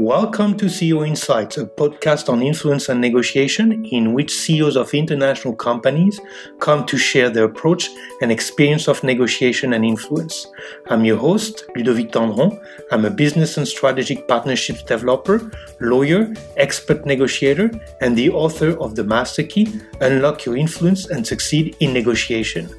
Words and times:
Welcome 0.00 0.56
to 0.56 0.64
CEO 0.64 1.06
Insights, 1.06 1.58
a 1.58 1.66
podcast 1.66 2.30
on 2.30 2.42
influence 2.42 2.88
and 2.88 3.02
negotiation 3.02 3.84
in 3.84 4.14
which 4.14 4.32
CEOs 4.32 4.74
of 4.74 4.94
international 4.94 5.54
companies 5.54 6.18
come 6.58 6.86
to 6.86 6.96
share 6.96 7.28
their 7.28 7.44
approach 7.44 7.90
and 8.22 8.32
experience 8.32 8.88
of 8.88 9.04
negotiation 9.04 9.74
and 9.74 9.84
influence. 9.84 10.46
I'm 10.88 11.04
your 11.04 11.18
host, 11.18 11.64
Ludovic 11.76 12.12
Tendron. 12.12 12.58
I'm 12.90 13.04
a 13.04 13.10
business 13.10 13.58
and 13.58 13.68
strategic 13.68 14.26
partnerships 14.26 14.82
developer, 14.82 15.52
lawyer, 15.80 16.32
expert 16.56 17.04
negotiator, 17.04 17.70
and 18.00 18.16
the 18.16 18.30
author 18.30 18.70
of 18.80 18.96
The 18.96 19.04
Master 19.04 19.42
Key 19.42 19.82
Unlock 20.00 20.46
Your 20.46 20.56
Influence 20.56 21.10
and 21.10 21.26
Succeed 21.26 21.76
in 21.80 21.92
Negotiation. 21.92 22.70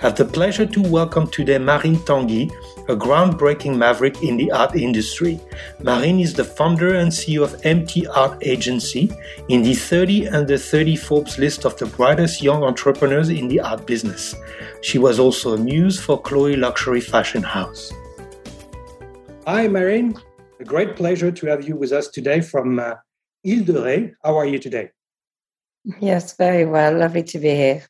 I 0.00 0.02
have 0.02 0.16
the 0.16 0.24
pleasure 0.24 0.64
to 0.64 0.80
welcome 0.80 1.26
today 1.26 1.58
Marine 1.58 1.96
Tanguy, 1.96 2.52
a 2.88 2.96
groundbreaking 2.96 3.76
maverick 3.76 4.22
in 4.22 4.38
the 4.38 4.50
art 4.50 4.74
industry. 4.74 5.38
Marine 5.82 6.20
is 6.20 6.32
the 6.32 6.44
founder 6.44 6.94
and 6.94 7.12
CEO 7.12 7.44
of 7.44 7.60
MT 7.64 8.06
Art 8.06 8.38
Agency 8.40 9.10
in 9.50 9.62
the 9.62 9.74
30 9.74 10.28
under 10.28 10.56
30 10.56 10.96
Forbes 10.96 11.38
list 11.38 11.66
of 11.66 11.76
the 11.76 11.84
brightest 11.84 12.42
young 12.42 12.64
entrepreneurs 12.64 13.28
in 13.28 13.46
the 13.48 13.60
art 13.60 13.86
business. 13.86 14.34
She 14.80 14.98
was 14.98 15.18
also 15.18 15.52
a 15.52 15.58
muse 15.58 16.00
for 16.00 16.20
Chloe 16.20 16.56
Luxury 16.56 17.02
Fashion 17.02 17.42
House. 17.42 17.92
Hi, 19.46 19.68
Marine. 19.68 20.16
A 20.60 20.64
great 20.64 20.96
pleasure 20.96 21.30
to 21.30 21.46
have 21.46 21.68
you 21.68 21.76
with 21.76 21.92
us 21.92 22.08
today 22.08 22.40
from 22.40 22.78
uh, 22.78 22.94
Ile 23.46 23.64
de 23.64 23.72
Ré. 23.74 24.12
How 24.24 24.36
are 24.38 24.46
you 24.46 24.58
today? 24.58 24.90
Yes, 26.00 26.36
very 26.36 26.64
well. 26.64 26.96
Lovely 26.96 27.22
to 27.24 27.38
be 27.38 27.50
here. 27.50 27.86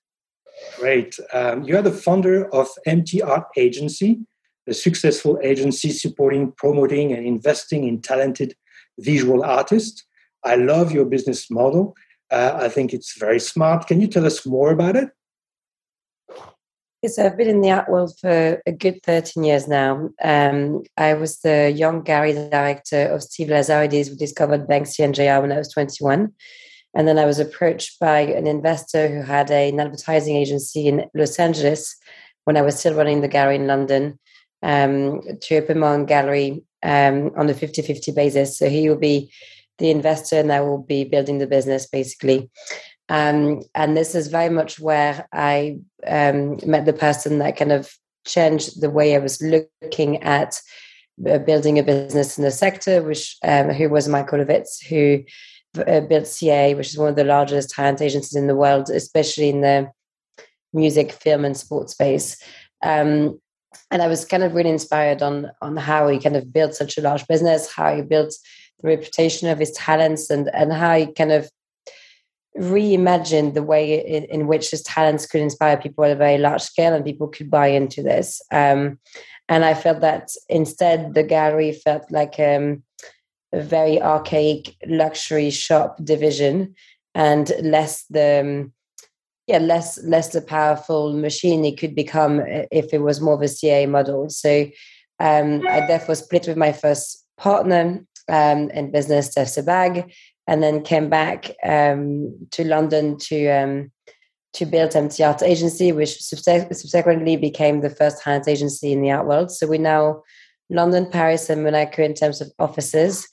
Great. 0.77 1.17
Um, 1.33 1.63
you 1.63 1.77
are 1.77 1.83
the 1.83 1.93
founder 1.93 2.53
of 2.53 2.69
MT 2.85 3.23
Art 3.23 3.47
Agency, 3.57 4.19
a 4.69 4.75
successful 4.75 5.39
agency 5.43 5.91
supporting, 5.91 6.53
promoting, 6.53 7.13
and 7.13 7.27
investing 7.27 7.87
in 7.87 8.01
talented 8.01 8.55
visual 8.99 9.45
artists. 9.45 10.05
I 10.45 10.57
love 10.57 10.93
your 10.93 11.05
business 11.05 11.51
model. 11.51 11.95
Uh, 12.31 12.59
I 12.61 12.69
think 12.69 12.93
it's 12.93 13.19
very 13.19 13.41
smart. 13.41 13.87
Can 13.87 14.01
you 14.01 14.07
tell 14.07 14.27
us 14.27 14.45
more 14.47 14.71
about 14.71 14.97
it? 14.97 15.09
Yes, 17.03 17.19
I've 17.19 17.37
been 17.37 17.49
in 17.49 17.61
the 17.61 17.71
art 17.71 17.89
world 17.89 18.13
for 18.21 18.61
a 18.67 18.73
good 18.73 19.03
13 19.05 19.45
years 19.45 19.69
now. 19.69 20.11
Um, 20.23 20.83
I 20.97 21.15
was 21.15 21.39
the 21.41 21.71
young 21.71 22.03
gallery 22.03 22.33
director 22.33 23.07
of 23.07 23.23
Steve 23.23 23.49
Lazarides, 23.49 24.09
who 24.09 24.17
discovered 24.17 24.67
Banksy 24.67 25.05
and 25.05 25.15
JR 25.15 25.41
when 25.41 25.53
I 25.53 25.59
was 25.59 25.73
21. 25.73 26.33
And 26.95 27.07
then 27.07 27.19
I 27.19 27.25
was 27.25 27.39
approached 27.39 28.01
by 28.01 28.21
an 28.21 28.49
investor 28.49 29.09
who 29.09 29.23
had 29.23 29.51
an 29.51 29.79
advertising 29.79 30.35
agency 30.35 30.89
in 30.89 31.05
Los 31.15 31.39
Angeles 31.39 31.97
when 32.45 32.57
I 32.57 32.63
was 32.63 32.79
still 32.79 32.95
running 32.95 33.21
the 33.21 33.29
gallery 33.29 33.57
in 33.57 33.69
London 33.69 34.19
um, 34.63 35.21
to 35.41 35.57
open 35.57 36.07
gallery 36.07 36.63
um, 36.83 37.33
on 37.37 37.49
a 37.49 37.55
50 37.55 37.83
50 37.83 38.13
basis. 38.13 38.59
So 38.59 38.69
he 38.69 38.89
will 38.89 38.99
be 38.99 39.33
the 39.79 39.91
investor 39.91 40.37
and 40.37 40.53
I 40.53 40.61
will 40.61 40.83
be 40.83 41.05
building 41.05 41.39
the 41.39 41.47
business 41.47 41.87
basically. 41.87 42.51
Um, 43.09 43.63
and 43.75 43.97
this 43.97 44.15
is 44.15 44.29
very 44.29 44.51
much 44.51 44.79
where 44.79 45.27
I 45.33 45.79
um, 46.07 46.59
met 46.67 46.85
the 46.85 46.93
person 46.93 47.39
that 47.39 47.57
kind 47.57 47.73
of 47.73 47.91
changed 48.27 48.81
the 48.81 48.91
way 48.91 49.15
I 49.15 49.19
was 49.19 49.41
looking 49.41 50.23
at 50.23 50.61
uh, 51.27 51.39
building 51.39 51.79
a 51.79 51.83
business 51.83 52.39
in 52.39 52.45
the 52.45 52.51
sector, 52.51 53.03
which 53.03 53.37
um, 53.43 53.71
who 53.71 53.89
was 53.89 54.09
Michael 54.09 54.45
Ovitz, 54.45 54.85
who 54.87 55.25
uh, 55.81 56.01
built 56.01 56.27
CA, 56.27 56.75
which 56.75 56.89
is 56.89 56.99
one 56.99 57.09
of 57.09 57.17
the 57.17 57.25
largest 57.25 57.71
talent 57.71 58.03
agencies 58.03 58.37
in 58.37 58.47
the 58.47 58.55
world, 58.55 58.91
especially 58.91 59.49
in 59.49 59.63
the 59.63 59.91
music, 60.73 61.13
film, 61.13 61.45
and 61.45 61.57
sports 61.57 61.93
space. 61.93 62.41
Um, 62.83 63.41
and 63.91 64.03
I 64.03 64.07
was 64.07 64.25
kind 64.25 64.43
of 64.43 64.55
really 64.55 64.71
inspired 64.71 65.23
on 65.23 65.51
on 65.63 65.77
how 65.77 66.09
he 66.09 66.19
kind 66.19 66.37
of 66.37 66.53
built 66.53 66.75
such 66.75 66.99
a 66.99 67.01
large 67.01 67.27
business, 67.27 67.73
how 67.73 67.95
he 67.95 68.03
built 68.03 68.35
the 68.81 68.89
reputation 68.89 69.49
of 69.49 69.59
his 69.59 69.73
talents, 69.73 70.31
and 70.31 70.49
and 70.55 70.73
how 70.73 70.97
he 70.97 71.13
kind 71.13 71.33
of 71.33 71.51
reimagined 72.57 73.55
the 73.55 73.63
way 73.63 74.05
in, 74.05 74.25
in 74.25 74.47
which 74.47 74.71
his 74.71 74.83
talents 74.83 75.27
could 75.27 75.41
inspire 75.41 75.77
people 75.77 76.05
at 76.05 76.11
a 76.11 76.17
very 76.17 76.39
large 76.39 76.63
scale, 76.63 76.95
and 76.95 77.05
people 77.05 77.29
could 77.29 77.51
buy 77.51 77.69
into 77.69 78.03
this. 78.03 78.43
Um, 78.51 78.99
and 79.49 79.65
I 79.65 79.75
felt 79.75 80.01
that 80.01 80.31
instead, 80.49 81.15
the 81.15 81.23
gallery 81.23 81.73
felt 81.73 82.11
like 82.11 82.39
um, 82.39 82.83
a 83.53 83.61
very 83.63 84.01
archaic 84.01 84.77
luxury 84.87 85.51
shop 85.51 85.99
division 86.05 86.75
and 87.15 87.51
less 87.63 88.05
the 88.11 88.41
um, 88.41 88.73
yeah 89.49 89.59
less 89.59 89.99
less 90.05 90.35
a 90.35 90.43
powerful 90.43 91.15
machine 91.15 91.65
it 91.65 91.79
could 91.79 91.95
become 91.95 92.41
if 92.71 92.93
it 92.93 93.03
was 93.03 93.21
more 93.21 93.35
of 93.35 93.43
a 93.43 93.49
CA 93.49 93.87
model. 93.87 94.29
So 94.29 94.69
um, 95.19 95.67
I 95.67 95.87
therefore 95.87 96.15
split 96.15 96.47
with 96.47 96.57
my 96.57 96.73
first 96.73 97.25
partner 97.37 98.05
um, 98.29 98.71
in 98.71 98.93
business, 98.93 99.33
Steph 99.33 99.49
Sebag, 99.49 100.13
and 100.47 100.63
then 100.63 100.83
came 100.83 101.09
back 101.09 101.51
um, 101.65 102.37
to 102.53 102.65
London 102.65 103.17
to 103.19 103.49
um, 103.49 103.91
to 104.53 104.67
build 104.67 104.95
MT 104.95 105.23
Art 105.25 105.43
Agency, 105.43 105.93
which 105.93 106.21
subsequently 106.21 107.37
became 107.37 107.81
the 107.81 107.91
first 107.91 108.23
talent 108.23 108.49
agency 108.49 108.93
in 108.93 109.03
the 109.03 109.11
art 109.11 109.27
world. 109.27 109.51
So 109.51 109.67
we 109.67 109.79
now 109.79 110.23
London, 110.71 111.07
Paris, 111.11 111.49
and 111.49 111.65
Monaco 111.65 112.03
in 112.03 112.15
terms 112.15 112.41
of 112.41 112.51
offices. 112.59 113.27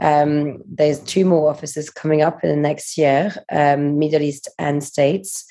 Um, 0.00 0.62
there's 0.66 1.00
two 1.00 1.24
more 1.24 1.50
offices 1.50 1.90
coming 1.90 2.22
up 2.22 2.42
in 2.42 2.50
the 2.50 2.56
next 2.56 2.96
year, 2.96 3.34
um, 3.50 3.98
Middle 3.98 4.22
East 4.22 4.48
and 4.58 4.82
States. 4.82 5.44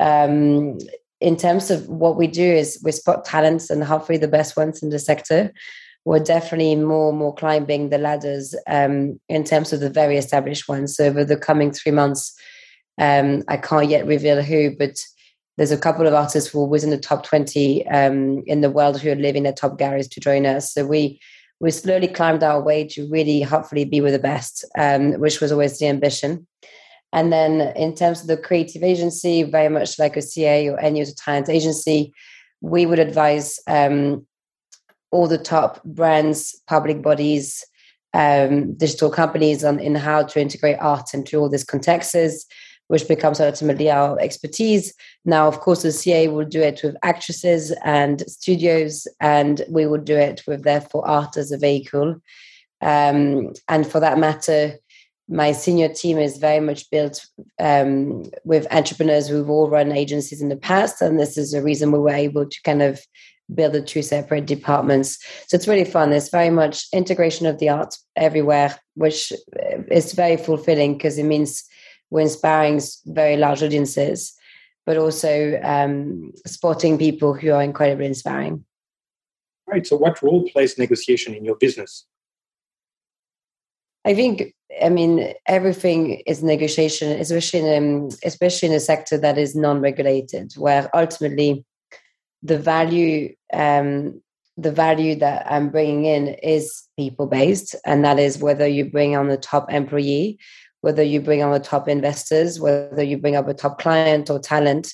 Um, 0.00 0.78
in 1.20 1.36
terms 1.36 1.70
of 1.70 1.88
what 1.88 2.16
we 2.16 2.26
do 2.26 2.44
is 2.44 2.80
we 2.84 2.92
spot 2.92 3.24
talents 3.24 3.70
and 3.70 3.82
hopefully 3.82 4.18
the 4.18 4.28
best 4.28 4.56
ones 4.56 4.82
in 4.82 4.90
the 4.90 4.98
sector. 4.98 5.52
We're 6.04 6.18
definitely 6.18 6.76
more 6.76 7.08
and 7.10 7.18
more 7.18 7.34
climbing 7.34 7.88
the 7.88 7.98
ladders 7.98 8.54
um, 8.66 9.18
in 9.28 9.44
terms 9.44 9.72
of 9.72 9.80
the 9.80 9.88
very 9.88 10.18
established 10.18 10.68
ones. 10.68 10.96
So 10.96 11.06
over 11.06 11.24
the 11.24 11.38
coming 11.38 11.72
three 11.72 11.92
months, 11.92 12.38
um, 13.00 13.42
I 13.48 13.56
can't 13.56 13.88
yet 13.88 14.06
reveal 14.06 14.42
who, 14.42 14.76
but 14.76 14.98
there's 15.56 15.72
a 15.72 15.78
couple 15.78 16.06
of 16.06 16.14
artists 16.14 16.50
who 16.50 16.62
are 16.62 16.68
within 16.68 16.90
the 16.90 16.98
top 16.98 17.24
20 17.24 17.86
um, 17.88 18.42
in 18.46 18.60
the 18.60 18.70
world 18.70 19.00
who 19.00 19.10
are 19.10 19.16
living 19.16 19.44
their 19.44 19.52
top 19.52 19.78
galleries 19.78 20.08
to 20.08 20.20
join 20.20 20.46
us. 20.46 20.72
So 20.74 20.84
we 20.84 21.20
we 21.64 21.70
slowly 21.70 22.08
climbed 22.08 22.42
our 22.42 22.60
way 22.60 22.86
to 22.86 23.08
really 23.08 23.40
hopefully 23.40 23.86
be 23.86 24.02
with 24.02 24.12
the 24.12 24.18
best, 24.18 24.66
um, 24.76 25.12
which 25.14 25.40
was 25.40 25.50
always 25.50 25.78
the 25.78 25.86
ambition. 25.86 26.46
And 27.10 27.32
then 27.32 27.72
in 27.74 27.94
terms 27.94 28.20
of 28.20 28.26
the 28.26 28.36
creative 28.36 28.82
agency, 28.82 29.44
very 29.44 29.70
much 29.70 29.98
like 29.98 30.14
a 30.14 30.20
CA 30.20 30.68
or 30.68 30.78
any 30.78 31.00
other 31.00 31.12
talent 31.16 31.48
agency, 31.48 32.12
we 32.60 32.84
would 32.84 32.98
advise 32.98 33.58
um, 33.66 34.26
all 35.10 35.26
the 35.26 35.38
top 35.38 35.82
brands, 35.84 36.54
public 36.66 37.00
bodies, 37.00 37.64
um, 38.12 38.74
digital 38.74 39.08
companies 39.08 39.64
on 39.64 39.80
in 39.80 39.94
how 39.94 40.22
to 40.22 40.38
integrate 40.42 40.76
art 40.80 41.14
into 41.14 41.38
all 41.38 41.48
these 41.48 41.64
contexts 41.64 42.44
which 42.88 43.08
becomes 43.08 43.40
ultimately 43.40 43.90
our 43.90 44.18
expertise. 44.20 44.94
Now, 45.24 45.48
of 45.48 45.60
course, 45.60 45.82
the 45.82 45.92
CA 45.92 46.28
will 46.28 46.44
do 46.44 46.60
it 46.60 46.82
with 46.82 46.96
actresses 47.02 47.72
and 47.84 48.20
studios, 48.28 49.06
and 49.20 49.62
we 49.68 49.86
will 49.86 50.00
do 50.00 50.16
it 50.16 50.42
with, 50.46 50.64
therefore, 50.64 51.06
art 51.06 51.36
as 51.36 51.50
a 51.50 51.58
vehicle. 51.58 52.16
Um, 52.80 53.52
and 53.68 53.86
for 53.86 54.00
that 54.00 54.18
matter, 54.18 54.74
my 55.28 55.52
senior 55.52 55.88
team 55.88 56.18
is 56.18 56.36
very 56.36 56.60
much 56.60 56.90
built 56.90 57.26
um, 57.58 58.24
with 58.44 58.70
entrepreneurs 58.70 59.26
who've 59.26 59.48
all 59.48 59.70
run 59.70 59.90
agencies 59.90 60.42
in 60.42 60.50
the 60.50 60.56
past. 60.56 61.00
And 61.00 61.18
this 61.18 61.38
is 61.38 61.52
the 61.52 61.62
reason 61.62 61.92
we 61.92 61.98
were 61.98 62.10
able 62.10 62.46
to 62.46 62.62
kind 62.62 62.82
of 62.82 63.00
build 63.54 63.72
the 63.72 63.82
two 63.82 64.02
separate 64.02 64.46
departments. 64.46 65.18
So 65.46 65.54
it's 65.54 65.68
really 65.68 65.84
fun. 65.84 66.10
There's 66.10 66.30
very 66.30 66.50
much 66.50 66.86
integration 66.92 67.46
of 67.46 67.58
the 67.58 67.70
arts 67.70 68.04
everywhere, 68.16 68.78
which 68.94 69.32
is 69.90 70.12
very 70.12 70.36
fulfilling 70.36 70.94
because 70.94 71.18
it 71.18 71.24
means 71.24 71.64
we're 72.14 72.20
inspiring 72.20 72.80
very 73.06 73.36
large 73.36 73.60
audiences, 73.60 74.36
but 74.86 74.96
also 74.96 75.60
um, 75.64 76.30
spotting 76.46 76.96
people 76.96 77.34
who 77.34 77.50
are 77.50 77.60
incredibly 77.60 78.06
inspiring. 78.06 78.64
Right. 79.66 79.84
So, 79.84 79.96
what 79.96 80.22
role 80.22 80.48
plays 80.48 80.78
negotiation 80.78 81.34
in 81.34 81.44
your 81.44 81.56
business? 81.56 82.06
I 84.04 84.14
think, 84.14 84.54
I 84.80 84.90
mean, 84.90 85.34
everything 85.46 86.22
is 86.24 86.40
negotiation, 86.40 87.10
especially 87.20 87.68
in, 87.68 88.10
especially 88.22 88.68
in 88.68 88.74
a 88.76 88.80
sector 88.80 89.18
that 89.18 89.36
is 89.36 89.56
non-regulated, 89.56 90.52
where 90.56 90.88
ultimately 90.94 91.64
the 92.44 92.58
value 92.58 93.34
um, 93.52 94.22
the 94.56 94.70
value 94.70 95.16
that 95.16 95.50
I'm 95.50 95.70
bringing 95.70 96.04
in 96.04 96.28
is 96.28 96.84
people 96.96 97.26
based, 97.26 97.74
and 97.84 98.04
that 98.04 98.20
is 98.20 98.38
whether 98.38 98.68
you 98.68 98.84
bring 98.84 99.16
on 99.16 99.26
the 99.26 99.36
top 99.36 99.72
employee 99.72 100.38
whether 100.84 101.02
you 101.02 101.18
bring 101.18 101.42
on 101.42 101.50
the 101.50 101.58
top 101.58 101.88
investors, 101.88 102.60
whether 102.60 103.02
you 103.02 103.16
bring 103.16 103.36
up 103.36 103.48
a 103.48 103.54
top 103.54 103.80
client 103.80 104.28
or 104.28 104.38
talent. 104.38 104.92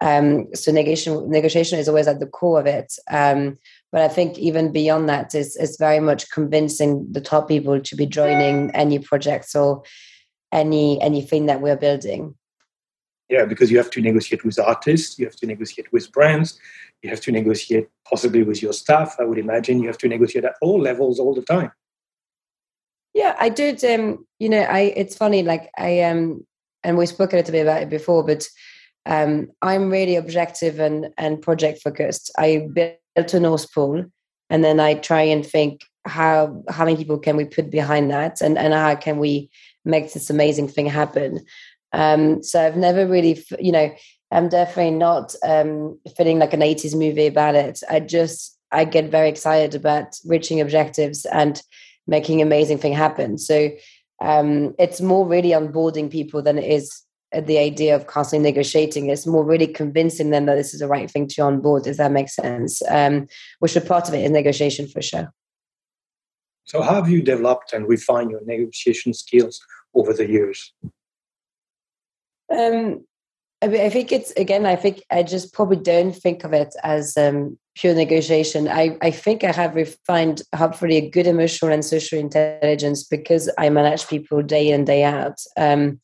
Um, 0.00 0.46
so 0.54 0.72
negotiation 0.72 1.30
negotiation 1.30 1.78
is 1.78 1.88
always 1.88 2.08
at 2.08 2.20
the 2.20 2.26
core 2.26 2.58
of 2.58 2.66
it. 2.66 2.94
Um, 3.10 3.58
but 3.92 4.00
I 4.00 4.08
think 4.08 4.38
even 4.38 4.72
beyond 4.72 5.10
that 5.10 5.34
is 5.34 5.54
is 5.56 5.76
very 5.78 6.00
much 6.00 6.30
convincing 6.30 7.06
the 7.12 7.20
top 7.20 7.48
people 7.48 7.80
to 7.80 7.96
be 7.96 8.06
joining 8.06 8.70
any 8.70 8.98
projects 8.98 9.54
or 9.54 9.82
any 10.52 11.00
anything 11.02 11.46
that 11.46 11.60
we're 11.60 11.76
building. 11.76 12.34
Yeah, 13.28 13.44
because 13.44 13.70
you 13.70 13.76
have 13.76 13.90
to 13.90 14.00
negotiate 14.00 14.44
with 14.44 14.58
artists, 14.58 15.18
you 15.18 15.26
have 15.26 15.36
to 15.36 15.46
negotiate 15.46 15.92
with 15.92 16.12
brands, 16.12 16.58
you 17.02 17.10
have 17.10 17.20
to 17.22 17.32
negotiate 17.32 17.88
possibly 18.08 18.42
with 18.42 18.62
your 18.62 18.72
staff. 18.72 19.16
I 19.18 19.24
would 19.24 19.38
imagine 19.38 19.82
you 19.82 19.88
have 19.88 19.98
to 19.98 20.08
negotiate 20.08 20.44
at 20.44 20.56
all 20.62 20.80
levels 20.80 21.18
all 21.18 21.34
the 21.34 21.42
time. 21.42 21.72
Yeah, 23.16 23.34
I 23.38 23.48
did. 23.48 23.82
Um, 23.82 24.26
you 24.38 24.50
know, 24.50 24.60
I 24.60 24.92
it's 24.94 25.16
funny. 25.16 25.42
Like 25.42 25.70
I 25.78 26.02
um, 26.02 26.46
and 26.84 26.98
we 26.98 27.06
spoke 27.06 27.32
a 27.32 27.36
little 27.36 27.50
bit 27.50 27.62
about 27.62 27.80
it 27.80 27.88
before, 27.88 28.22
but 28.22 28.46
um, 29.06 29.48
I'm 29.62 29.90
really 29.90 30.16
objective 30.16 30.78
and 30.78 31.08
and 31.16 31.40
project 31.40 31.80
focused. 31.82 32.30
I 32.38 32.68
built 32.70 33.32
a 33.32 33.40
North 33.40 33.72
Pole, 33.72 34.04
and 34.50 34.62
then 34.62 34.80
I 34.80 34.94
try 34.94 35.22
and 35.22 35.46
think 35.46 35.80
how 36.06 36.62
how 36.68 36.84
many 36.84 36.98
people 36.98 37.18
can 37.18 37.36
we 37.36 37.46
put 37.46 37.70
behind 37.70 38.10
that, 38.10 38.42
and 38.42 38.58
and 38.58 38.74
how 38.74 38.94
can 38.96 39.16
we 39.16 39.48
make 39.86 40.12
this 40.12 40.28
amazing 40.28 40.68
thing 40.68 40.84
happen. 40.84 41.40
Um, 41.94 42.42
so 42.42 42.66
I've 42.66 42.76
never 42.76 43.06
really, 43.06 43.42
you 43.58 43.72
know, 43.72 43.94
I'm 44.30 44.50
definitely 44.50 44.98
not 44.98 45.34
um, 45.42 45.98
feeling 46.18 46.38
like 46.38 46.52
an 46.52 46.60
80s 46.60 46.94
movie 46.94 47.28
about 47.28 47.54
it. 47.54 47.80
I 47.88 48.00
just 48.00 48.58
I 48.72 48.84
get 48.84 49.10
very 49.10 49.30
excited 49.30 49.74
about 49.74 50.18
reaching 50.26 50.60
objectives 50.60 51.24
and 51.24 51.62
making 52.06 52.42
amazing 52.42 52.78
thing 52.78 52.92
happen. 52.92 53.38
So 53.38 53.70
um, 54.20 54.74
it's 54.78 55.00
more 55.00 55.26
really 55.26 55.50
onboarding 55.50 56.10
people 56.10 56.42
than 56.42 56.58
it 56.58 56.70
is 56.70 57.02
the 57.32 57.58
idea 57.58 57.94
of 57.94 58.06
constantly 58.06 58.48
negotiating. 58.50 59.10
It's 59.10 59.26
more 59.26 59.44
really 59.44 59.66
convincing 59.66 60.30
them 60.30 60.46
that 60.46 60.54
this 60.54 60.72
is 60.72 60.80
the 60.80 60.88
right 60.88 61.10
thing 61.10 61.26
to 61.28 61.42
onboard. 61.42 61.84
Does 61.84 61.96
that 61.98 62.12
make 62.12 62.28
sense? 62.28 62.82
Um, 62.88 63.26
which 63.58 63.76
a 63.76 63.80
part 63.80 64.08
of 64.08 64.14
it 64.14 64.24
is 64.24 64.30
negotiation 64.30 64.88
for 64.88 65.02
sure. 65.02 65.32
So, 66.64 66.82
how 66.82 66.94
have 66.94 67.08
you 67.08 67.22
developed 67.22 67.72
and 67.72 67.88
refined 67.88 68.30
your 68.30 68.44
negotiation 68.44 69.14
skills 69.14 69.60
over 69.94 70.12
the 70.12 70.28
years? 70.28 70.72
Um, 72.50 73.04
I, 73.62 73.68
mean, 73.68 73.80
I 73.80 73.88
think 73.88 74.12
it's 74.12 74.32
again. 74.32 74.66
I 74.66 74.76
think 74.76 75.02
I 75.10 75.22
just 75.22 75.52
probably 75.52 75.76
don't 75.76 76.12
think 76.12 76.44
of 76.44 76.52
it 76.52 76.74
as 76.82 77.16
um, 77.16 77.58
pure 77.76 77.94
negotiation. 77.94 78.68
I, 78.68 78.96
I 79.02 79.10
think 79.10 79.44
I 79.44 79.52
have 79.52 79.74
refined 79.74 80.42
hopefully 80.54 80.96
a 80.96 81.10
good 81.10 81.26
emotional 81.26 81.72
and 81.72 81.84
social 81.84 82.18
intelligence 82.18 83.04
because 83.04 83.50
I 83.58 83.68
manage 83.70 84.08
people 84.08 84.42
day 84.42 84.70
in 84.70 84.84
day 84.84 85.04
out. 85.04 85.38
Um, 85.56 86.00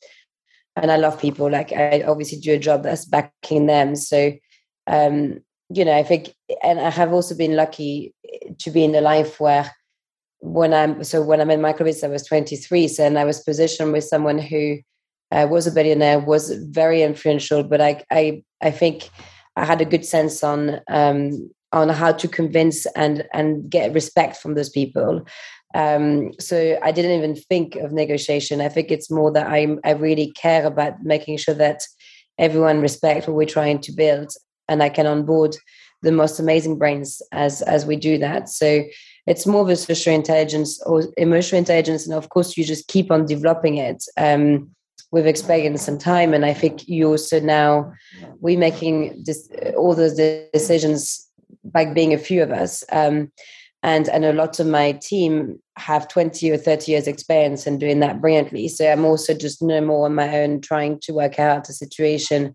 and 0.76 0.90
I 0.90 0.96
love 0.96 1.20
people. 1.20 1.50
Like 1.50 1.72
I 1.72 2.02
obviously 2.02 2.38
do 2.38 2.54
a 2.54 2.58
job 2.58 2.82
that's 2.82 3.04
backing 3.04 3.66
them. 3.66 3.96
So 3.96 4.32
um, 4.86 5.40
you 5.74 5.84
know, 5.84 5.96
I 5.96 6.02
think, 6.02 6.34
and 6.62 6.80
I 6.80 6.90
have 6.90 7.12
also 7.12 7.34
been 7.34 7.56
lucky 7.56 8.14
to 8.58 8.70
be 8.70 8.84
in 8.84 8.94
a 8.94 9.00
life 9.00 9.40
where 9.40 9.70
when 10.40 10.74
I'm 10.74 11.04
so 11.04 11.22
when 11.22 11.40
I'm 11.40 11.48
met 11.48 11.60
Michael 11.60 11.86
Ovitz, 11.86 12.04
I 12.04 12.08
was 12.08 12.26
23, 12.26 12.88
so 12.88 13.06
and 13.06 13.18
I 13.18 13.24
was 13.24 13.40
positioned 13.40 13.92
with 13.92 14.04
someone 14.04 14.38
who 14.38 14.78
uh, 15.30 15.46
was 15.48 15.66
a 15.66 15.72
billionaire, 15.72 16.18
was 16.18 16.50
very 16.50 17.02
influential, 17.02 17.62
but 17.62 17.80
I 17.80 18.04
I 18.10 18.42
I 18.60 18.70
think 18.70 19.08
I 19.56 19.64
had 19.64 19.80
a 19.80 19.86
good 19.86 20.04
sense 20.04 20.42
on 20.42 20.80
um, 20.88 21.50
on 21.72 21.88
how 21.88 22.12
to 22.12 22.28
convince 22.28 22.86
and 22.96 23.24
and 23.32 23.68
get 23.70 23.94
respect 23.94 24.36
from 24.36 24.54
those 24.54 24.70
people. 24.70 25.26
Um, 25.74 26.32
so 26.38 26.78
I 26.82 26.92
didn't 26.92 27.16
even 27.16 27.34
think 27.34 27.76
of 27.76 27.92
negotiation. 27.92 28.60
I 28.60 28.68
think 28.68 28.90
it's 28.90 29.10
more 29.10 29.30
that 29.32 29.46
I 29.46 29.76
I 29.84 29.92
really 29.92 30.32
care 30.32 30.66
about 30.66 31.02
making 31.02 31.38
sure 31.38 31.54
that 31.54 31.82
everyone 32.38 32.80
respects 32.80 33.26
what 33.26 33.36
we're 33.36 33.46
trying 33.46 33.80
to 33.80 33.92
build, 33.92 34.32
and 34.68 34.82
I 34.82 34.88
can 34.88 35.06
onboard 35.06 35.56
the 36.02 36.12
most 36.12 36.38
amazing 36.38 36.78
brains 36.78 37.22
as 37.32 37.62
as 37.62 37.86
we 37.86 37.96
do 37.96 38.18
that. 38.18 38.48
So 38.48 38.84
it's 39.26 39.46
more 39.46 39.62
of 39.62 39.68
a 39.68 39.76
social 39.76 40.12
intelligence 40.12 40.82
or 40.82 41.04
emotional 41.16 41.58
intelligence, 41.58 42.06
and 42.06 42.14
of 42.14 42.28
course 42.28 42.56
you 42.56 42.64
just 42.64 42.88
keep 42.88 43.10
on 43.10 43.26
developing 43.26 43.78
it. 43.78 44.04
Um, 44.16 44.74
with 45.10 45.26
experience 45.26 45.88
and 45.88 46.00
time 46.00 46.32
and 46.32 46.46
i 46.46 46.54
think 46.54 46.88
you 46.88 47.06
also 47.06 47.38
now 47.38 47.92
we're 48.40 48.58
making 48.58 49.22
this 49.26 49.46
all 49.76 49.94
those 49.94 50.14
decisions 50.14 51.30
by 51.64 51.84
being 51.84 52.12
a 52.12 52.18
few 52.18 52.42
of 52.42 52.50
us 52.50 52.84
um, 52.92 53.30
and 53.82 54.08
and 54.08 54.24
a 54.24 54.32
lot 54.32 54.60
of 54.60 54.66
my 54.66 54.92
team 54.92 55.60
have 55.76 56.08
20 56.08 56.50
or 56.50 56.56
30 56.56 56.92
years 56.92 57.06
experience 57.06 57.66
in 57.66 57.78
doing 57.78 58.00
that 58.00 58.20
brilliantly. 58.20 58.68
So 58.68 58.90
i'm 58.90 59.04
also 59.04 59.34
just 59.34 59.62
no 59.62 59.80
more 59.80 60.06
on 60.06 60.14
my 60.14 60.38
own 60.38 60.60
trying 60.60 61.00
to 61.00 61.12
work 61.12 61.38
out 61.38 61.68
a 61.68 61.72
situation 61.72 62.54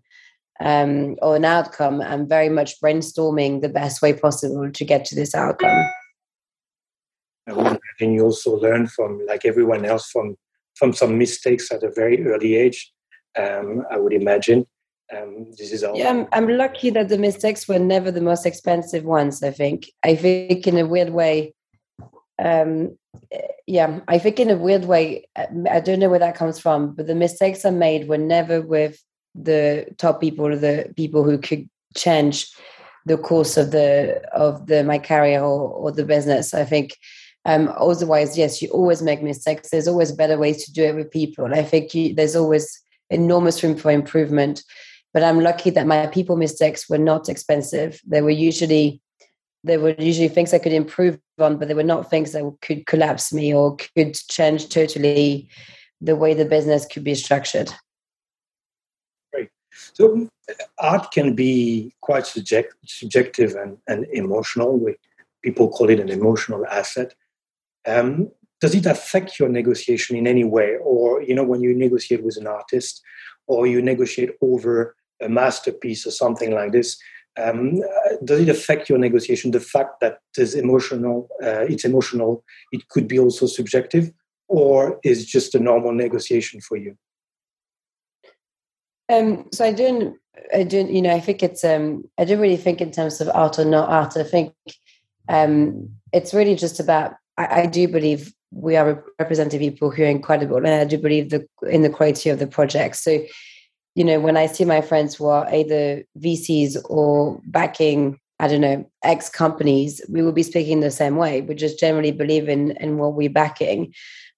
um, 0.60 1.16
or 1.22 1.36
an 1.36 1.44
outcome. 1.44 2.00
I'm 2.00 2.28
very 2.28 2.48
much 2.48 2.80
brainstorming 2.80 3.62
the 3.62 3.68
best 3.68 4.02
way 4.02 4.12
possible 4.12 4.70
to 4.70 4.84
get 4.84 5.04
to 5.06 5.14
this 5.14 5.34
outcome. 5.34 5.88
And 8.00 8.14
you 8.14 8.24
also 8.24 8.56
learn 8.56 8.86
from 8.86 9.24
like 9.26 9.44
everyone 9.44 9.84
else 9.84 10.10
from 10.10 10.36
from 10.76 10.92
some 10.92 11.18
mistakes 11.18 11.72
at 11.72 11.82
a 11.82 11.90
very 11.90 12.24
early 12.26 12.54
age. 12.56 12.92
Um, 13.36 13.84
i 13.90 13.98
would 13.98 14.12
imagine 14.12 14.66
um, 15.16 15.52
this 15.56 15.72
is 15.72 15.82
all. 15.82 15.96
Yeah, 15.96 16.10
I'm, 16.10 16.28
I'm 16.32 16.48
lucky 16.48 16.90
that 16.90 17.08
the 17.08 17.18
mistakes 17.18 17.66
were 17.66 17.78
never 17.78 18.10
the 18.10 18.20
most 18.20 18.44
expensive 18.44 19.04
ones. 19.04 19.42
I 19.42 19.50
think. 19.50 19.90
I 20.04 20.14
think 20.14 20.66
in 20.66 20.78
a 20.78 20.86
weird 20.86 21.10
way. 21.10 21.54
Um, 22.38 22.96
yeah, 23.66 24.00
I 24.06 24.18
think 24.18 24.38
in 24.38 24.50
a 24.50 24.56
weird 24.56 24.84
way. 24.84 25.26
I 25.36 25.80
don't 25.80 25.98
know 25.98 26.10
where 26.10 26.18
that 26.18 26.36
comes 26.36 26.58
from, 26.58 26.94
but 26.94 27.06
the 27.06 27.14
mistakes 27.14 27.64
I 27.64 27.70
made 27.70 28.08
were 28.08 28.18
never 28.18 28.60
with 28.60 29.02
the 29.34 29.86
top 29.98 30.20
people 30.20 30.48
the 30.58 30.92
people 30.96 31.24
who 31.24 31.38
could 31.38 31.68
change 31.96 32.50
the 33.06 33.16
course 33.16 33.56
of 33.56 33.70
the 33.70 34.20
of 34.32 34.66
the 34.66 34.84
my 34.84 34.98
career 34.98 35.40
or, 35.40 35.70
or 35.70 35.92
the 35.92 36.04
business. 36.04 36.54
I 36.54 36.64
think. 36.64 36.96
Um, 37.44 37.72
otherwise, 37.78 38.36
yes, 38.36 38.60
you 38.60 38.68
always 38.68 39.00
make 39.00 39.22
mistakes. 39.22 39.70
There's 39.70 39.88
always 39.88 40.12
better 40.12 40.36
ways 40.36 40.66
to 40.66 40.72
do 40.72 40.84
it 40.84 40.94
with 40.94 41.10
people. 41.10 41.54
I 41.54 41.62
think 41.62 41.94
you, 41.94 42.14
there's 42.14 42.36
always 42.36 42.82
enormous 43.08 43.62
room 43.62 43.74
for 43.74 43.90
improvement. 43.90 44.62
But 45.14 45.22
I'm 45.22 45.40
lucky 45.40 45.70
that 45.70 45.86
my 45.86 46.06
people 46.06 46.36
mistakes 46.36 46.88
were 46.88 46.98
not 46.98 47.28
expensive. 47.28 48.00
They 48.06 48.20
were 48.20 48.30
usually 48.30 49.00
they 49.64 49.76
were 49.76 49.94
usually 49.98 50.28
things 50.28 50.54
I 50.54 50.58
could 50.58 50.72
improve 50.72 51.18
on, 51.38 51.58
but 51.58 51.68
they 51.68 51.74
were 51.74 51.82
not 51.82 52.08
things 52.08 52.32
that 52.32 52.44
could 52.62 52.86
collapse 52.86 53.32
me 53.32 53.52
or 53.52 53.76
could 53.96 54.14
change 54.14 54.68
totally 54.68 55.48
the 56.00 56.16
way 56.16 56.34
the 56.34 56.44
business 56.44 56.86
could 56.86 57.04
be 57.04 57.14
structured. 57.14 57.72
Right. 59.34 59.50
So 59.94 60.28
art 60.78 61.10
can 61.10 61.34
be 61.34 61.94
quite 62.00 62.26
subject, 62.26 62.74
subjective 62.86 63.56
and, 63.56 63.78
and 63.88 64.06
emotional. 64.12 64.78
We, 64.78 64.96
people 65.42 65.68
call 65.68 65.90
it 65.90 66.00
an 66.00 66.08
emotional 66.08 66.64
asset. 66.66 67.14
Um, 67.86 68.30
does 68.60 68.74
it 68.74 68.86
affect 68.86 69.38
your 69.38 69.48
negotiation 69.48 70.16
in 70.16 70.26
any 70.26 70.44
way? 70.44 70.76
Or, 70.80 71.22
you 71.22 71.34
know, 71.34 71.44
when 71.44 71.60
you 71.60 71.74
negotiate 71.74 72.22
with 72.22 72.36
an 72.36 72.46
artist 72.46 73.02
or 73.46 73.66
you 73.66 73.80
negotiate 73.82 74.30
over 74.40 74.94
a 75.20 75.28
masterpiece 75.28 76.06
or 76.06 76.10
something 76.10 76.52
like 76.54 76.72
this. 76.72 76.98
Um, 77.36 77.80
does 78.24 78.40
it 78.40 78.48
affect 78.48 78.88
your 78.88 78.98
negotiation? 78.98 79.52
The 79.52 79.60
fact 79.60 80.00
that 80.00 80.18
it's 80.36 80.54
emotional, 80.54 81.28
uh, 81.42 81.66
it's 81.68 81.84
emotional, 81.84 82.44
it 82.72 82.88
could 82.88 83.06
be 83.06 83.18
also 83.18 83.46
subjective, 83.46 84.10
or 84.48 84.98
is 85.04 85.24
just 85.24 85.54
a 85.54 85.60
normal 85.60 85.92
negotiation 85.92 86.60
for 86.60 86.76
you? 86.76 86.96
Um, 89.08 89.46
so 89.52 89.64
I 89.64 89.72
don't, 89.72 90.16
I 90.52 90.64
don't, 90.64 90.90
you 90.90 91.00
know, 91.00 91.14
I 91.14 91.20
think 91.20 91.42
it's, 91.42 91.64
um, 91.64 92.04
I 92.18 92.24
don't 92.24 92.40
really 92.40 92.56
think 92.56 92.80
in 92.80 92.90
terms 92.90 93.20
of 93.20 93.28
art 93.28 93.58
or 93.58 93.64
not 93.64 93.88
art. 93.88 94.16
I 94.16 94.24
think 94.24 94.52
um, 95.28 95.90
it's 96.12 96.34
really 96.34 96.54
just 96.54 96.80
about. 96.80 97.14
I, 97.36 97.62
I 97.62 97.66
do 97.66 97.86
believe 97.86 98.32
we 98.50 98.76
are 98.76 99.04
representing 99.18 99.60
people 99.60 99.90
who 99.90 100.02
are 100.02 100.06
incredible, 100.06 100.56
and 100.56 100.68
I 100.68 100.84
do 100.84 100.98
believe 100.98 101.30
the 101.30 101.46
in 101.70 101.82
the 101.82 101.90
quality 101.90 102.30
of 102.30 102.38
the 102.38 102.46
project. 102.46 102.96
So 102.96 103.20
you 103.98 104.04
know, 104.04 104.20
when 104.20 104.36
I 104.36 104.46
see 104.46 104.64
my 104.64 104.80
friends 104.80 105.16
who 105.16 105.26
are 105.26 105.52
either 105.52 106.04
VCs 106.20 106.76
or 106.88 107.40
backing, 107.46 108.16
I 108.38 108.46
don't 108.46 108.60
know, 108.60 108.88
X 109.02 109.28
companies, 109.28 110.00
we 110.08 110.22
will 110.22 110.30
be 110.30 110.44
speaking 110.44 110.78
the 110.78 110.92
same 110.92 111.16
way. 111.16 111.40
We 111.40 111.56
just 111.56 111.80
generally 111.80 112.12
believe 112.12 112.48
in 112.48 112.70
in 112.76 112.98
what 112.98 113.14
we're 113.14 113.28
backing. 113.28 113.92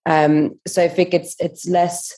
Um, 0.06 0.58
so 0.66 0.82
I 0.82 0.88
think 0.88 1.12
it's 1.12 1.36
it's 1.38 1.68
less 1.68 2.16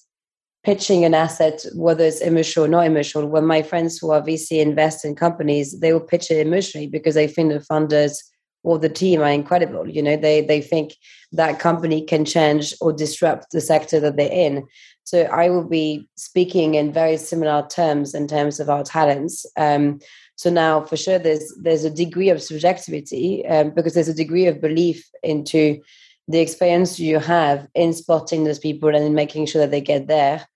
pitching 0.62 1.04
an 1.04 1.14
asset, 1.14 1.66
whether 1.74 2.04
it's 2.04 2.20
emotional 2.20 2.66
or 2.66 2.68
not 2.68 2.86
emotional. 2.86 3.26
When 3.26 3.44
my 3.44 3.62
friends 3.62 3.98
who 3.98 4.12
are 4.12 4.22
VC 4.22 4.60
invest 4.60 5.04
in 5.04 5.16
companies, 5.16 5.80
they 5.80 5.92
will 5.92 6.08
pitch 6.12 6.30
it 6.30 6.46
emotionally 6.46 6.86
because 6.86 7.16
they 7.16 7.26
think 7.26 7.52
the 7.52 7.58
funders 7.58 8.22
or 8.62 8.78
the 8.78 8.88
team 8.88 9.20
are 9.20 9.30
incredible. 9.30 9.88
You 9.88 10.02
know, 10.02 10.16
they 10.16 10.40
they 10.40 10.60
think 10.60 10.94
that 11.32 11.58
company 11.58 12.02
can 12.02 12.24
change 12.24 12.74
or 12.80 12.92
disrupt 12.92 13.50
the 13.50 13.60
sector 13.60 14.00
that 14.00 14.16
they're 14.16 14.30
in. 14.30 14.66
So 15.04 15.22
I 15.22 15.48
will 15.48 15.68
be 15.68 16.08
speaking 16.16 16.74
in 16.74 16.92
very 16.92 17.16
similar 17.16 17.66
terms 17.68 18.14
in 18.14 18.28
terms 18.28 18.60
of 18.60 18.70
our 18.70 18.84
talents. 18.84 19.44
Um, 19.56 19.98
so 20.36 20.50
now, 20.50 20.82
for 20.82 20.96
sure, 20.96 21.18
there's 21.18 21.52
there's 21.60 21.84
a 21.84 21.90
degree 21.90 22.30
of 22.30 22.42
subjectivity 22.42 23.46
um, 23.46 23.70
because 23.70 23.94
there's 23.94 24.08
a 24.08 24.14
degree 24.14 24.46
of 24.46 24.60
belief 24.60 25.08
into 25.22 25.80
the 26.28 26.40
experience 26.40 27.00
you 27.00 27.18
have 27.18 27.66
in 27.74 27.92
spotting 27.92 28.44
those 28.44 28.58
people 28.58 28.88
and 28.88 29.04
in 29.04 29.14
making 29.14 29.46
sure 29.46 29.60
that 29.60 29.70
they 29.70 29.80
get 29.80 30.06
there. 30.06 30.46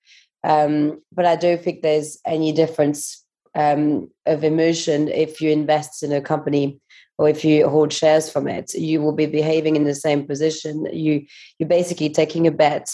Um, 0.45 1.03
but 1.13 1.27
I 1.27 1.35
don't 1.35 1.61
think 1.61 1.83
there's 1.83 2.19
any 2.25 2.53
difference 2.53 3.25
um, 3.57 4.11
of 4.27 4.45
emotion 4.45 5.09
if 5.09 5.41
you 5.41 5.51
invest 5.51 6.03
in 6.03 6.13
a 6.13 6.21
company 6.21 6.79
or 7.19 7.29
if 7.29 7.45
you 7.45 7.69
hold 7.69 7.93
shares 7.93 8.31
from 8.31 8.49
it. 8.49 8.75
You 8.75 9.01
will 9.01 9.13
be 9.13 9.27
behaving 9.27 9.77
in 9.77 9.85
the 9.85 9.95
same 9.95 10.27
position. 10.27 10.87
You 10.93 11.25
you're 11.59 11.69
basically 11.69 12.11
taking 12.11 12.47
a 12.47 12.51
bet 12.51 12.91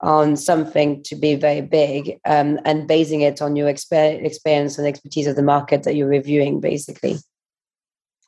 on 0.00 0.36
something 0.36 1.02
to 1.02 1.16
be 1.16 1.34
very 1.34 1.60
big 1.60 2.18
um, 2.24 2.60
and 2.64 2.86
basing 2.86 3.22
it 3.22 3.42
on 3.42 3.56
your 3.56 3.68
exper- 3.68 4.24
experience 4.24 4.78
and 4.78 4.86
expertise 4.86 5.26
of 5.26 5.36
the 5.36 5.42
market 5.42 5.82
that 5.82 5.96
you're 5.96 6.08
reviewing, 6.08 6.60
basically. 6.60 7.16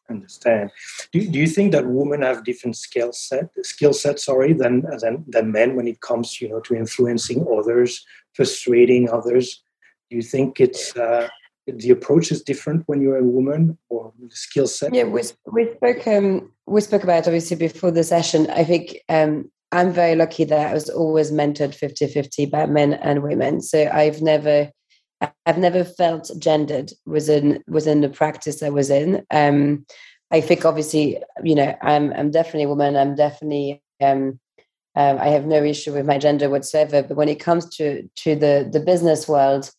understand. 0.08 0.70
Do, 1.12 1.24
do 1.30 1.38
you 1.38 1.46
think 1.46 1.70
that 1.72 1.86
women 1.86 2.22
have 2.22 2.44
different 2.44 2.76
skill 2.76 3.12
set 3.12 3.50
skill 3.62 3.92
set 3.92 4.18
sorry 4.18 4.52
than, 4.52 4.82
than 4.98 5.24
than 5.28 5.52
men 5.52 5.76
when 5.76 5.86
it 5.86 6.00
comes 6.00 6.40
you 6.40 6.48
know 6.48 6.60
to 6.60 6.74
influencing 6.74 7.46
others, 7.56 8.04
persuading 8.34 9.08
others? 9.08 9.62
Do 10.10 10.16
you 10.16 10.22
think 10.22 10.58
it's 10.58 10.96
uh, 10.96 11.28
the 11.66 11.90
approach 11.90 12.32
is 12.32 12.42
different 12.42 12.84
when 12.86 13.00
you're 13.00 13.18
a 13.18 13.24
woman 13.24 13.78
or 13.88 14.12
the 14.18 14.30
skill 14.30 14.66
set? 14.66 14.94
Yeah, 14.94 15.04
we 15.04 15.22
we 15.52 15.70
spoke 15.74 16.06
um, 16.06 16.52
we 16.66 16.80
spoke 16.80 17.04
about 17.04 17.26
obviously 17.26 17.56
before 17.56 17.90
the 17.90 18.04
session. 18.04 18.48
I 18.50 18.64
think 18.64 18.98
um, 19.08 19.50
I'm 19.72 19.92
very 19.92 20.16
lucky 20.16 20.44
that 20.44 20.70
I 20.70 20.74
was 20.74 20.90
always 20.90 21.30
mentored 21.30 21.76
50-50 21.78 22.50
by 22.50 22.66
men 22.66 22.94
and 22.94 23.22
women. 23.22 23.60
So 23.60 23.88
I've 23.92 24.20
never 24.20 24.70
I've 25.46 25.58
never 25.58 25.84
felt 25.84 26.30
gendered 26.38 26.92
within 27.06 27.62
within 27.68 28.00
the 28.00 28.08
practice 28.08 28.62
I 28.62 28.70
was 28.70 28.90
in. 28.90 29.24
Um, 29.30 29.84
I 30.30 30.40
think 30.40 30.64
obviously, 30.64 31.22
you 31.42 31.54
know, 31.54 31.76
I'm 31.82 32.12
I'm 32.12 32.30
definitely 32.30 32.64
a 32.64 32.68
woman. 32.68 32.96
I'm 32.96 33.14
definitely 33.14 33.82
um, 34.00 34.40
um, 34.96 35.18
I 35.18 35.28
have 35.28 35.46
no 35.46 35.62
issue 35.62 35.92
with 35.92 36.06
my 36.06 36.18
gender 36.18 36.48
whatsoever. 36.48 37.02
But 37.02 37.16
when 37.16 37.28
it 37.28 37.40
comes 37.40 37.68
to 37.76 38.08
to 38.16 38.34
the 38.34 38.68
the 38.70 38.80
business 38.80 39.28
world, 39.28 39.70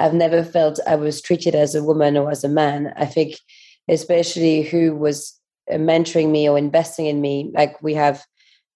I've 0.00 0.14
never 0.14 0.42
felt 0.42 0.80
I 0.86 0.96
was 0.96 1.20
treated 1.20 1.54
as 1.54 1.74
a 1.74 1.84
woman 1.84 2.16
or 2.16 2.30
as 2.30 2.42
a 2.42 2.48
man. 2.48 2.92
I 2.96 3.04
think, 3.04 3.36
especially 3.88 4.62
who 4.62 4.96
was 4.96 5.38
mentoring 5.70 6.30
me 6.30 6.48
or 6.48 6.58
investing 6.58 7.06
in 7.06 7.20
me, 7.20 7.50
like 7.54 7.80
we 7.82 7.94
have 7.94 8.24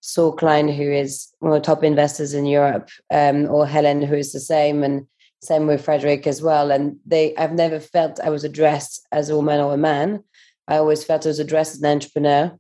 Saul 0.01 0.33
Klein, 0.33 0.69
who 0.69 0.91
is 0.91 1.29
one 1.39 1.53
of 1.53 1.63
the 1.63 1.65
top 1.65 1.83
investors 1.83 2.35
in 2.35 2.45
Europe, 2.45 2.91
um, 3.11 3.49
or 3.51 3.67
Helen, 3.67 4.03
who 4.03 4.15
is 4.15 4.33
the 4.33 4.41
same, 4.41 4.83
and 4.83 5.07
same 5.43 5.67
with 5.67 5.85
Frederick 5.85 6.27
as 6.27 6.43
well. 6.43 6.71
And 6.71 6.97
they, 7.07 7.35
I've 7.37 7.55
never 7.55 7.81
felt 7.81 8.21
I 8.21 8.31
was 8.31 8.45
addressed 8.45 9.07
as 9.13 9.31
a 9.31 9.37
woman 9.37 9.61
or 9.61 9.75
a 9.75 9.79
man. 9.79 10.23
I 10.69 10.77
always 10.77 11.05
felt 11.05 11.25
I 11.25 11.29
was 11.29 11.39
addressed 11.39 11.75
as 11.75 11.83
an 11.83 11.91
entrepreneur. 11.91 12.59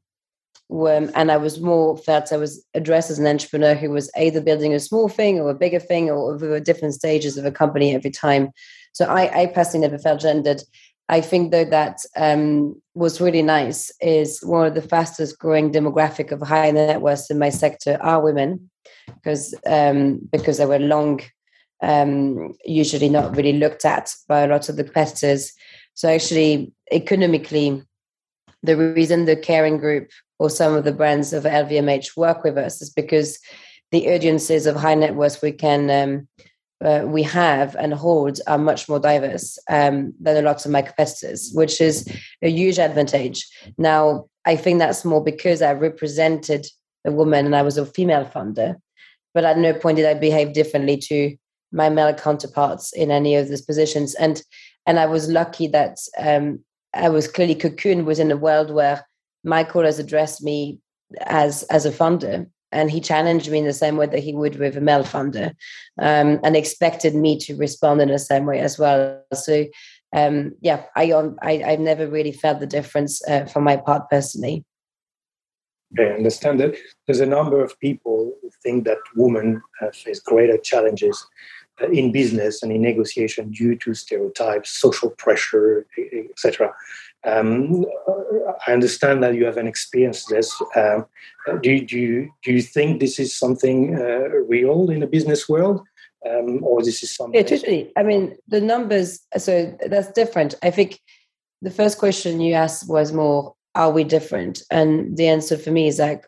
And 0.71 1.30
I 1.30 1.37
was 1.37 1.61
more 1.61 1.97
felt 1.97 2.33
I 2.33 2.37
was 2.37 2.64
addressed 2.75 3.11
as 3.11 3.18
an 3.18 3.26
entrepreneur 3.26 3.75
who 3.75 3.90
was 3.90 4.11
either 4.16 4.40
building 4.40 4.75
a 4.75 4.80
small 4.80 5.09
thing 5.09 5.38
or 5.38 5.50
a 5.50 5.54
bigger 5.54 5.80
thing 5.80 6.11
or 6.11 6.35
over 6.35 6.59
different 6.61 6.94
stages 6.94 7.37
of 7.37 7.44
a 7.44 7.52
company 7.52 7.94
every 7.94 8.11
time. 8.11 8.50
So 8.92 9.06
I, 9.06 9.42
I 9.42 9.47
personally 9.47 9.87
never 9.87 9.99
felt 9.99 10.21
gendered. 10.21 10.62
I 11.09 11.21
think 11.21 11.52
though 11.52 11.66
that 11.66 12.00
um, 12.16 12.80
was 12.94 13.21
really 13.21 13.42
nice 13.42 13.92
is 14.00 14.40
one 14.42 14.66
of 14.66 14.75
the 14.75 14.83
fastest 14.83 15.38
growing 15.38 15.71
demographic 15.71 16.33
of 16.33 16.40
high 16.40 16.71
net 16.71 17.02
worth 17.02 17.30
in 17.30 17.38
my 17.38 17.50
sector 17.50 17.99
are 18.00 18.23
women 18.23 18.71
because 19.06 19.54
um, 19.66 20.21
because 20.33 20.56
they 20.59 20.66
were 20.66 20.78
long 20.78 21.21
um, 21.83 22.54
usually 22.64 23.11
not 23.11 23.37
really 23.37 23.52
looked 23.52 23.85
at 23.85 24.14
by 24.28 24.40
a 24.40 24.49
lot 24.49 24.68
of 24.68 24.76
the 24.76 24.85
competitors. 24.85 25.52
So 25.92 26.09
actually, 26.09 26.73
economically, 26.90 27.83
the 28.64 28.76
reason 28.76 29.25
the 29.25 29.37
Kering 29.37 29.78
Group 29.78 30.11
or 30.38 30.50
some 30.50 30.75
of 30.75 30.85
the 30.85 30.92
brands 30.92 31.33
of 31.33 31.44
LVMH 31.44 32.16
work 32.16 32.42
with 32.42 32.56
us 32.56 32.80
is 32.80 32.90
because 32.90 33.38
the 33.92 34.12
audiences 34.12 34.66
of 34.66 34.75
high 34.75 34.94
net 34.94 35.14
worth 35.14 35.42
we 35.42 35.52
can 35.52 35.90
um, 35.90 36.28
uh, 36.85 37.04
we 37.06 37.23
have 37.23 37.76
and 37.76 37.94
hold 37.94 38.40
are 38.47 38.59
much 38.59 38.88
more 38.88 38.99
diverse 38.99 39.59
um, 39.71 40.12
than 40.21 40.37
a 40.37 40.42
lot 40.42 40.64
of 40.64 40.71
my 40.73 40.83
competitors, 40.83 41.52
which 41.54 41.80
is 41.80 42.06
a 42.42 42.50
huge 42.50 42.78
advantage. 42.78 43.47
Now, 43.78 44.26
I 44.44 44.56
think 44.56 44.78
that's 44.78 45.04
more 45.04 45.23
because 45.23 45.62
I 45.62 45.73
represented 45.73 46.66
a 47.04 47.12
woman 47.12 47.47
and 47.47 47.56
I 47.56 47.62
was 47.62 47.78
a 47.78 47.87
female 47.87 48.25
founder, 48.25 48.76
but 49.33 49.44
at 49.44 49.59
no 49.59 49.73
point 49.73 49.97
did 49.97 50.06
I 50.06 50.14
behave 50.14 50.52
differently 50.52 50.97
to 51.09 51.37
my 51.73 51.88
male 51.88 52.14
counterparts 52.14 52.92
in 52.92 53.11
any 53.11 53.37
of 53.37 53.49
these 53.49 53.62
positions. 53.62 54.14
And 54.14 54.42
and 54.87 54.99
I 54.99 55.06
was 55.06 55.30
lucky 55.30 55.68
that 55.68 55.97
um, 56.18 56.61
I 56.94 57.08
was 57.08 57.28
clearly 57.28 57.54
cocooned 57.54 58.04
within 58.04 58.30
a 58.30 58.36
world 58.36 58.70
where 58.70 59.06
Michael 59.42 59.84
has 59.84 59.98
addressed 59.98 60.42
me 60.42 60.80
as 61.26 61.62
as 61.64 61.86
a 61.86 61.90
funder, 61.90 62.48
and 62.72 62.90
he 62.90 63.00
challenged 63.00 63.50
me 63.50 63.58
in 63.58 63.64
the 63.64 63.72
same 63.72 63.96
way 63.96 64.06
that 64.06 64.22
he 64.22 64.34
would 64.34 64.56
with 64.56 64.76
a 64.76 64.80
male 64.80 65.04
funder, 65.04 65.50
um, 66.00 66.40
and 66.42 66.56
expected 66.56 67.14
me 67.14 67.38
to 67.40 67.56
respond 67.56 68.00
in 68.00 68.08
the 68.08 68.18
same 68.18 68.46
way 68.46 68.60
as 68.60 68.78
well. 68.78 69.22
So. 69.32 69.66
Um, 70.16 70.52
yeah, 70.60 70.84
I, 70.94 71.10
I 71.42 71.64
I've 71.66 71.80
never 71.80 72.06
really 72.06 72.30
felt 72.30 72.60
the 72.60 72.68
difference 72.68 73.20
uh, 73.26 73.46
for 73.46 73.60
my 73.60 73.76
part 73.76 74.08
personally. 74.08 74.64
I 75.98 76.02
understand 76.02 76.60
that 76.60 76.76
there's 77.06 77.20
a 77.20 77.26
number 77.26 77.62
of 77.62 77.78
people 77.78 78.32
who 78.40 78.50
think 78.62 78.84
that 78.84 78.98
women 79.16 79.62
face 79.92 80.20
greater 80.20 80.56
challenges 80.56 81.16
uh, 81.20 81.63
in 81.92 82.12
business 82.12 82.62
and 82.62 82.72
in 82.72 82.82
negotiation 82.82 83.50
due 83.50 83.76
to 83.76 83.94
stereotypes, 83.94 84.70
social 84.70 85.10
pressure, 85.10 85.86
etc. 86.30 86.72
Um, 87.24 87.84
I 88.66 88.72
understand 88.72 89.22
that 89.22 89.34
you 89.34 89.46
haven't 89.46 89.66
experienced 89.66 90.28
this. 90.28 90.54
Um, 90.76 91.06
do, 91.62 91.80
do, 91.84 91.98
you, 91.98 92.30
do 92.42 92.52
you 92.52 92.62
think 92.62 93.00
this 93.00 93.18
is 93.18 93.34
something 93.34 93.96
uh, 93.96 94.28
real 94.48 94.90
in 94.90 95.00
the 95.00 95.06
business 95.06 95.48
world? 95.48 95.80
Um, 96.28 96.64
or 96.64 96.82
this 96.82 97.02
is 97.02 97.14
something? 97.14 97.38
Yeah, 97.38 97.46
totally. 97.46 97.92
I 97.96 98.02
mean, 98.02 98.34
the 98.48 98.60
numbers, 98.60 99.20
so 99.36 99.76
that's 99.86 100.10
different. 100.12 100.54
I 100.62 100.70
think 100.70 101.00
the 101.60 101.70
first 101.70 101.98
question 101.98 102.40
you 102.40 102.54
asked 102.54 102.88
was 102.88 103.12
more 103.12 103.54
are 103.74 103.90
we 103.90 104.04
different? 104.04 104.62
And 104.70 105.16
the 105.16 105.26
answer 105.26 105.58
for 105.58 105.70
me 105.70 105.88
is 105.88 105.98
like, 105.98 106.26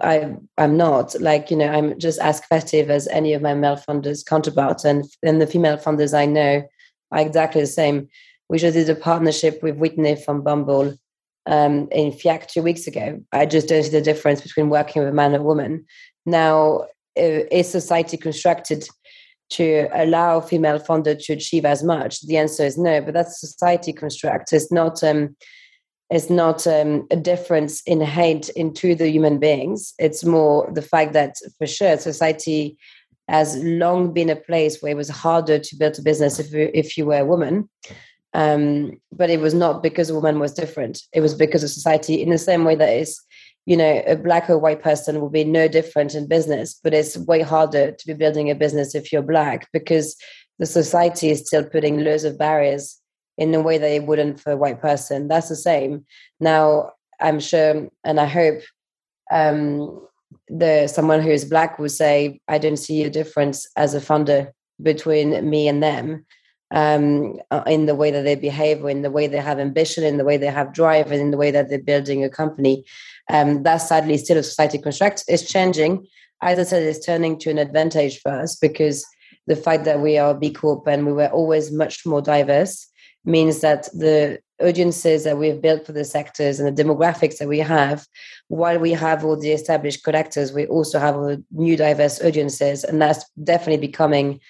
I, 0.00 0.34
I'm 0.56 0.76
not. 0.76 1.14
Like, 1.20 1.50
you 1.50 1.56
know, 1.56 1.68
I'm 1.68 1.98
just 1.98 2.18
as 2.20 2.40
competitive 2.40 2.90
as 2.90 3.06
any 3.08 3.34
of 3.34 3.42
my 3.42 3.54
male 3.54 3.76
funders 3.76 4.24
counterparts. 4.24 4.84
And 4.84 5.04
then 5.22 5.38
the 5.38 5.46
female 5.46 5.76
funders 5.76 6.16
I 6.16 6.24
know 6.26 6.66
are 7.12 7.20
exactly 7.20 7.60
the 7.60 7.66
same. 7.66 8.08
We 8.48 8.58
just 8.58 8.74
did 8.74 8.88
a 8.88 8.94
partnership 8.94 9.62
with 9.62 9.76
Whitney 9.76 10.16
from 10.16 10.42
Bumble 10.42 10.96
um, 11.46 11.88
in 11.92 12.12
FIAC 12.12 12.46
two 12.46 12.62
weeks 12.62 12.86
ago. 12.86 13.20
I 13.32 13.44
just 13.44 13.68
don't 13.68 13.82
see 13.82 13.90
the 13.90 14.00
difference 14.00 14.40
between 14.40 14.70
working 14.70 15.02
with 15.02 15.10
a 15.10 15.14
man 15.14 15.34
and 15.34 15.42
a 15.42 15.44
woman. 15.44 15.84
Now, 16.24 16.86
is 17.14 17.70
society 17.70 18.16
constructed 18.16 18.88
to 19.48 19.88
allow 19.94 20.40
female 20.40 20.78
founder 20.78 21.14
to 21.14 21.32
achieve 21.32 21.64
as 21.64 21.82
much? 21.82 22.20
The 22.22 22.36
answer 22.36 22.64
is 22.64 22.78
no, 22.78 23.00
but 23.00 23.14
that's 23.14 23.40
society 23.40 23.92
construct. 23.92 24.52
It's 24.52 24.72
not 24.72 25.02
um, 25.04 25.36
it's 26.10 26.30
not 26.30 26.66
um, 26.66 27.06
a 27.10 27.16
difference 27.16 27.82
in 27.82 28.00
hate 28.00 28.48
into 28.50 28.94
the 28.94 29.10
human 29.10 29.38
beings. 29.38 29.92
It's 29.98 30.24
more 30.24 30.70
the 30.72 30.82
fact 30.82 31.12
that, 31.14 31.34
for 31.58 31.66
sure, 31.66 31.96
society 31.98 32.76
has 33.28 33.56
long 33.56 34.12
been 34.12 34.30
a 34.30 34.36
place 34.36 34.80
where 34.80 34.92
it 34.92 34.96
was 34.96 35.08
harder 35.08 35.58
to 35.58 35.76
build 35.76 35.98
a 35.98 36.02
business 36.02 36.38
if 36.38 36.52
you, 36.52 36.70
if 36.72 36.96
you 36.96 37.06
were 37.06 37.18
a 37.18 37.24
woman. 37.24 37.68
Um, 38.34 39.00
but 39.10 39.30
it 39.30 39.40
was 39.40 39.54
not 39.54 39.82
because 39.82 40.10
a 40.10 40.14
woman 40.14 40.38
was 40.38 40.52
different. 40.52 41.00
It 41.12 41.22
was 41.22 41.34
because 41.34 41.64
of 41.64 41.70
society. 41.70 42.22
In 42.22 42.30
the 42.30 42.38
same 42.38 42.64
way 42.64 42.76
that 42.76 42.92
is, 42.92 43.20
you 43.64 43.76
know, 43.76 44.02
a 44.06 44.14
black 44.14 44.48
or 44.48 44.58
white 44.58 44.82
person 44.82 45.20
will 45.20 45.30
be 45.30 45.42
no 45.42 45.66
different 45.66 46.14
in 46.14 46.28
business, 46.28 46.78
but 46.84 46.94
it's 46.94 47.16
way 47.16 47.42
harder 47.42 47.90
to 47.90 48.06
be 48.06 48.14
building 48.14 48.48
a 48.48 48.54
business 48.54 48.94
if 48.94 49.10
you're 49.10 49.22
black 49.22 49.66
because 49.72 50.16
the 50.60 50.66
society 50.66 51.30
is 51.30 51.46
still 51.46 51.64
putting 51.64 52.04
loads 52.04 52.22
of 52.22 52.38
barriers 52.38 53.00
in 53.38 53.54
a 53.54 53.60
way 53.60 53.78
that 53.78 53.90
it 53.90 54.06
wouldn't 54.06 54.40
for 54.40 54.52
a 54.52 54.56
white 54.56 54.80
person. 54.80 55.28
That's 55.28 55.48
the 55.48 55.56
same. 55.56 56.04
Now, 56.40 56.92
I'm 57.20 57.40
sure 57.40 57.88
and 58.04 58.20
I 58.20 58.26
hope 58.26 58.60
um, 59.30 60.06
the 60.48 60.86
someone 60.88 61.20
who 61.20 61.30
is 61.30 61.44
black 61.44 61.78
will 61.78 61.88
say, 61.88 62.40
I 62.48 62.58
don't 62.58 62.76
see 62.76 63.04
a 63.04 63.10
difference 63.10 63.66
as 63.76 63.94
a 63.94 64.00
funder 64.00 64.52
between 64.82 65.48
me 65.48 65.68
and 65.68 65.82
them 65.82 66.26
um, 66.70 67.38
uh, 67.50 67.62
in 67.66 67.86
the 67.86 67.94
way 67.94 68.10
that 68.10 68.22
they 68.22 68.34
behave, 68.34 68.84
in 68.84 69.02
the 69.02 69.10
way 69.10 69.26
they 69.26 69.38
have 69.38 69.58
ambition, 69.58 70.04
in 70.04 70.16
the 70.16 70.24
way 70.24 70.36
they 70.36 70.46
have 70.46 70.72
drive, 70.72 71.10
and 71.12 71.20
in 71.20 71.30
the 71.30 71.36
way 71.36 71.50
that 71.50 71.68
they're 71.68 71.82
building 71.82 72.24
a 72.24 72.28
company. 72.28 72.84
Um, 73.30 73.62
that's 73.62 73.88
sadly 73.88 74.18
still 74.18 74.38
a 74.38 74.42
society 74.42 74.78
construct. 74.78 75.24
It's 75.28 75.50
changing. 75.50 76.06
As 76.42 76.58
I 76.58 76.64
said, 76.64 76.82
it's 76.82 77.04
turning 77.04 77.38
to 77.40 77.50
an 77.50 77.58
advantage 77.58 78.20
for 78.20 78.30
us 78.30 78.56
because 78.56 79.06
the 79.46 79.56
fact 79.56 79.84
that 79.84 80.00
we 80.00 80.18
are 80.18 80.34
B 80.34 80.52
Corp 80.52 80.86
and 80.86 81.06
we 81.06 81.12
were 81.12 81.28
always 81.28 81.72
much 81.72 82.04
more 82.04 82.20
diverse 82.20 82.86
means 83.26 83.60
that 83.60 83.84
the 83.92 84.38
audiences 84.62 85.24
that 85.24 85.36
we've 85.36 85.60
built 85.60 85.84
for 85.84 85.92
the 85.92 86.04
sectors 86.04 86.58
and 86.58 86.76
the 86.76 86.82
demographics 86.82 87.38
that 87.38 87.48
we 87.48 87.58
have, 87.58 88.06
while 88.48 88.78
we 88.78 88.92
have 88.92 89.24
all 89.24 89.36
the 89.36 89.52
established 89.52 90.02
collectors, 90.04 90.52
we 90.52 90.66
also 90.66 90.98
have 90.98 91.40
new 91.50 91.76
diverse 91.76 92.22
audiences. 92.22 92.84
And 92.84 93.00
that's 93.00 93.24
definitely 93.42 93.86
becoming 93.86 94.40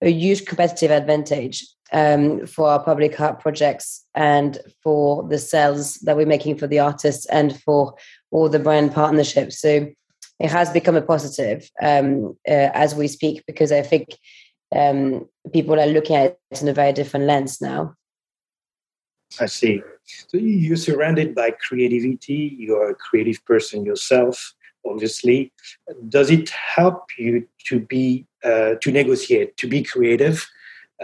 a 0.00 0.10
huge 0.10 0.46
competitive 0.46 0.90
advantage 0.90 1.66
um, 1.92 2.46
for 2.46 2.68
our 2.68 2.82
public 2.82 3.20
art 3.20 3.40
projects 3.40 4.04
and 4.14 4.58
for 4.82 5.28
the 5.28 5.38
sales 5.38 5.94
that 5.96 6.16
we're 6.16 6.26
making 6.26 6.56
for 6.56 6.66
the 6.66 6.78
artists 6.78 7.26
and 7.26 7.60
for 7.60 7.94
all 8.30 8.48
the 8.48 8.58
brand 8.58 8.92
partnerships. 8.92 9.60
So 9.60 9.88
it 10.40 10.50
has 10.50 10.70
become 10.70 10.96
a 10.96 11.02
positive 11.02 11.70
um, 11.80 12.36
uh, 12.48 12.70
as 12.74 12.94
we 12.94 13.06
speak 13.06 13.44
because 13.46 13.70
I 13.70 13.82
think 13.82 14.16
um, 14.74 15.28
people 15.52 15.78
are 15.78 15.86
looking 15.86 16.16
at 16.16 16.38
it 16.50 16.62
in 16.62 16.68
a 16.68 16.72
very 16.72 16.92
different 16.92 17.26
lens 17.26 17.60
now. 17.60 17.94
I 19.40 19.46
see. 19.46 19.82
So 20.04 20.36
you're 20.36 20.76
surrounded 20.76 21.34
by 21.34 21.52
creativity. 21.52 22.56
You're 22.58 22.90
a 22.90 22.94
creative 22.94 23.44
person 23.44 23.84
yourself, 23.84 24.54
obviously. 24.86 25.52
Does 26.08 26.30
it 26.30 26.50
help 26.50 27.06
you 27.18 27.46
to 27.66 27.80
be 27.80 28.26
uh, 28.44 28.74
to 28.80 28.90
negotiate, 28.90 29.56
to 29.58 29.68
be 29.68 29.82
creative? 29.82 30.48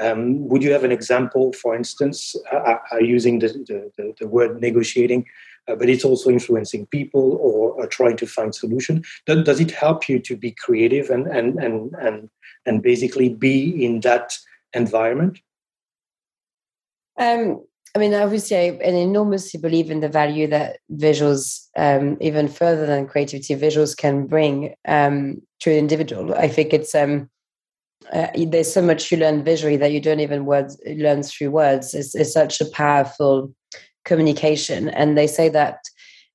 Um, 0.01 0.49
would 0.49 0.63
you 0.63 0.73
have 0.73 0.85
an 0.85 0.93
example, 0.93 1.53
for 1.53 1.75
instance, 1.75 2.37
uh, 2.53 2.77
uh, 2.93 2.99
using 2.99 3.41
the, 3.41 3.49
the, 3.97 4.15
the, 4.19 4.29
word 4.29 4.61
negotiating, 4.61 5.27
uh, 5.67 5.75
but 5.75 5.89
it's 5.89 6.05
also 6.05 6.31
influencing 6.31 6.87
people 6.87 7.37
or 7.41 7.85
trying 7.89 8.17
to 8.19 8.27
find 8.27 8.55
solution? 8.55 9.03
Does, 9.27 9.45
does 9.45 9.61
it 9.61 9.73
help 9.73 10.09
you 10.09 10.21
to 10.21 10.37
be 10.37 10.53
creative 10.53 11.11
and, 11.11 11.27
and, 11.27 11.59
and, 11.59 11.95
and, 11.95 12.31
and 12.65 12.83
basically 12.83 13.29
be 13.29 13.85
in 13.85 14.01
that 14.01 14.39
environment? 14.73 15.41
Um, 17.17 17.65
I 17.95 17.99
mean, 17.99 18.15
obviously, 18.15 18.57
I 18.57 18.79
enormously 18.83 19.61
believe 19.61 19.91
in 19.91 20.01
the 20.01 20.09
value 20.09 20.47
that 20.49 20.79
visuals, 20.93 21.69
um, 21.77 22.17
even 22.21 22.49
further 22.49 22.87
than 22.87 23.07
creativity, 23.07 23.57
visuals 23.57 23.97
can 23.97 24.27
bring 24.27 24.75
um, 24.87 25.41
to 25.61 25.71
an 25.71 25.79
individual. 25.79 26.35
I 26.35 26.49
think 26.49 26.73
it's 26.73 26.95
um, 26.95 27.31
uh, 28.13 28.29
there's 28.37 28.73
so 28.73 28.83
much 28.83 29.11
you 29.11 29.19
learn 29.19 29.43
visually 29.43 29.77
that 29.79 29.93
you 29.93 30.01
don't 30.01 30.21
even 30.21 30.45
words 30.45 30.81
learn 30.87 31.23
through 31.23 31.51
words. 31.51 31.95
It's, 31.95 32.15
it's 32.15 32.33
such 32.33 32.61
a 32.61 32.71
powerful 32.71 33.53
communication, 34.05 34.89
and 34.91 35.17
they 35.17 35.27
say 35.27 35.49
that 35.49 35.79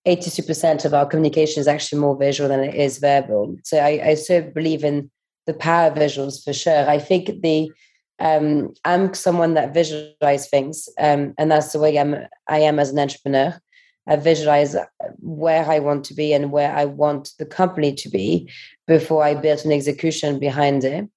82% 0.08 0.86
of 0.86 0.94
our 0.94 1.06
communication 1.06 1.62
is 1.62 1.68
actually 1.68 2.00
more 2.00 2.18
visual 2.18 2.50
than 2.50 2.60
it 2.60 2.76
is 2.76 2.98
verbal. 2.98 3.56
So 3.64 3.78
I, 3.78 4.10
I 4.10 4.14
so 4.16 4.42
believe 4.42 4.84
in 4.84 5.10
the 5.46 5.54
power 5.54 5.88
of 5.88 5.98
visuals 5.98 6.44
for 6.44 6.54
sure. 6.54 6.90
I 6.90 7.00
think 7.00 7.42
the 7.42 7.72
um, 8.20 8.74
I'm 8.86 9.14
someone 9.14 9.56
that 9.56 9.74
visualize 9.74 10.50
things, 10.50 10.88
um, 11.00 11.34
and 11.38 11.52
that's 11.52 11.72
the 11.74 11.80
way 11.80 11.98
I'm. 11.98 12.16
I 12.48 12.60
am 12.60 12.80
as 12.80 12.92
an 12.92 13.00
entrepreneur. 13.00 13.60
I 14.08 14.18
visualize 14.18 14.76
where 15.20 15.66
I 15.70 15.80
want 15.80 16.04
to 16.06 16.14
be 16.14 16.34
and 16.34 16.52
where 16.52 16.76
I 16.76 16.86
want 16.86 17.32
the 17.40 17.46
company 17.46 17.94
to 17.96 18.10
be 18.10 18.50
before 18.86 19.24
I 19.24 19.34
build 19.34 19.64
an 19.66 19.72
execution 19.72 20.40
behind 20.40 20.84
it. 20.84 21.08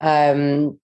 Um, 0.00 0.78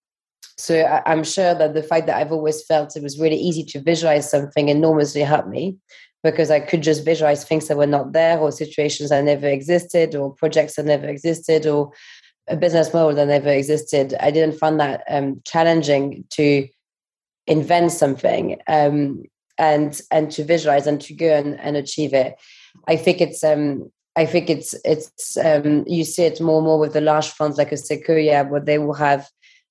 so 0.57 0.81
I, 0.81 1.13
am 1.13 1.25
sure 1.25 1.55
that 1.55 1.75
the 1.75 1.83
fact 1.83 2.07
that 2.07 2.17
I've 2.17 2.33
always 2.33 2.65
felt 2.65 2.97
it 2.97 3.03
was 3.03 3.21
really 3.21 3.37
easy 3.37 3.65
to 3.65 3.81
visualize 3.81 4.31
something 4.31 4.69
enormously 4.69 5.23
helped 5.23 5.49
me 5.49 5.77
because 6.23 6.51
I 6.51 6.61
could 6.61 6.83
just 6.83 7.05
visualize 7.05 7.45
things 7.45 7.69
that 7.69 7.77
were 7.77 7.87
not 7.87 8.13
there 8.13 8.39
or 8.39 8.53
situations 8.53 9.11
that 9.11 9.25
never 9.25 9.49
existed 9.49 10.15
or 10.15 10.35
projects 10.35 10.77
that 10.77 10.87
never 10.87 11.09
existed 11.09 11.67
or 11.67 11.93
a 12.49 12.57
business 12.57 12.93
model 12.93 13.15
that 13.15 13.27
never 13.27 13.51
existed. 13.51 14.15
I 14.21 14.31
didn't 14.31 14.59
find 14.59 14.81
that 14.81 15.05
um, 15.09 15.41
challenging 15.45 16.25
to 16.31 16.69
invent 17.47 17.93
something 17.93 18.61
um, 18.67 19.25
and 19.59 20.01
and 20.11 20.31
to 20.33 20.45
visualize 20.45 20.87
and 20.87 21.01
to 21.03 21.15
go 21.15 21.35
and, 21.35 21.59
and 21.61 21.77
achieve 21.77 22.15
it. 22.15 22.35
I 22.89 22.97
think 22.97 23.21
it's 23.21 23.45
um, 23.45 23.91
I 24.17 24.27
think 24.27 24.51
it's 24.51 24.75
it's 24.85 25.37
um, 25.39 25.85
you 25.87 26.05
see 26.05 26.25
it 26.25 26.41
more 26.41 26.59
and 26.59 26.67
more 26.67 26.79
with 26.79 26.93
the 26.93 27.01
large 27.01 27.29
funds 27.29 27.59
like 27.59 27.73
a 27.73 27.77
Sequoia, 27.77 28.45
where 28.45 28.61
they 28.61 28.79
will 28.79 28.95
have 28.95 29.29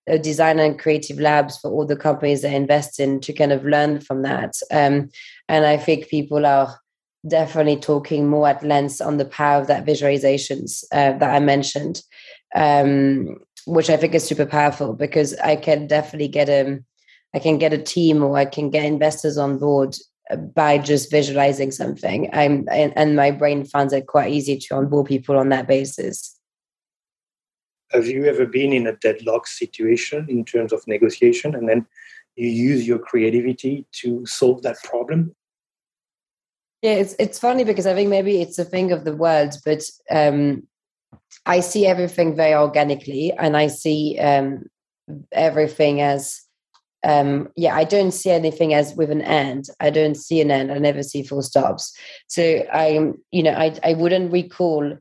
a 0.08 0.18
design 0.18 0.60
and 0.60 0.80
creative 0.80 1.20
labs 1.20 1.58
for 1.60 1.70
all 1.70 1.86
the 1.86 1.96
companies 1.96 2.42
they 2.42 2.56
invest 2.56 3.00
in 3.00 3.20
to 3.22 3.34
kind 3.34 3.51
of 3.51 3.66
learn 3.66 4.01
from 4.01 4.24
that. 4.24 4.56
Um, 4.72 5.10
and 5.48 5.66
I 5.66 5.78
think 5.78 6.10
people 6.10 6.46
are 6.46 6.80
definitely 7.28 7.78
talking 7.78 8.28
more 8.28 8.48
at 8.48 8.63
length 8.63 9.00
on 9.00 9.18
the 9.18 9.25
power 9.25 9.62
of 9.62 9.68
that 9.68 9.86
visualizations 9.86 10.84
uh, 10.92 11.18
that 11.18 11.36
I 11.36 11.40
mentioned, 11.40 12.01
um, 12.55 13.38
which 13.65 13.89
I 13.89 13.98
think 13.98 14.15
is 14.15 14.24
super 14.24 14.46
powerful 14.46 14.93
because 14.93 15.36
I 15.39 15.55
can 15.55 15.88
definitely 15.88 16.27
get 16.27 16.50
a 16.50 16.79
I 17.34 17.39
can 17.39 17.58
get 17.58 17.74
a 17.74 17.77
team 17.77 18.24
or 18.24 18.38
I 18.38 18.46
can 18.46 18.70
get 18.70 18.84
investors 18.84 19.38
on 19.38 19.58
board 19.58 19.96
by 20.53 20.77
just 20.77 21.12
visualizing 21.12 21.72
something. 21.72 22.29
I'm 22.34 22.67
and, 22.72 22.93
and 22.96 23.15
my 23.15 23.31
brain 23.31 23.65
finds 23.65 23.93
it 23.93 24.08
quite 24.08 24.31
easy 24.31 24.58
to 24.58 24.75
onboard 24.75 25.08
people 25.08 25.38
on 25.38 25.50
that 25.50 25.67
basis. 25.67 26.38
Have 27.91 28.08
you 28.08 28.25
ever 28.25 28.46
been 28.46 28.72
in 28.72 28.88
a 28.88 28.96
deadlock 28.96 29.48
situation 29.48 30.25
in 30.29 30.46
terms 30.46 30.72
of 30.72 30.88
negotiation 30.88 31.55
and 31.55 31.67
then 31.67 31.86
you 32.36 32.48
use 32.48 32.88
your 32.88 33.00
creativity 33.00 33.86
to 33.91 34.25
solve 34.25 34.62
that 34.62 34.77
problem? 34.84 35.36
Yeah, 36.81 36.93
it's 36.93 37.15
it's 37.20 37.38
funny 37.38 37.63
because 37.63 37.86
I 37.86 37.93
think 37.93 38.10
maybe 38.10 38.41
it's 38.41 38.58
a 38.58 38.65
thing 38.65 38.91
of 38.91 39.03
the 39.03 39.15
world, 39.15 39.55
but 39.63 39.84
um, 40.10 40.63
I 41.46 41.60
see 41.62 41.86
everything 41.86 42.36
very 42.36 42.56
organically, 42.56 43.34
and 43.34 43.58
I 43.58 43.68
see 43.68 44.18
um, 44.20 44.64
everything 45.31 46.01
as 46.01 46.42
um, 47.03 47.50
yeah, 47.55 47.75
I 47.75 47.83
don't 47.83 48.12
see 48.12 48.29
anything 48.29 48.75
as 48.75 48.94
with 48.96 49.09
an 49.09 49.22
end. 49.22 49.66
I 49.79 49.90
don't 49.90 50.16
see 50.16 50.40
an 50.40 50.51
end. 50.51 50.72
I 50.72 50.77
never 50.77 51.01
see 51.01 51.24
full 51.24 51.42
stops. 51.42 51.98
So 52.27 52.44
I, 52.72 53.14
you 53.31 53.44
know, 53.44 53.53
I 53.53 53.75
I 53.83 53.94
wouldn't 53.94 54.31
recall 54.31 54.98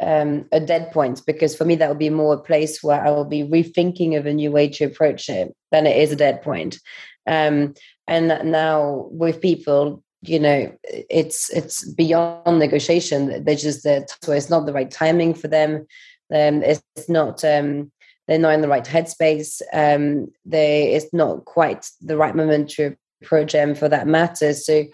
um, 0.00 0.46
a 0.52 0.60
dead 0.60 0.92
point 0.92 1.22
because 1.26 1.56
for 1.56 1.64
me 1.64 1.76
that 1.76 1.88
would 1.88 1.98
be 1.98 2.10
more 2.10 2.34
a 2.34 2.38
place 2.38 2.82
where 2.82 3.04
I 3.04 3.10
will 3.10 3.24
be 3.24 3.42
rethinking 3.42 4.16
of 4.16 4.26
a 4.26 4.32
new 4.32 4.50
way 4.50 4.68
to 4.68 4.84
approach 4.84 5.28
it 5.28 5.54
than 5.70 5.86
it 5.86 5.96
is 5.96 6.12
a 6.12 6.16
dead 6.16 6.42
point. 6.42 6.78
Um, 7.26 7.74
and 8.06 8.28
now 8.50 9.08
with 9.10 9.40
people, 9.40 10.02
you 10.26 10.38
know, 10.38 10.72
it's 10.84 11.50
it's 11.50 11.84
beyond 11.92 12.58
negotiation. 12.58 13.44
They're 13.44 13.56
just 13.56 13.84
that 13.84 14.16
so 14.22 14.32
it's 14.32 14.50
not 14.50 14.66
the 14.66 14.72
right 14.72 14.90
timing 14.90 15.34
for 15.34 15.48
them. 15.48 15.86
Um, 16.34 16.62
it's 16.62 17.08
not. 17.08 17.44
Um, 17.44 17.92
they're 18.26 18.38
not 18.38 18.54
in 18.54 18.62
the 18.62 18.68
right 18.68 18.84
headspace. 18.84 19.60
Um, 19.72 20.28
they 20.44 20.94
it's 20.94 21.12
not 21.12 21.44
quite 21.44 21.86
the 22.00 22.16
right 22.16 22.34
moment 22.34 22.70
to 22.70 22.96
approach 23.22 23.52
them 23.52 23.74
for 23.74 23.88
that 23.88 24.06
matter. 24.06 24.54
So 24.54 24.84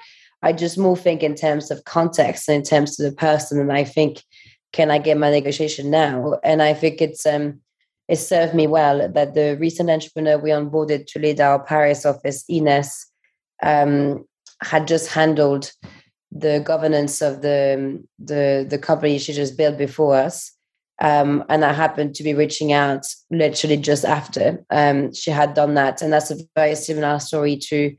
I 0.43 0.53
just 0.53 0.79
more 0.79 0.97
think 0.97 1.23
in 1.23 1.35
terms 1.35 1.71
of 1.71 1.85
context 1.85 2.49
and 2.49 2.57
in 2.57 2.63
terms 2.63 2.99
of 2.99 3.11
the 3.11 3.17
person. 3.17 3.61
And 3.61 3.73
I 3.73 3.85
think, 3.85 4.23
can 4.73 4.91
I 4.91 4.99
get 4.99 5.19
my 5.19 5.31
negotiation 5.31 5.91
now? 5.91 6.39
And 6.43 6.63
I 6.63 6.75
think 6.75 7.01
it's 7.01 7.25
um 7.27 7.61
it 8.09 8.17
served 8.17 8.55
me 8.55 8.67
well 8.67 9.09
that 9.09 9.35
the 9.35 9.57
recent 9.61 9.89
entrepreneur 9.89 10.37
we 10.37 10.51
onboarded 10.51 11.07
to 11.07 11.21
lead 11.21 11.41
our 11.41 11.63
Paris 11.63 12.05
office, 12.05 12.45
Ines, 12.51 13.07
um, 13.63 14.25
had 14.63 14.87
just 14.87 15.09
handled 15.09 15.73
the 16.33 16.63
governance 16.65 17.21
of 17.21 17.43
the 17.43 18.03
the 18.19 18.67
the 18.69 18.79
company 18.79 19.19
she 19.19 19.33
just 19.33 19.57
built 19.57 19.77
before 19.77 20.15
us 20.15 20.53
um, 21.01 21.45
and 21.49 21.65
I 21.65 21.73
happened 21.73 22.15
to 22.17 22.23
be 22.23 22.35
reaching 22.35 22.73
out 22.73 23.07
literally 23.31 23.79
just 23.79 24.05
after 24.05 24.63
um, 24.71 25.15
she 25.15 25.31
had 25.31 25.55
done 25.55 25.75
that. 25.75 26.03
And 26.03 26.13
that's 26.13 26.31
a 26.31 26.37
very 26.55 26.75
similar 26.75 27.19
story 27.19 27.57
to 27.69 27.95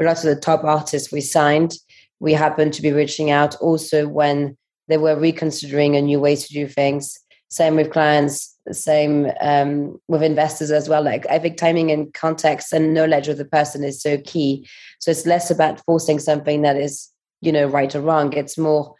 a 0.00 0.04
lot 0.04 0.18
of 0.18 0.24
the 0.24 0.40
top 0.40 0.64
artists 0.64 1.12
we 1.12 1.20
signed. 1.20 1.74
We 2.18 2.32
happened 2.32 2.72
to 2.74 2.82
be 2.82 2.92
reaching 2.92 3.30
out 3.30 3.56
also 3.56 4.08
when 4.08 4.56
they 4.88 4.96
were 4.96 5.18
reconsidering 5.18 5.96
a 5.96 6.02
new 6.02 6.18
way 6.18 6.34
to 6.34 6.48
do 6.48 6.66
things. 6.66 7.18
Same 7.48 7.76
with 7.76 7.92
clients, 7.92 8.55
same 8.74 9.30
um, 9.40 10.00
with 10.08 10.22
investors 10.22 10.70
as 10.70 10.88
well. 10.88 11.02
Like 11.02 11.26
I 11.30 11.38
think 11.38 11.56
timing 11.56 11.90
and 11.90 12.12
context 12.14 12.72
and 12.72 12.94
knowledge 12.94 13.28
of 13.28 13.38
the 13.38 13.44
person 13.44 13.84
is 13.84 14.00
so 14.00 14.18
key. 14.18 14.68
So 14.98 15.10
it's 15.10 15.26
less 15.26 15.50
about 15.50 15.84
forcing 15.84 16.18
something 16.18 16.62
that 16.62 16.76
is, 16.76 17.10
you 17.40 17.52
know, 17.52 17.66
right 17.66 17.94
or 17.94 18.00
wrong. 18.00 18.32
It's 18.32 18.58
more 18.58 18.94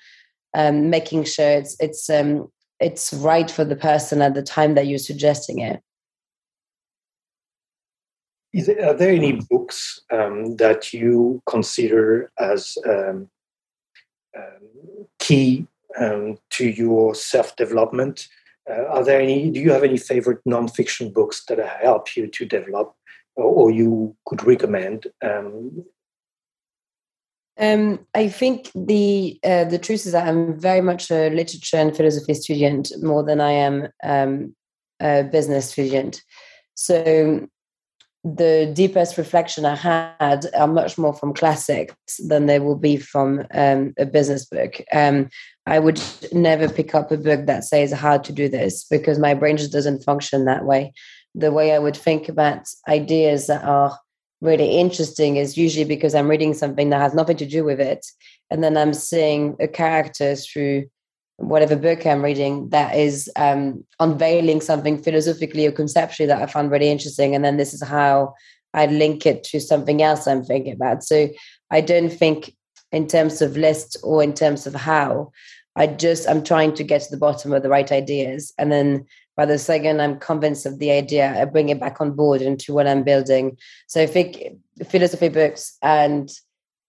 um, 0.54 0.90
making 0.90 1.24
sure 1.24 1.50
it's 1.50 1.76
it's 1.80 2.08
um, 2.08 2.50
it's 2.80 3.12
right 3.12 3.50
for 3.50 3.64
the 3.64 3.76
person 3.76 4.22
at 4.22 4.34
the 4.34 4.42
time 4.42 4.74
that 4.74 4.86
you're 4.86 4.98
suggesting 4.98 5.60
it. 5.60 5.80
There, 8.52 8.88
are 8.88 8.94
there 8.94 9.12
any 9.12 9.40
books 9.50 10.00
um, 10.10 10.56
that 10.56 10.94
you 10.94 11.42
consider 11.46 12.30
as 12.38 12.78
um, 12.86 13.28
um, 14.36 15.06
key 15.18 15.66
um, 15.98 16.38
to 16.50 16.66
your 16.66 17.14
self 17.14 17.54
development? 17.56 18.28
Uh, 18.68 18.84
are 18.86 19.04
there 19.04 19.20
any? 19.20 19.50
Do 19.50 19.60
you 19.60 19.72
have 19.72 19.84
any 19.84 19.96
favorite 19.96 20.40
nonfiction 20.46 21.12
books 21.12 21.44
that 21.46 21.58
help 21.82 22.16
you 22.16 22.26
to 22.26 22.44
develop, 22.44 22.94
or, 23.36 23.44
or 23.44 23.70
you 23.70 24.16
could 24.26 24.44
recommend 24.44 25.06
um, 25.22 25.84
um, 27.58 28.06
I 28.14 28.28
think 28.28 28.70
the 28.74 29.38
uh, 29.42 29.64
the 29.64 29.78
truth 29.78 30.04
is 30.06 30.12
that 30.12 30.28
I'm 30.28 30.58
very 30.58 30.82
much 30.82 31.10
a 31.10 31.30
literature 31.30 31.78
and 31.78 31.96
philosophy 31.96 32.34
student 32.34 32.92
more 33.02 33.22
than 33.22 33.40
I 33.40 33.52
am 33.52 33.88
um, 34.04 34.54
a 35.00 35.22
business 35.22 35.70
student. 35.70 36.22
So 36.74 37.48
the 38.24 38.70
deepest 38.74 39.16
reflection 39.16 39.64
I 39.64 39.76
had 39.76 40.46
are 40.54 40.66
much 40.66 40.98
more 40.98 41.14
from 41.14 41.32
classics 41.32 41.94
than 42.28 42.46
they 42.46 42.58
will 42.58 42.76
be 42.76 42.98
from 42.98 43.46
um, 43.54 43.94
a 43.98 44.04
business 44.04 44.44
book. 44.44 44.82
Um, 44.92 45.30
I 45.66 45.78
would 45.78 46.00
never 46.32 46.68
pick 46.68 46.94
up 46.94 47.10
a 47.10 47.16
book 47.16 47.46
that 47.46 47.64
says 47.64 47.92
how 47.92 48.18
to 48.18 48.32
do 48.32 48.48
this 48.48 48.84
because 48.84 49.18
my 49.18 49.34
brain 49.34 49.56
just 49.56 49.72
doesn't 49.72 50.04
function 50.04 50.44
that 50.44 50.64
way. 50.64 50.92
The 51.34 51.52
way 51.52 51.74
I 51.74 51.78
would 51.78 51.96
think 51.96 52.28
about 52.28 52.68
ideas 52.88 53.48
that 53.48 53.64
are 53.64 53.98
really 54.40 54.78
interesting 54.78 55.36
is 55.36 55.56
usually 55.56 55.84
because 55.84 56.14
I'm 56.14 56.28
reading 56.28 56.54
something 56.54 56.90
that 56.90 57.00
has 57.00 57.14
nothing 57.14 57.36
to 57.38 57.46
do 57.46 57.64
with 57.64 57.80
it. 57.80 58.06
And 58.50 58.62
then 58.62 58.76
I'm 58.76 58.94
seeing 58.94 59.56
a 59.58 59.66
character 59.66 60.36
through 60.36 60.86
whatever 61.38 61.76
book 61.76 62.06
I'm 62.06 62.22
reading 62.22 62.70
that 62.70 62.96
is 62.96 63.30
um, 63.36 63.84
unveiling 64.00 64.60
something 64.60 65.02
philosophically 65.02 65.66
or 65.66 65.72
conceptually 65.72 66.26
that 66.28 66.40
I 66.40 66.46
found 66.46 66.70
really 66.70 66.88
interesting. 66.88 67.34
And 67.34 67.44
then 67.44 67.56
this 67.56 67.74
is 67.74 67.82
how 67.82 68.34
I 68.72 68.86
link 68.86 69.26
it 69.26 69.42
to 69.44 69.60
something 69.60 70.02
else 70.02 70.26
I'm 70.26 70.44
thinking 70.44 70.74
about. 70.74 71.02
So 71.02 71.28
I 71.70 71.80
don't 71.80 72.10
think 72.10 72.54
in 72.92 73.06
terms 73.06 73.42
of 73.42 73.56
list 73.56 73.96
or 74.02 74.22
in 74.22 74.32
terms 74.32 74.66
of 74.66 74.74
how. 74.74 75.32
I 75.76 75.86
just 75.86 76.28
I'm 76.28 76.42
trying 76.42 76.74
to 76.74 76.84
get 76.84 77.02
to 77.02 77.10
the 77.10 77.20
bottom 77.26 77.52
of 77.52 77.62
the 77.62 77.68
right 77.68 77.92
ideas, 77.92 78.52
and 78.58 78.72
then 78.72 79.06
By 79.36 79.44
the 79.44 79.58
second 79.58 80.00
I'm 80.00 80.18
convinced 80.18 80.64
of 80.64 80.78
the 80.78 80.90
idea, 80.90 81.40
I 81.40 81.44
bring 81.44 81.68
it 81.68 81.78
back 81.78 82.00
on 82.00 82.12
board 82.12 82.40
into 82.40 82.72
what 82.72 82.86
I'm 82.86 83.04
building. 83.04 83.58
So 83.86 84.00
I 84.00 84.06
think 84.06 84.42
philosophy 84.88 85.28
books 85.28 85.76
and 85.82 86.30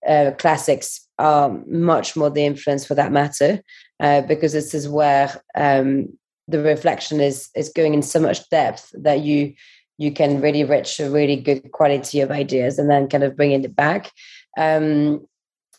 uh, 0.07 0.31
classics 0.39 1.05
are 1.19 1.49
much 1.67 2.15
more 2.15 2.29
the 2.29 2.45
influence 2.45 2.85
for 2.85 2.95
that 2.95 3.11
matter, 3.11 3.61
uh, 3.99 4.21
because 4.21 4.53
this 4.53 4.73
is 4.73 4.87
where 4.87 5.41
um, 5.55 6.17
the 6.47 6.61
reflection 6.61 7.19
is 7.19 7.49
is 7.55 7.69
going 7.69 7.93
in 7.93 8.01
so 8.01 8.19
much 8.19 8.49
depth 8.49 8.93
that 8.93 9.19
you 9.21 9.53
you 9.97 10.11
can 10.11 10.39
really 10.39 10.63
reach 10.63 10.99
a 10.99 11.09
really 11.09 11.35
good 11.35 11.71
quality 11.71 12.21
of 12.21 12.31
ideas 12.31 12.79
and 12.79 12.89
then 12.89 13.09
kind 13.09 13.23
of 13.23 13.35
bringing 13.35 13.63
it 13.65 13.75
back. 13.75 14.11
Um, 14.57 15.27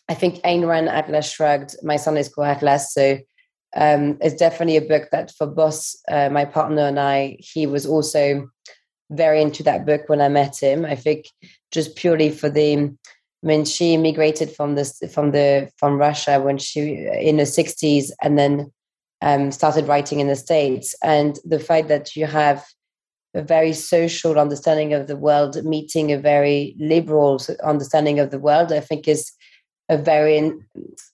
I 0.09 0.15
think 0.15 0.43
Ayn 0.43 0.67
Rand, 0.67 0.89
Atlas 0.89 1.31
Shrugged, 1.31 1.77
my 1.83 1.97
son 1.97 2.17
is 2.17 2.29
called 2.29 2.49
Atlas. 2.49 2.95
So 2.95 3.19
um, 3.77 4.17
it's 4.21 4.35
definitely 4.35 4.79
a 4.79 4.83
book 4.83 5.09
that 5.13 5.33
for 5.37 5.47
Boss, 5.47 5.97
uh, 6.11 6.31
my 6.31 6.45
partner 6.45 6.83
and 6.83 6.99
I, 6.99 7.37
he 7.41 7.67
was 7.67 7.85
also 7.87 8.49
very 9.11 9.43
into 9.43 9.63
that 9.63 9.85
book 9.85 10.03
when 10.09 10.21
I 10.21 10.29
met 10.29 10.57
him. 10.59 10.85
I 10.85 10.95
think 10.95 11.27
just 11.71 11.97
purely 11.97 12.31
for 12.31 12.49
the, 12.49 12.77
I 12.77 13.47
mean, 13.47 13.65
she 13.65 13.95
immigrated 13.95 14.51
from 14.55 14.75
this 14.75 15.01
from 15.13 15.33
the 15.33 15.71
from 15.77 15.99
Russia 15.99 16.41
when 16.41 16.59
she 16.59 17.07
in 17.21 17.37
the 17.37 17.47
sixties, 17.47 18.13
and 18.23 18.39
then 18.39 18.73
um, 19.23 19.53
started 19.53 19.87
writing 19.87 20.21
in 20.21 20.29
the 20.29 20.37
states. 20.37 20.95
And 21.03 21.39
the 21.45 21.61
fact 21.61 21.89
that 21.89 22.17
you 22.17 22.27
have 22.27 22.65
a 23.35 23.43
very 23.43 23.75
social 23.75 24.39
understanding 24.39 24.95
of 24.95 25.07
the 25.07 25.17
world 25.17 25.63
meeting 25.65 26.11
a 26.11 26.19
very 26.19 26.75
liberal 26.79 27.41
understanding 27.63 28.19
of 28.19 28.31
the 28.31 28.39
world, 28.39 28.73
I 28.73 28.81
think 28.81 29.07
is 29.07 29.31
a 29.89 29.97
very 29.97 30.53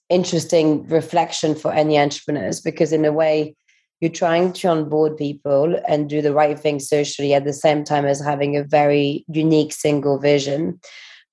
interesting 0.09 0.87
reflection 0.87 1.55
for 1.55 1.71
any 1.73 1.97
entrepreneurs 1.97 2.61
because 2.61 2.91
in 2.91 3.05
a 3.05 3.11
way 3.11 3.55
you're 4.01 4.11
trying 4.11 4.51
to 4.53 4.67
onboard 4.67 5.17
people 5.17 5.79
and 5.87 6.09
do 6.09 6.21
the 6.21 6.33
right 6.33 6.59
thing 6.59 6.79
socially 6.79 7.33
at 7.33 7.45
the 7.45 7.53
same 7.53 7.83
time 7.83 8.05
as 8.05 8.19
having 8.19 8.57
a 8.57 8.63
very 8.63 9.23
unique 9.27 9.71
single 9.71 10.19
vision. 10.19 10.79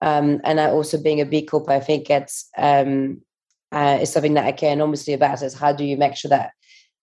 Um, 0.00 0.40
and 0.44 0.58
also 0.58 1.00
being 1.00 1.20
a 1.20 1.24
b 1.24 1.42
corp 1.42 1.70
i 1.70 1.78
think 1.78 2.10
it's 2.10 2.48
um, 2.58 3.22
uh, 3.70 3.98
is 4.02 4.10
something 4.12 4.34
that 4.34 4.46
i 4.46 4.50
care 4.50 4.72
enormously 4.72 5.14
about 5.14 5.42
is 5.42 5.54
how 5.54 5.72
do 5.72 5.84
you 5.84 5.96
make 5.96 6.16
sure 6.16 6.28
that 6.30 6.50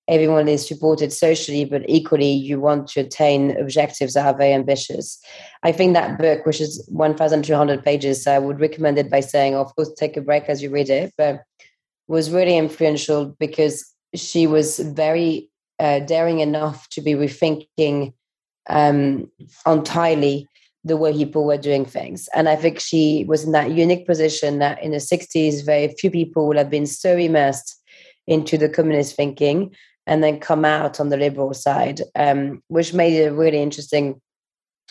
everyone 0.10 0.48
is 0.48 0.67
supported 0.67 1.13
socially, 1.13 1.63
but 1.63 1.88
equally 1.88 2.32
you 2.32 2.60
want 2.60 2.88
to 2.89 3.02
attain 3.02 3.56
objectives 3.58 4.15
that 4.15 4.26
are 4.26 4.38
very 4.38 4.54
ambitious. 4.54 5.22
I 5.63 5.72
think 5.72 5.93
that 5.93 6.17
book, 6.17 6.45
which 6.45 6.60
is 6.60 6.84
1,200 6.89 7.84
pages, 7.84 8.26
I 8.26 8.39
would 8.39 8.60
recommend 8.60 8.98
it 8.98 9.10
by 9.10 9.19
saying, 9.19 9.56
of 9.56 9.74
course, 9.76 9.93
take 9.93 10.17
a 10.17 10.22
break 10.22 10.45
as 10.45 10.63
you 10.63 10.72
read 10.72 10.89
it, 10.89 11.13
but 11.17 11.43
was 12.08 12.32
really 12.32 12.58
influential 12.58 13.36
because 13.39 13.86
she 14.15 14.48
was 14.48 14.80
very 14.80 15.50
uh, 15.80 16.00
daring 16.00 16.39
enough 16.39 16.89
to 16.89 17.02
be 17.02 17.13
rethinking 17.13 18.13
um, 18.67 19.30
entirely 19.67 20.48
the 20.84 20.98
way 20.98 21.13
people 21.13 21.45
were 21.45 21.58
doing 21.58 21.86
things. 21.86 22.28
And 22.34 22.50
I 22.50 22.56
think 22.56 22.80
she 22.80 23.26
was 23.28 23.43
in 23.43 23.52
that 23.52 23.72
unique 23.72 24.08
position 24.08 24.58
that 24.60 24.82
in 24.82 24.91
the 24.91 24.98
60s, 24.98 25.63
very 25.63 25.89
few 26.00 26.10
people 26.10 26.48
would 26.48 26.58
have 26.58 26.69
been 26.69 26.88
so 26.88 27.15
immersed 27.15 27.76
into 28.26 28.58
the 28.58 28.69
communist 28.69 29.15
thinking 29.15 29.76
and 30.10 30.24
then 30.24 30.39
come 30.39 30.65
out 30.65 31.00
on 31.00 31.10
the 31.10 31.17
liberal 31.17 31.54
side, 31.54 32.02
um, 32.15 32.63
which 32.67 32.95
made 32.95 33.22
a 33.22 33.32
really 33.32 33.62
interesting 33.62 34.19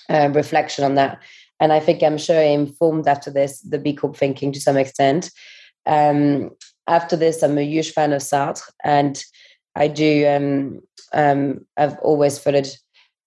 uh, 0.08 0.30
reflection 0.32 0.84
on 0.84 0.94
that. 0.94 1.20
And 1.58 1.72
I 1.72 1.80
think 1.80 2.02
I'm 2.02 2.18
sure 2.18 2.40
informed 2.40 3.08
after 3.08 3.28
this 3.28 3.60
the 3.60 3.80
B 3.80 3.92
Corp 3.92 4.16
thinking 4.16 4.52
to 4.52 4.60
some 4.60 4.76
extent. 4.76 5.32
Um, 5.86 6.50
after 6.86 7.16
this, 7.16 7.42
I'm 7.42 7.58
a 7.58 7.62
huge 7.62 7.92
fan 7.92 8.12
of 8.12 8.22
Sartre, 8.22 8.62
and 8.84 9.22
I 9.74 9.88
do. 9.88 10.26
Um, 10.28 10.80
um, 11.12 11.66
I've 11.76 11.98
always 11.98 12.38
followed 12.38 12.68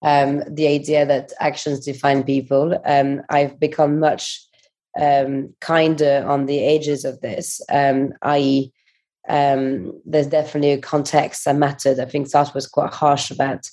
um, 0.02 0.44
the 0.48 0.68
idea 0.68 1.06
that 1.06 1.34
actions 1.42 1.86
define 1.86 2.24
people. 2.24 2.80
Um, 2.86 3.22
I've 3.30 3.60
become 3.60 4.00
much 4.00 4.48
kinder 4.98 6.26
on 6.28 6.46
the 6.46 6.66
edges 6.66 7.06
of 7.06 7.22
this, 7.22 7.62
i.e., 7.70 8.72
um, 9.30 10.00
there's 10.06 10.28
definitely 10.28 10.72
a 10.72 10.80
context 10.80 11.46
that 11.46 11.56
mattered. 11.56 12.00
I 12.00 12.06
think 12.06 12.28
Sartre 12.28 12.56
was 12.56 12.68
quite 12.68 12.94
harsh 12.94 13.32
about 13.32 13.70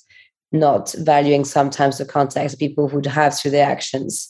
not 0.51 0.93
valuing 0.99 1.45
sometimes 1.45 1.97
the 1.97 2.05
context 2.05 2.59
people 2.59 2.87
would 2.87 3.05
have 3.05 3.37
through 3.37 3.51
their 3.51 3.69
actions. 3.69 4.29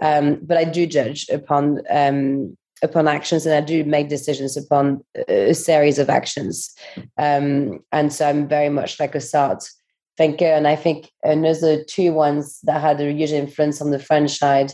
Um, 0.00 0.38
but 0.42 0.56
I 0.56 0.64
do 0.64 0.86
judge 0.86 1.26
upon 1.28 1.82
um, 1.90 2.56
upon 2.82 3.06
actions, 3.06 3.46
and 3.46 3.54
I 3.54 3.60
do 3.60 3.84
make 3.84 4.08
decisions 4.08 4.56
upon 4.56 5.04
a 5.28 5.54
series 5.54 5.98
of 5.98 6.10
actions. 6.10 6.74
Um, 7.16 7.80
and 7.92 8.12
so 8.12 8.28
I'm 8.28 8.48
very 8.48 8.70
much 8.70 8.98
like 8.98 9.14
a 9.14 9.18
Sartre 9.18 9.68
thinker. 10.16 10.46
And 10.46 10.66
I 10.66 10.76
think 10.76 11.10
another 11.22 11.84
two 11.84 12.12
ones 12.12 12.60
that 12.64 12.80
had 12.80 13.00
a 13.00 13.12
huge 13.12 13.32
influence 13.32 13.80
on 13.80 13.90
the 13.90 13.98
French 13.98 14.38
side 14.38 14.72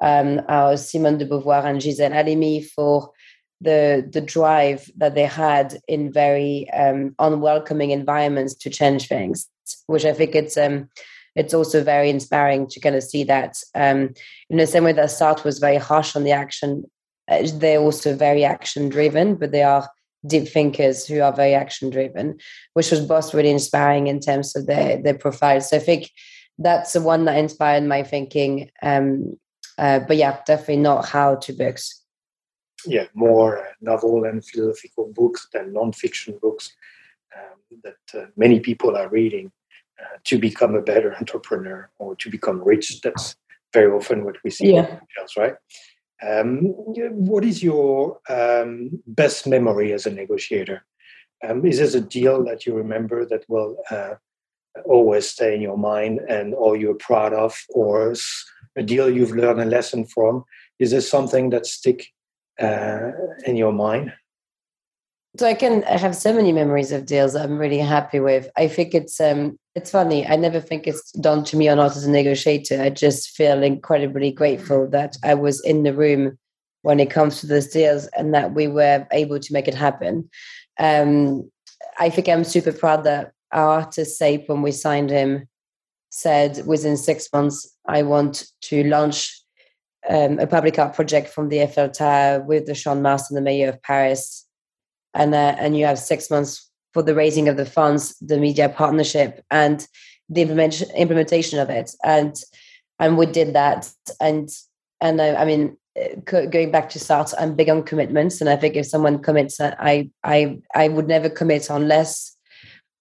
um, 0.00 0.40
are 0.48 0.76
Simone 0.76 1.18
de 1.18 1.26
Beauvoir 1.26 1.64
and 1.64 1.80
Gisèle 1.80 2.12
Halimi 2.12 2.64
for 2.64 3.10
the 3.60 4.08
the 4.10 4.20
drive 4.20 4.90
that 4.96 5.14
they 5.14 5.26
had 5.26 5.78
in 5.86 6.12
very 6.12 6.70
um, 6.70 7.14
unwelcoming 7.18 7.90
environments 7.90 8.54
to 8.54 8.70
change 8.70 9.06
things, 9.06 9.46
which 9.86 10.04
I 10.04 10.12
think 10.12 10.34
it's 10.34 10.56
um, 10.56 10.88
it's 11.36 11.54
also 11.54 11.84
very 11.84 12.10
inspiring 12.10 12.66
to 12.68 12.80
kind 12.80 12.96
of 12.96 13.02
see 13.02 13.24
that. 13.24 13.58
Um, 13.74 14.14
in 14.48 14.56
the 14.56 14.66
same 14.66 14.84
way 14.84 14.92
that 14.92 15.06
Sartre 15.06 15.44
was 15.44 15.58
very 15.58 15.76
harsh 15.76 16.16
on 16.16 16.24
the 16.24 16.32
action, 16.32 16.84
uh, 17.28 17.46
they're 17.54 17.80
also 17.80 18.16
very 18.16 18.44
action 18.44 18.88
driven, 18.88 19.36
but 19.36 19.52
they 19.52 19.62
are 19.62 19.88
deep 20.26 20.48
thinkers 20.48 21.06
who 21.06 21.20
are 21.20 21.32
very 21.32 21.54
action 21.54 21.90
driven, 21.90 22.38
which 22.74 22.90
was 22.90 23.00
both 23.00 23.32
really 23.32 23.50
inspiring 23.50 24.06
in 24.06 24.20
terms 24.20 24.56
of 24.56 24.66
their 24.66 25.00
their 25.02 25.18
profiles. 25.18 25.68
So 25.68 25.76
I 25.76 25.80
think 25.80 26.10
that's 26.58 26.92
the 26.94 27.00
one 27.00 27.26
that 27.26 27.38
inspired 27.38 27.84
my 27.84 28.02
thinking. 28.02 28.70
Um, 28.82 29.38
uh, 29.78 30.00
but 30.00 30.16
yeah, 30.16 30.40
definitely 30.46 30.76
not 30.76 31.06
how 31.06 31.36
to 31.36 31.52
books 31.54 31.99
yeah, 32.86 33.06
more 33.14 33.68
novel 33.80 34.24
and 34.24 34.44
philosophical 34.44 35.12
books 35.12 35.48
than 35.52 35.72
non-fiction 35.72 36.38
books 36.40 36.72
um, 37.36 37.80
that 37.84 38.20
uh, 38.20 38.26
many 38.36 38.60
people 38.60 38.96
are 38.96 39.08
reading 39.08 39.52
uh, 40.00 40.16
to 40.24 40.38
become 40.38 40.74
a 40.74 40.82
better 40.82 41.14
entrepreneur 41.20 41.90
or 41.98 42.16
to 42.16 42.30
become 42.30 42.62
rich. 42.62 43.00
That's 43.00 43.36
very 43.72 43.92
often 43.92 44.24
what 44.24 44.36
we 44.44 44.50
see 44.50 44.74
yeah. 44.74 44.98
else, 45.18 45.36
right? 45.36 45.54
Um, 46.22 46.58
what 46.64 47.44
is 47.44 47.62
your 47.62 48.18
um, 48.28 49.02
best 49.06 49.46
memory 49.46 49.92
as 49.92 50.06
a 50.06 50.10
negotiator? 50.10 50.84
Um, 51.46 51.64
is 51.64 51.78
this 51.78 51.94
a 51.94 52.00
deal 52.00 52.44
that 52.44 52.66
you 52.66 52.74
remember 52.74 53.24
that 53.24 53.44
will 53.48 53.78
uh, 53.90 54.14
always 54.84 55.30
stay 55.30 55.54
in 55.54 55.62
your 55.62 55.78
mind 55.78 56.20
and 56.28 56.52
all 56.52 56.76
you're 56.76 56.94
proud 56.94 57.32
of, 57.32 57.58
or 57.70 58.14
a 58.76 58.82
deal 58.82 59.08
you've 59.08 59.32
learned 59.32 59.60
a 59.60 59.64
lesson 59.64 60.04
from? 60.04 60.44
Is 60.78 60.90
there 60.90 61.00
something 61.00 61.50
that 61.50 61.66
stick 61.66 62.08
uh, 62.60 63.10
in 63.46 63.56
your 63.56 63.72
mind? 63.72 64.12
So 65.36 65.46
I 65.46 65.54
can 65.54 65.84
I 65.84 65.96
have 65.96 66.16
so 66.16 66.32
many 66.32 66.50
memories 66.52 66.90
of 66.90 67.06
deals 67.06 67.36
I'm 67.36 67.56
really 67.56 67.78
happy 67.78 68.18
with. 68.18 68.50
I 68.56 68.66
think 68.66 68.94
it's 68.94 69.20
um 69.20 69.58
it's 69.76 69.90
funny. 69.90 70.26
I 70.26 70.34
never 70.34 70.60
think 70.60 70.86
it's 70.86 71.12
done 71.12 71.44
to 71.44 71.56
me 71.56 71.68
or 71.68 71.76
not 71.76 71.96
as 71.96 72.04
a 72.04 72.10
negotiator. 72.10 72.82
I 72.82 72.90
just 72.90 73.30
feel 73.30 73.62
incredibly 73.62 74.32
grateful 74.32 74.88
that 74.88 75.16
I 75.22 75.34
was 75.34 75.64
in 75.64 75.84
the 75.84 75.94
room 75.94 76.36
when 76.82 76.98
it 76.98 77.10
comes 77.10 77.40
to 77.40 77.46
those 77.46 77.68
deals 77.68 78.08
and 78.08 78.34
that 78.34 78.54
we 78.54 78.66
were 78.66 79.06
able 79.12 79.38
to 79.38 79.52
make 79.52 79.68
it 79.68 79.74
happen. 79.74 80.28
Um, 80.78 81.50
I 81.98 82.10
think 82.10 82.28
I'm 82.28 82.44
super 82.44 82.72
proud 82.72 83.04
that 83.04 83.32
our 83.52 83.68
artist 83.68 84.20
Saype, 84.20 84.48
when 84.48 84.62
we 84.62 84.72
signed 84.72 85.10
him, 85.10 85.46
said 86.10 86.66
within 86.66 86.96
six 86.96 87.28
months, 87.32 87.76
I 87.86 88.02
want 88.02 88.48
to 88.62 88.82
launch 88.84 89.39
um, 90.08 90.38
a 90.38 90.46
public 90.46 90.78
art 90.78 90.94
project 90.94 91.28
from 91.28 91.48
the 91.48 91.62
Eiffel 91.62 91.88
Tower 91.88 92.40
with 92.40 92.66
the 92.66 92.94
Mars 92.94 93.30
and 93.30 93.36
the 93.36 93.42
mayor 93.42 93.68
of 93.68 93.82
Paris, 93.82 94.46
and 95.14 95.34
uh, 95.34 95.56
and 95.58 95.76
you 95.76 95.84
have 95.84 95.98
six 95.98 96.30
months 96.30 96.70
for 96.92 97.02
the 97.02 97.14
raising 97.14 97.48
of 97.48 97.56
the 97.56 97.66
funds, 97.66 98.16
the 98.18 98.38
media 98.38 98.68
partnership, 98.68 99.44
and 99.50 99.86
the 100.28 100.42
implementation 100.42 100.90
implementation 100.96 101.58
of 101.58 101.70
it, 101.70 101.94
and 102.04 102.36
and 102.98 103.18
we 103.18 103.26
did 103.26 103.54
that, 103.54 103.90
and 104.20 104.48
and 105.00 105.20
I, 105.20 105.34
I 105.34 105.44
mean 105.44 105.76
going 106.24 106.70
back 106.70 106.88
to 106.90 106.98
Sartre, 106.98 107.34
I'm 107.38 107.54
big 107.54 107.68
on 107.68 107.82
commitments, 107.82 108.40
and 108.40 108.48
I 108.48 108.56
think 108.56 108.76
if 108.76 108.86
someone 108.86 109.20
commits, 109.20 109.60
I 109.60 110.10
I 110.24 110.60
I 110.74 110.88
would 110.88 111.08
never 111.08 111.28
commit 111.28 111.68
unless 111.68 112.36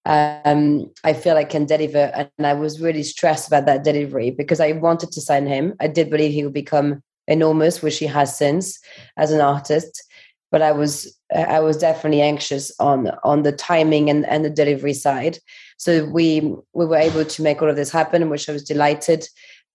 um, 0.10 0.92
I 1.04 1.14
feel 1.14 1.38
I 1.38 1.44
can 1.44 1.66
deliver. 1.66 2.12
And 2.16 2.48
I 2.48 2.54
was 2.54 2.82
really 2.82 3.04
stressed 3.04 3.48
about 3.48 3.68
that 3.68 3.84
delivery 3.84 4.32
because 4.32 4.60
I 4.60 4.72
wanted 4.72 5.12
to 5.12 5.22
sign 5.22 5.46
him. 5.46 5.76
I 5.80 5.88
did 5.88 6.10
believe 6.10 6.32
he 6.32 6.44
would 6.44 6.54
become 6.54 7.04
enormous, 7.28 7.84
which 7.84 8.00
he 8.00 8.08
has 8.08 8.36
since 8.36 8.80
as 9.18 9.32
an 9.32 9.40
artist. 9.40 10.04
But 10.52 10.64
I 10.64 10.72
was 10.72 11.16
I 11.34 11.60
was 11.60 11.78
definitely 11.78 12.22
anxious 12.22 12.72
on 12.80 13.12
on 13.24 13.44
the 13.44 13.52
timing 13.52 14.10
and, 14.10 14.26
and 14.26 14.44
the 14.44 14.50
delivery 14.50 14.94
side. 14.94 15.38
So 15.78 16.06
we 16.06 16.56
we 16.74 16.86
were 16.88 16.98
able 16.98 17.24
to 17.24 17.42
make 17.44 17.62
all 17.62 17.70
of 17.70 17.76
this 17.76 17.92
happen, 17.92 18.32
which 18.32 18.50
I 18.50 18.54
was 18.54 18.64
delighted. 18.64 19.28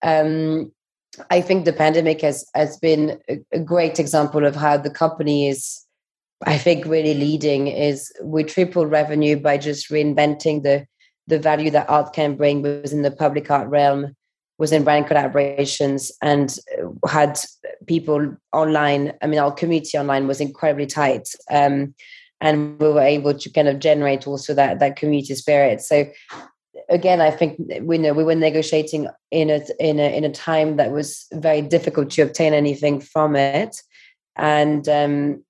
Um, 0.02 0.72
I 1.30 1.40
think 1.42 1.64
the 1.64 1.72
pandemic 1.72 2.22
has 2.22 2.44
has 2.56 2.76
been 2.78 3.20
a, 3.30 3.38
a 3.52 3.60
great 3.60 4.00
example 4.00 4.44
of 4.44 4.56
how 4.56 4.78
the 4.78 4.90
company 4.90 5.48
is 5.48 5.83
I 6.42 6.58
think 6.58 6.84
really 6.84 7.14
leading 7.14 7.68
is 7.68 8.12
we 8.22 8.44
tripled 8.44 8.90
revenue 8.90 9.36
by 9.36 9.58
just 9.58 9.90
reinventing 9.90 10.62
the 10.62 10.86
the 11.26 11.38
value 11.38 11.70
that 11.70 11.88
art 11.88 12.12
can 12.12 12.36
bring 12.36 12.60
within 12.60 13.00
the 13.00 13.10
public 13.10 13.50
art 13.50 13.66
realm, 13.68 14.14
was 14.58 14.72
in 14.72 14.84
brand 14.84 15.06
collaborations, 15.06 16.10
and 16.20 16.58
had 17.08 17.38
people 17.86 18.36
online. 18.52 19.14
I 19.22 19.26
mean, 19.26 19.40
our 19.40 19.52
community 19.52 19.96
online 19.96 20.26
was 20.26 20.40
incredibly 20.40 20.86
tight. 20.86 21.28
Um, 21.50 21.94
and 22.40 22.78
we 22.78 22.88
were 22.88 23.00
able 23.00 23.32
to 23.32 23.50
kind 23.50 23.68
of 23.68 23.78
generate 23.78 24.26
also 24.26 24.52
that 24.54 24.78
that 24.80 24.96
community 24.96 25.34
spirit. 25.34 25.80
So 25.80 26.06
again, 26.88 27.20
I 27.20 27.30
think 27.30 27.58
we 27.80 27.96
know 27.96 28.12
we 28.12 28.24
were 28.24 28.34
negotiating 28.34 29.08
in 29.30 29.50
a 29.50 29.62
in 29.80 29.98
a 29.98 30.16
in 30.16 30.24
a 30.24 30.30
time 30.30 30.76
that 30.76 30.92
was 30.92 31.26
very 31.32 31.62
difficult 31.62 32.10
to 32.10 32.22
obtain 32.22 32.52
anything 32.52 33.00
from 33.00 33.34
it, 33.36 33.80
and 34.36 34.86
um, 34.88 35.44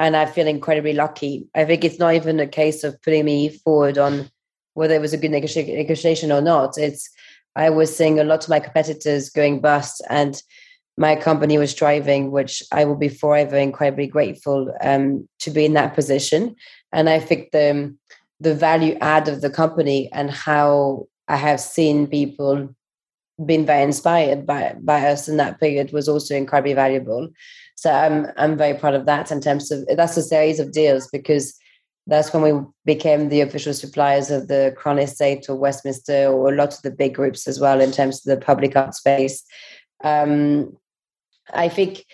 and 0.00 0.16
I 0.16 0.24
feel 0.24 0.48
incredibly 0.48 0.94
lucky. 0.94 1.46
I 1.54 1.66
think 1.66 1.84
it's 1.84 1.98
not 1.98 2.14
even 2.14 2.40
a 2.40 2.46
case 2.46 2.82
of 2.82 3.00
putting 3.02 3.26
me 3.26 3.50
forward 3.50 3.98
on 3.98 4.30
whether 4.72 4.94
it 4.94 5.00
was 5.00 5.12
a 5.12 5.18
good 5.18 5.30
negotiation 5.30 6.32
or 6.32 6.40
not. 6.40 6.78
It's 6.78 7.08
I 7.54 7.68
was 7.68 7.94
seeing 7.94 8.18
a 8.18 8.24
lot 8.24 8.42
of 8.42 8.48
my 8.48 8.60
competitors 8.60 9.28
going 9.28 9.60
bust, 9.60 10.02
and 10.08 10.42
my 10.96 11.16
company 11.16 11.58
was 11.58 11.74
thriving, 11.74 12.30
which 12.30 12.62
I 12.72 12.84
will 12.86 12.96
be 12.96 13.10
forever 13.10 13.56
incredibly 13.56 14.06
grateful 14.06 14.74
um, 14.80 15.28
to 15.40 15.50
be 15.50 15.66
in 15.66 15.74
that 15.74 15.94
position. 15.94 16.56
And 16.92 17.08
I 17.10 17.20
think 17.20 17.50
the 17.50 17.94
the 18.40 18.54
value 18.54 18.96
add 19.02 19.28
of 19.28 19.42
the 19.42 19.50
company 19.50 20.10
and 20.12 20.30
how 20.30 21.08
I 21.28 21.36
have 21.36 21.60
seen 21.60 22.06
people 22.06 22.74
been 23.44 23.66
very 23.66 23.82
inspired 23.82 24.46
by 24.46 24.76
by 24.80 25.08
us 25.08 25.28
in 25.28 25.36
that 25.36 25.60
period 25.60 25.92
was 25.92 26.08
also 26.08 26.34
incredibly 26.34 26.72
valuable. 26.72 27.28
So 27.80 27.90
I'm 27.90 28.26
I'm 28.36 28.58
very 28.58 28.74
proud 28.78 28.92
of 28.92 29.06
that 29.06 29.32
in 29.32 29.40
terms 29.40 29.70
of 29.70 29.86
that's 29.96 30.18
a 30.18 30.22
series 30.22 30.60
of 30.60 30.70
deals 30.70 31.08
because 31.10 31.58
that's 32.06 32.30
when 32.30 32.42
we 32.42 32.66
became 32.84 33.30
the 33.30 33.40
official 33.40 33.72
suppliers 33.72 34.30
of 34.30 34.48
the 34.48 34.74
Crown 34.76 34.98
Estate 34.98 35.48
or 35.48 35.56
Westminster 35.56 36.26
or 36.26 36.52
a 36.52 36.56
lot 36.56 36.74
of 36.74 36.82
the 36.82 36.90
big 36.90 37.14
groups 37.14 37.48
as 37.48 37.58
well 37.58 37.80
in 37.80 37.90
terms 37.90 38.18
of 38.18 38.24
the 38.38 38.44
public 38.44 38.76
art 38.76 38.94
space. 38.94 39.42
Um, 40.04 40.76
I 41.54 41.70
think 41.70 42.04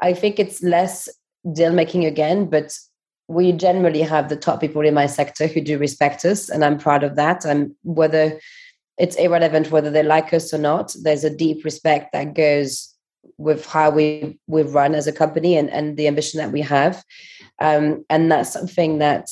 I 0.00 0.12
think 0.12 0.38
it's 0.38 0.62
less 0.62 1.08
deal 1.52 1.72
making 1.72 2.04
again, 2.04 2.48
but 2.48 2.78
we 3.26 3.50
generally 3.50 4.02
have 4.02 4.28
the 4.28 4.36
top 4.36 4.60
people 4.60 4.82
in 4.82 4.94
my 4.94 5.06
sector 5.06 5.48
who 5.48 5.60
do 5.60 5.76
respect 5.76 6.24
us, 6.24 6.48
and 6.48 6.64
I'm 6.64 6.78
proud 6.78 7.02
of 7.02 7.16
that. 7.16 7.44
And 7.44 7.74
whether 7.82 8.38
it's 8.96 9.16
irrelevant 9.16 9.72
whether 9.72 9.90
they 9.90 10.04
like 10.04 10.32
us 10.32 10.54
or 10.54 10.58
not, 10.58 10.94
there's 11.02 11.24
a 11.24 11.36
deep 11.36 11.64
respect 11.64 12.12
that 12.12 12.34
goes 12.34 12.95
with 13.38 13.66
how 13.66 13.90
we 13.90 14.38
we 14.46 14.62
run 14.62 14.94
as 14.94 15.06
a 15.06 15.12
company 15.12 15.56
and, 15.56 15.70
and 15.70 15.96
the 15.96 16.06
ambition 16.06 16.38
that 16.38 16.52
we 16.52 16.62
have. 16.62 17.04
Um, 17.60 18.04
and 18.10 18.30
that's 18.30 18.52
something 18.52 18.98
that 18.98 19.28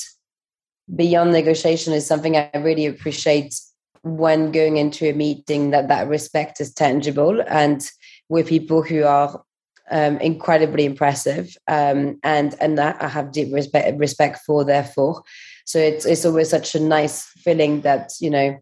beyond 0.94 1.32
negotiation 1.32 1.92
is 1.92 2.06
something 2.06 2.36
I 2.36 2.50
really 2.54 2.86
appreciate 2.86 3.54
when 4.02 4.52
going 4.52 4.76
into 4.76 5.08
a 5.08 5.14
meeting 5.14 5.70
that 5.70 5.88
that 5.88 6.08
respect 6.08 6.60
is 6.60 6.74
tangible 6.74 7.42
and 7.48 7.88
with 8.28 8.48
people 8.48 8.82
who 8.82 9.04
are 9.04 9.42
um, 9.90 10.18
incredibly 10.18 10.84
impressive 10.84 11.56
um, 11.68 12.18
and 12.22 12.54
and 12.60 12.76
that 12.78 13.02
I 13.02 13.08
have 13.08 13.32
deep 13.32 13.52
respect 13.52 13.98
respect 13.98 14.40
for 14.46 14.64
therefore 14.64 15.22
so 15.64 15.78
it's 15.78 16.04
it's 16.04 16.24
always 16.24 16.50
such 16.50 16.74
a 16.74 16.80
nice 16.80 17.24
feeling 17.24 17.80
that 17.82 18.12
you 18.20 18.30
know 18.30 18.58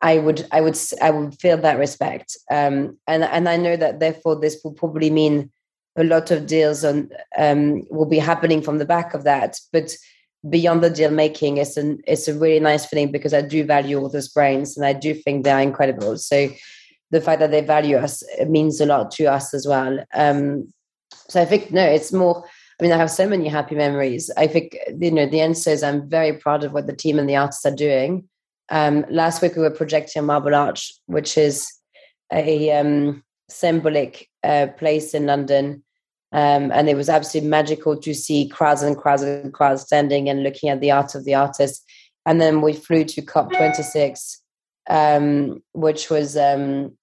I 0.00 0.18
would 0.18 0.46
I 0.52 0.60
would 0.60 0.78
I 1.02 1.10
would 1.10 1.38
feel 1.40 1.56
that 1.58 1.78
respect, 1.78 2.36
um, 2.50 2.98
and 3.06 3.24
and 3.24 3.48
I 3.48 3.56
know 3.56 3.76
that 3.76 4.00
therefore 4.00 4.38
this 4.38 4.60
will 4.62 4.72
probably 4.72 5.10
mean 5.10 5.50
a 5.96 6.04
lot 6.04 6.30
of 6.30 6.46
deals 6.46 6.84
on 6.84 7.10
um, 7.36 7.82
will 7.90 8.06
be 8.06 8.18
happening 8.18 8.62
from 8.62 8.78
the 8.78 8.84
back 8.84 9.12
of 9.14 9.24
that. 9.24 9.58
But 9.72 9.90
beyond 10.48 10.82
the 10.82 10.90
deal 10.90 11.10
making, 11.10 11.56
it's 11.56 11.76
an 11.76 11.98
it's 12.06 12.28
a 12.28 12.38
really 12.38 12.60
nice 12.60 12.86
feeling 12.86 13.10
because 13.10 13.34
I 13.34 13.42
do 13.42 13.64
value 13.64 13.98
all 13.98 14.08
those 14.08 14.28
brains 14.28 14.76
and 14.76 14.86
I 14.86 14.92
do 14.92 15.14
think 15.14 15.42
they're 15.42 15.58
incredible. 15.58 16.16
So 16.16 16.48
the 17.10 17.20
fact 17.20 17.40
that 17.40 17.50
they 17.50 17.62
value 17.62 17.96
us 17.96 18.22
means 18.46 18.80
a 18.80 18.86
lot 18.86 19.10
to 19.12 19.24
us 19.24 19.52
as 19.52 19.66
well. 19.66 20.04
Um, 20.14 20.72
so 21.28 21.40
I 21.42 21.44
think 21.44 21.72
no, 21.72 21.84
it's 21.84 22.12
more. 22.12 22.44
I 22.80 22.84
mean, 22.84 22.92
I 22.92 22.96
have 22.96 23.10
so 23.10 23.28
many 23.28 23.48
happy 23.48 23.74
memories. 23.74 24.30
I 24.36 24.46
think 24.46 24.76
you 25.00 25.10
know 25.10 25.26
the 25.26 25.40
answer 25.40 25.70
is 25.70 25.82
I'm 25.82 26.08
very 26.08 26.34
proud 26.34 26.62
of 26.62 26.72
what 26.72 26.86
the 26.86 26.94
team 26.94 27.18
and 27.18 27.28
the 27.28 27.36
artists 27.36 27.66
are 27.66 27.74
doing. 27.74 28.28
Um, 28.70 29.04
last 29.08 29.42
week 29.42 29.56
we 29.56 29.62
were 29.62 29.70
projecting 29.70 30.24
Marble 30.24 30.54
Arch, 30.54 30.92
which 31.06 31.38
is 31.38 31.72
a 32.32 32.72
um, 32.72 33.22
symbolic 33.48 34.28
uh, 34.44 34.68
place 34.76 35.14
in 35.14 35.26
London. 35.26 35.82
Um, 36.32 36.70
and 36.72 36.88
it 36.88 36.96
was 36.96 37.08
absolutely 37.08 37.48
magical 37.48 37.96
to 37.96 38.14
see 38.14 38.48
crowds 38.48 38.82
and 38.82 38.96
crowds 38.96 39.22
and 39.22 39.52
crowds 39.52 39.82
standing 39.82 40.28
and 40.28 40.42
looking 40.42 40.68
at 40.68 40.80
the 40.80 40.90
art 40.90 41.14
of 41.14 41.24
the 41.24 41.34
artist. 41.34 41.82
And 42.26 42.40
then 42.40 42.60
we 42.60 42.74
flew 42.74 43.04
to 43.04 43.22
COP26, 43.22 44.36
um, 44.90 45.62
which 45.72 46.10
was 46.10 46.36
um, 46.36 46.96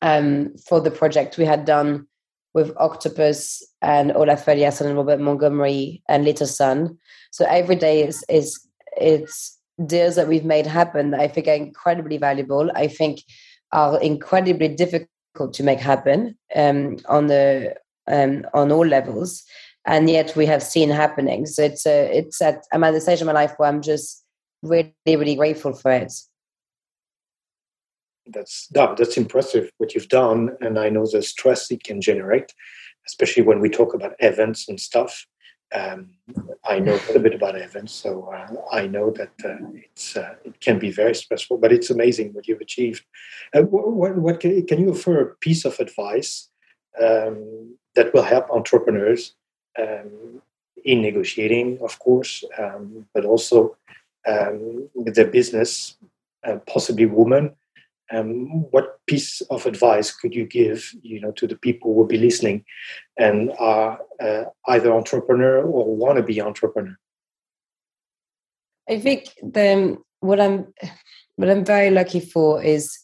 um, 0.00 0.54
for 0.66 0.80
the 0.80 0.90
project 0.90 1.36
we 1.36 1.44
had 1.44 1.66
done 1.66 2.06
with 2.54 2.72
Octopus 2.78 3.62
and 3.82 4.12
Olaf 4.12 4.46
Eliasson 4.46 4.86
and 4.86 4.96
Robert 4.96 5.20
Montgomery 5.20 6.02
and 6.08 6.24
Little 6.24 6.46
Sun. 6.46 6.96
So 7.32 7.44
every 7.46 7.76
day 7.76 8.06
is 8.06 8.24
is 8.28 8.58
it's 8.96 9.58
deals 9.86 10.16
that 10.16 10.28
we've 10.28 10.44
made 10.44 10.66
happen 10.66 11.10
that 11.10 11.20
I 11.20 11.28
think 11.28 11.48
are 11.48 11.54
incredibly 11.54 12.18
valuable. 12.18 12.70
I 12.74 12.86
think 12.88 13.22
are 13.72 14.00
incredibly 14.00 14.68
difficult 14.68 15.52
to 15.52 15.62
make 15.62 15.80
happen 15.80 16.36
um, 16.54 16.98
on 17.08 17.26
the 17.26 17.74
um, 18.06 18.46
on 18.54 18.70
all 18.70 18.86
levels, 18.86 19.42
and 19.86 20.08
yet 20.08 20.36
we 20.36 20.46
have 20.46 20.62
seen 20.62 20.90
happening. 20.90 21.46
So 21.46 21.62
it's 21.62 21.86
a 21.86 22.16
it's 22.16 22.40
at 22.40 22.64
I'm 22.72 22.84
at 22.84 22.92
the 22.92 23.00
stage 23.00 23.20
of 23.20 23.26
my 23.26 23.32
life 23.32 23.54
where 23.56 23.68
I'm 23.68 23.82
just 23.82 24.24
really 24.62 24.94
really 25.06 25.34
grateful 25.34 25.72
for 25.72 25.90
it. 25.90 26.12
That's 28.26 28.68
that's 28.70 29.16
impressive 29.16 29.70
what 29.78 29.94
you've 29.94 30.08
done, 30.08 30.56
and 30.60 30.78
I 30.78 30.88
know 30.88 31.06
the 31.06 31.22
stress 31.22 31.70
it 31.70 31.82
can 31.82 32.00
generate, 32.00 32.54
especially 33.06 33.42
when 33.42 33.60
we 33.60 33.68
talk 33.68 33.92
about 33.92 34.14
events 34.20 34.68
and 34.68 34.80
stuff. 34.80 35.26
Um, 35.72 36.10
I 36.64 36.78
know 36.78 36.98
a 37.14 37.18
bit 37.18 37.34
about 37.34 37.56
events, 37.56 37.92
so 37.92 38.32
uh, 38.32 38.48
I 38.72 38.86
know 38.86 39.10
that 39.10 39.32
uh, 39.44 39.66
it's 39.74 40.16
uh, 40.16 40.34
it 40.44 40.60
can 40.60 40.78
be 40.78 40.90
very 40.90 41.14
stressful. 41.14 41.58
But 41.58 41.72
it's 41.72 41.90
amazing 41.90 42.32
what 42.32 42.46
you've 42.46 42.60
achieved. 42.60 43.04
Uh, 43.54 43.62
what, 43.62 44.16
what 44.16 44.40
can, 44.40 44.66
can, 44.66 44.80
you 44.80 44.90
offer 44.90 45.20
a 45.20 45.34
piece 45.36 45.64
of 45.64 45.78
advice 45.80 46.48
um, 47.00 47.76
that 47.94 48.14
will 48.14 48.22
help 48.22 48.50
entrepreneurs 48.50 49.34
um, 49.78 50.42
in 50.84 51.02
negotiating, 51.02 51.78
of 51.82 51.98
course, 51.98 52.44
um, 52.58 53.06
but 53.14 53.24
also 53.24 53.76
um, 54.26 54.88
with 54.94 55.14
their 55.14 55.26
business, 55.26 55.96
uh, 56.44 56.56
possibly 56.66 57.06
women 57.06 57.54
um, 58.12 58.46
what 58.70 58.98
piece 59.06 59.40
of 59.50 59.66
advice 59.66 60.12
could 60.12 60.34
you 60.34 60.46
give 60.46 60.90
you 61.02 61.20
know 61.20 61.32
to 61.32 61.46
the 61.46 61.56
people 61.56 61.92
who 61.92 61.98
will 61.98 62.06
be 62.06 62.18
listening 62.18 62.64
and 63.18 63.52
are 63.58 63.98
uh, 64.20 64.44
either 64.68 64.92
entrepreneur 64.92 65.62
or 65.62 65.96
want 65.96 66.16
to 66.16 66.22
be 66.22 66.40
entrepreneur? 66.40 66.96
I 68.88 68.98
think 68.98 69.28
the 69.42 69.96
what 70.20 70.40
i'm 70.40 70.72
what 71.36 71.50
i'm 71.50 71.64
very 71.64 71.90
lucky 71.90 72.20
for 72.20 72.62
is 72.62 72.98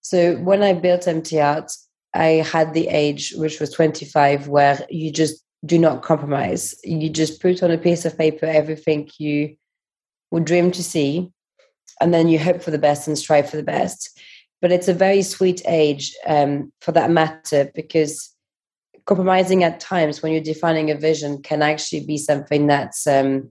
so 0.00 0.36
when 0.36 0.62
i 0.62 0.72
built 0.72 1.06
mt 1.06 1.32
art 1.34 1.70
i 2.14 2.26
had 2.52 2.72
the 2.74 2.88
age 2.88 3.32
which 3.36 3.60
was 3.60 3.70
25 3.70 4.48
where 4.48 4.78
you 4.90 5.10
just 5.12 5.46
do 5.66 5.78
not 5.78 6.02
compromise. 6.02 6.74
You 6.84 7.10
just 7.10 7.40
put 7.40 7.62
on 7.62 7.70
a 7.70 7.78
piece 7.78 8.04
of 8.04 8.16
paper 8.16 8.46
everything 8.46 9.10
you 9.18 9.56
would 10.30 10.44
dream 10.44 10.70
to 10.72 10.82
see 10.82 11.30
and 12.00 12.12
then 12.12 12.28
you 12.28 12.38
hope 12.38 12.62
for 12.62 12.70
the 12.70 12.78
best 12.78 13.08
and 13.08 13.18
strive 13.18 13.48
for 13.48 13.56
the 13.56 13.62
best 13.62 14.18
but 14.60 14.72
it's 14.72 14.88
a 14.88 14.94
very 14.94 15.22
sweet 15.22 15.62
age 15.66 16.14
um, 16.26 16.72
for 16.80 16.92
that 16.92 17.10
matter 17.10 17.70
because 17.74 18.34
compromising 19.06 19.62
at 19.62 19.80
times 19.80 20.22
when 20.22 20.32
you're 20.32 20.42
defining 20.42 20.90
a 20.90 20.96
vision 20.96 21.42
can 21.42 21.62
actually 21.62 22.04
be 22.04 22.18
something 22.18 22.66
that's 22.66 23.06
um, 23.06 23.50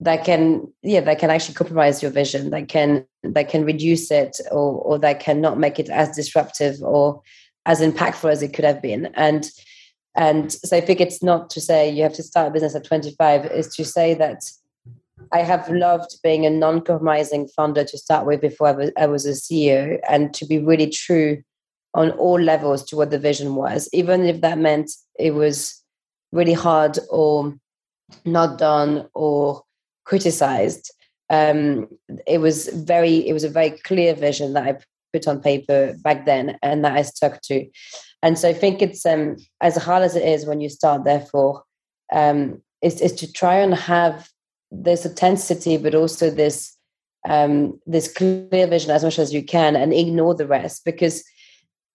that 0.00 0.24
can 0.24 0.66
yeah 0.82 1.00
that 1.00 1.18
can 1.18 1.30
actually 1.30 1.54
compromise 1.54 2.02
your 2.02 2.10
vision 2.10 2.50
that 2.50 2.68
can 2.68 3.04
that 3.22 3.48
can 3.48 3.64
reduce 3.64 4.10
it 4.10 4.38
or 4.50 4.80
or 4.82 4.98
that 4.98 5.20
can 5.20 5.40
not 5.40 5.58
make 5.58 5.78
it 5.78 5.88
as 5.90 6.14
disruptive 6.16 6.76
or 6.82 7.22
as 7.66 7.80
impactful 7.80 8.30
as 8.30 8.42
it 8.42 8.52
could 8.52 8.64
have 8.64 8.80
been. 8.80 9.06
And 9.14 9.50
and 10.16 10.52
so 10.52 10.76
i 10.76 10.80
think 10.80 11.00
it's 11.00 11.22
not 11.22 11.50
to 11.50 11.60
say 11.60 11.88
you 11.88 12.02
have 12.02 12.12
to 12.12 12.22
start 12.22 12.48
a 12.48 12.50
business 12.50 12.74
at 12.74 12.84
25 12.84 13.46
is 13.46 13.68
to 13.74 13.84
say 13.84 14.14
that 14.14 14.42
I 15.32 15.42
have 15.42 15.68
loved 15.70 16.18
being 16.22 16.44
a 16.44 16.50
non-compromising 16.50 17.48
funder 17.56 17.88
to 17.88 17.98
start 17.98 18.26
with 18.26 18.40
before 18.40 18.68
I 18.68 18.72
was, 18.72 18.90
I 18.98 19.06
was 19.06 19.26
a 19.26 19.30
CEO 19.30 19.98
and 20.08 20.34
to 20.34 20.44
be 20.44 20.58
really 20.58 20.90
true 20.90 21.42
on 21.94 22.10
all 22.12 22.40
levels 22.40 22.84
to 22.84 22.96
what 22.96 23.10
the 23.10 23.18
vision 23.18 23.54
was, 23.54 23.88
even 23.92 24.24
if 24.24 24.40
that 24.40 24.58
meant 24.58 24.90
it 25.18 25.32
was 25.32 25.82
really 26.32 26.52
hard 26.52 26.98
or 27.10 27.54
not 28.24 28.58
done 28.58 29.08
or 29.14 29.62
criticized. 30.04 30.92
Um, 31.30 31.88
it 32.26 32.38
was 32.38 32.68
very, 32.68 33.26
it 33.28 33.32
was 33.32 33.44
a 33.44 33.48
very 33.48 33.70
clear 33.70 34.14
vision 34.14 34.52
that 34.54 34.64
I 34.64 34.78
put 35.12 35.28
on 35.28 35.40
paper 35.40 35.94
back 36.02 36.26
then 36.26 36.58
and 36.62 36.84
that 36.84 36.96
I 36.96 37.02
stuck 37.02 37.40
to. 37.42 37.68
And 38.22 38.38
so 38.38 38.48
I 38.48 38.52
think 38.52 38.82
it's 38.82 39.06
um, 39.06 39.36
as 39.60 39.76
hard 39.76 40.02
as 40.02 40.16
it 40.16 40.26
is 40.26 40.44
when 40.44 40.60
you 40.60 40.68
start, 40.68 41.04
therefore, 41.04 41.62
um, 42.12 42.62
is, 42.82 43.00
is 43.00 43.12
to 43.12 43.32
try 43.32 43.56
and 43.56 43.74
have 43.74 44.28
this 44.70 45.04
intensity, 45.04 45.76
but 45.76 45.94
also 45.94 46.30
this 46.30 46.76
um, 47.28 47.78
this 47.86 48.12
clear 48.12 48.66
vision 48.66 48.90
as 48.90 49.04
much 49.04 49.18
as 49.18 49.32
you 49.32 49.44
can 49.44 49.76
and 49.76 49.92
ignore 49.92 50.34
the 50.34 50.46
rest 50.46 50.84
because 50.84 51.22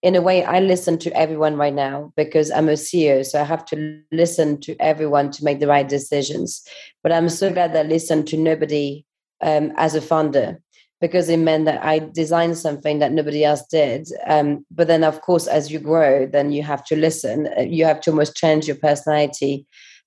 in 0.02 0.14
a 0.14 0.22
way 0.22 0.44
i 0.44 0.60
listen 0.60 0.98
to 0.98 1.10
everyone 1.16 1.56
right 1.56 1.74
now 1.74 2.12
because 2.16 2.50
i'm 2.52 2.68
a 2.68 2.72
ceo 2.74 3.24
so 3.24 3.40
i 3.40 3.44
have 3.44 3.64
to 3.64 4.00
listen 4.12 4.60
to 4.60 4.76
everyone 4.78 5.30
to 5.30 5.42
make 5.44 5.58
the 5.58 5.66
right 5.66 5.88
decisions. 5.88 6.64
But 7.02 7.12
i'm 7.12 7.28
so 7.28 7.52
glad 7.52 7.72
that 7.72 7.86
i 7.86 7.88
listened 7.88 8.28
to 8.28 8.36
nobody 8.36 9.04
um, 9.42 9.72
as 9.76 9.94
a 9.94 10.00
founder 10.00 10.60
because 11.00 11.28
it 11.28 11.38
meant 11.38 11.64
that 11.64 11.84
i 11.84 11.98
designed 11.98 12.56
something 12.56 13.00
that 13.00 13.12
nobody 13.12 13.44
else 13.44 13.66
did 13.66 14.06
um, 14.28 14.64
but 14.70 14.86
then 14.86 15.02
of 15.02 15.22
course 15.22 15.48
as 15.48 15.72
you 15.72 15.80
grow 15.80 16.26
then 16.26 16.52
you 16.52 16.62
have 16.62 16.84
to 16.84 16.94
listen. 16.94 17.48
You 17.58 17.84
have 17.84 18.00
to 18.02 18.10
almost 18.10 18.36
change 18.36 18.68
your 18.68 18.76
personality 18.76 19.66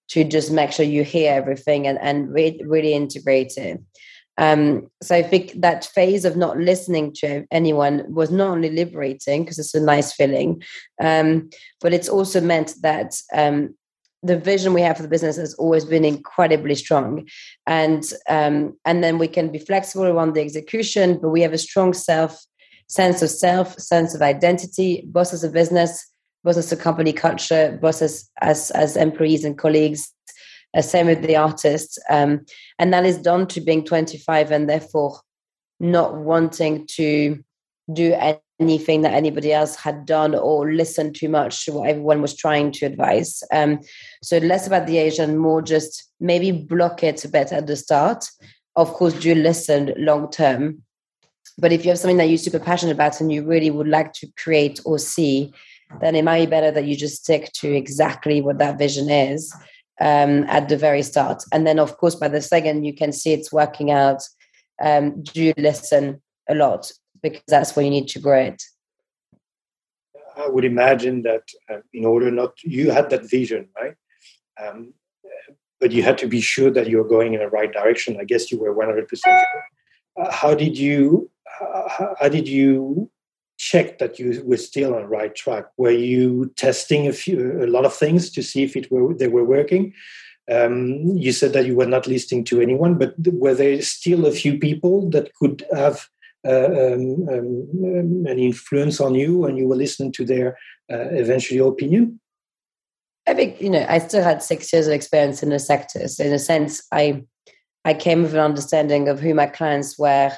to 0.10 0.24
just 0.24 0.52
make 0.52 0.72
sure 0.72 0.86
you 0.86 1.04
hear 1.04 1.34
everything 1.34 1.88
and, 1.88 2.00
and 2.02 2.34
re- 2.34 2.62
really 2.65 2.93
integrate 2.93 3.58
it. 3.58 3.82
Um, 4.38 4.89
so 5.04 5.15
I 5.15 5.22
think 5.22 5.52
that 5.60 5.86
phase 5.86 6.24
of 6.24 6.38
not 6.38 6.58
listening 6.58 7.13
to 7.15 7.45
anyone 7.52 8.06
was 8.08 8.32
not 8.32 8.52
only 8.52 8.69
liberating 8.72 9.43
because 9.43 9.60
it's 9.60 9.76
a 9.76 9.82
nice 9.82 10.13
feeling, 10.13 10.63
um, 11.02 11.50
but 11.82 11.93
it's 11.93 12.08
also 12.08 12.39
meant 12.39 12.74
that 12.82 13.15
um, 13.34 13.76
the 14.24 14.38
vision 14.38 14.74
we 14.74 14.82
have 14.82 14.95
for 14.95 15.04
the 15.04 15.10
business 15.10 15.36
has 15.36 15.56
always 15.56 15.84
been 15.84 16.06
incredibly 16.06 16.76
strong, 16.76 17.28
and 17.67 18.04
um, 18.30 18.78
and 18.86 19.04
then 19.04 19.17
we 19.17 19.28
can 19.28 19.52
be 19.52 19.60
flexible 19.60 20.06
around 20.06 20.34
the 20.34 20.41
execution, 20.41 21.19
but 21.22 21.30
we 21.30 21.41
have 21.41 21.54
a 21.54 21.58
strong 21.58 21.93
self 21.93 22.41
sense 22.88 23.22
of 23.22 23.30
self, 23.30 23.78
sense 23.80 24.15
of 24.15 24.22
identity, 24.22 25.04
both 25.08 25.34
as 25.34 25.43
a 25.43 25.50
business, 25.50 26.06
as 26.45 26.71
a 26.71 26.78
company 26.78 27.13
culture, 27.13 27.80
as 27.84 28.30
as, 28.41 28.71
as 28.71 28.97
employees 28.97 29.43
and 29.43 29.58
colleagues, 29.58 30.12
uh, 30.75 30.82
same 30.82 31.08
with 31.08 31.21
the 31.21 31.36
artists. 31.36 31.97
Um, 32.10 32.45
and 32.78 32.93
that 32.93 33.06
is 33.06 33.17
done 33.17 33.47
to 33.47 33.62
being 33.62 33.84
25 33.84 34.52
and 34.52 34.69
therefore 34.69 35.19
not 35.80 36.17
wanting 36.17 36.86
to 36.95 37.43
do 37.91 38.13
anything 38.60 39.02
that 39.02 39.13
anybody 39.13 39.52
else 39.54 39.75
had 39.75 40.06
done 40.06 40.36
or 40.36 40.71
listen 40.71 41.13
too 41.13 41.30
much 41.30 41.65
to 41.65 41.73
what 41.73 41.89
everyone 41.89 42.21
was 42.21 42.36
trying 42.36 42.71
to 42.73 42.86
advise. 42.86 43.41
Um, 43.52 43.80
so 44.21 44.38
less 44.38 44.67
about 44.67 44.86
the 44.86 44.97
age 44.97 45.17
and 45.17 45.39
more 45.39 45.62
just 45.62 46.12
maybe 46.19 46.52
block 46.52 47.04
it 47.04 47.23
a 47.25 47.30
bit 47.30 47.52
at 47.52 47.67
the 47.67 47.75
start. 47.75 48.25
Of 48.75 48.93
course, 48.93 49.13
do 49.13 49.34
listen 49.34 49.93
long 49.97 50.30
term. 50.30 50.84
But 51.58 51.71
if 51.73 51.84
you 51.84 51.89
have 51.89 51.99
something 51.99 52.17
that 52.17 52.30
you're 52.30 52.38
super 52.38 52.60
passionate 52.60 52.93
about 52.93 53.19
and 53.19 53.32
you 53.32 53.45
really 53.45 53.71
would 53.71 53.88
like 53.88 54.13
to 54.13 54.28
create 54.38 54.80
or 54.86 54.99
see, 54.99 55.52
then 56.02 56.15
it 56.15 56.23
might 56.23 56.45
be 56.45 56.49
better 56.49 56.71
that 56.71 56.86
you 56.86 56.95
just 56.95 57.23
stick 57.23 57.52
to 57.54 57.73
exactly 57.73 58.41
what 58.41 58.60
that 58.60 58.78
vision 58.78 59.10
is 59.10 59.54
um, 59.99 60.43
at 60.43 60.69
the 60.69 60.78
very 60.78 61.02
start. 61.02 61.43
And 61.52 61.65
then, 61.65 61.80
of 61.80 61.97
course, 61.97 62.15
by 62.15 62.28
the 62.28 62.41
second, 62.41 62.86
you 62.86 62.93
can 62.93 63.12
see 63.12 63.34
it's 63.34 63.52
working 63.52 63.91
out. 63.91 64.21
Um, 64.82 65.23
do 65.23 65.54
listen 65.58 66.21
a 66.49 66.56
lot? 66.56 66.91
Because 67.21 67.41
that's 67.47 67.75
where 67.75 67.84
you 67.84 67.91
need 67.91 68.08
to 68.10 68.19
grow 68.19 68.39
it. 68.39 68.63
I 70.38 70.47
would 70.47 70.63
imagine 70.63 71.23
that 71.23 71.43
uh, 71.69 71.80
in 71.93 72.06
order 72.06 72.32
not, 72.32 72.54
you 72.63 72.91
had 72.91 73.10
that 73.10 73.30
vision, 73.30 73.67
right? 73.78 73.95
Um, 74.62 74.93
but 75.82 75.91
you 75.91 76.04
had 76.04 76.17
to 76.19 76.28
be 76.28 76.39
sure 76.39 76.71
that 76.71 76.88
you're 76.88 77.08
going 77.08 77.34
in 77.34 77.39
the 77.39 77.49
right 77.49 77.71
direction. 77.71 78.17
I 78.19 78.25
guess 78.25 78.52
you 78.52 78.60
were 78.60 78.73
100% 78.73 79.08
sure. 79.10 79.43
Uh, 80.19 80.32
how 80.32 80.54
did 80.54 80.78
you, 80.78 81.30
uh, 81.62 82.13
how 82.19 82.30
did 82.30 82.47
you 82.47 83.10
check 83.60 84.00
that 84.00 84.17
you 84.17 84.41
were 84.45 84.58
still 84.58 84.95
on 84.95 85.02
the 85.02 85.08
right 85.08 85.36
track? 85.36 85.65
Were 85.78 85.91
you 85.91 86.52
testing 86.56 87.08
a 87.08 87.13
few, 87.13 87.62
a 87.62 87.67
lot 87.67 87.86
of 87.86 87.93
things 87.93 88.32
to 88.32 88.41
see 88.41 88.63
if 88.63 88.76
it 88.76 88.89
were 88.89 89.13
they 89.13 89.28
were 89.28 89.43
working? 89.43 89.93
Um, 90.50 91.06
you 91.15 91.32
said 91.32 91.54
that 91.54 91.67
you 91.67 91.76
were 91.76 91.86
not 91.86 92.08
listening 92.08 92.43
to 92.45 92.60
anyone, 92.60 92.98
but 92.98 93.13
were 93.28 93.54
there 93.54 93.80
still 93.84 94.26
a 94.26 94.32
few 94.32 94.58
people 94.58 95.08
that 95.12 95.32
could 95.36 95.63
have 95.72 96.08
uh, 96.48 96.65
um, 96.65 97.28
um, 97.30 98.26
an 98.26 98.39
influence 98.39 99.00
on 99.00 99.13
you, 99.13 99.45
and 99.45 99.58
you 99.58 99.67
were 99.67 99.76
listening 99.76 100.13
to 100.13 100.26
their 100.26 100.58
uh, 100.91 101.10
eventual 101.12 101.69
opinion? 101.69 102.19
I 103.28 103.34
think 103.36 103.62
you 103.62 103.69
know 103.69 103.86
I 103.88 104.00
still 104.00 104.24
had 104.24 104.41
six 104.41 104.74
years 104.74 104.88
of 104.88 104.93
experience 104.93 105.43
in 105.43 105.50
the 105.50 105.60
sector, 105.60 106.08
so 106.08 106.24
in 106.24 106.34
a 106.34 106.39
sense, 106.39 106.82
I 106.91 107.26
I 107.84 107.93
came 107.93 108.24
with 108.24 108.34
an 108.34 108.39
understanding 108.39 109.10
of 109.10 109.19
who 109.19 109.34
my 109.34 109.48
clients 109.48 110.00
were 110.00 110.32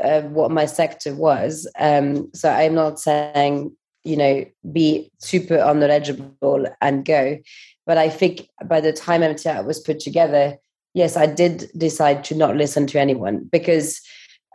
what 0.00 0.50
my 0.50 0.66
sector 0.66 1.14
was. 1.14 1.68
Um, 1.78 2.30
so 2.34 2.50
I'm 2.50 2.74
not 2.74 3.00
saying 3.00 3.76
you 4.04 4.16
know 4.16 4.44
be 4.72 5.10
super 5.18 5.56
unknowledgeable 5.56 6.66
and 6.80 7.04
go, 7.04 7.38
but 7.86 7.98
I 7.98 8.08
think 8.08 8.48
by 8.66 8.80
the 8.80 8.92
time 8.92 9.20
MTArt 9.20 9.64
was 9.64 9.80
put 9.80 10.00
together, 10.00 10.56
yes, 10.94 11.16
I 11.16 11.26
did 11.26 11.70
decide 11.76 12.24
to 12.24 12.34
not 12.34 12.56
listen 12.56 12.86
to 12.88 13.00
anyone 13.00 13.48
because 13.50 14.00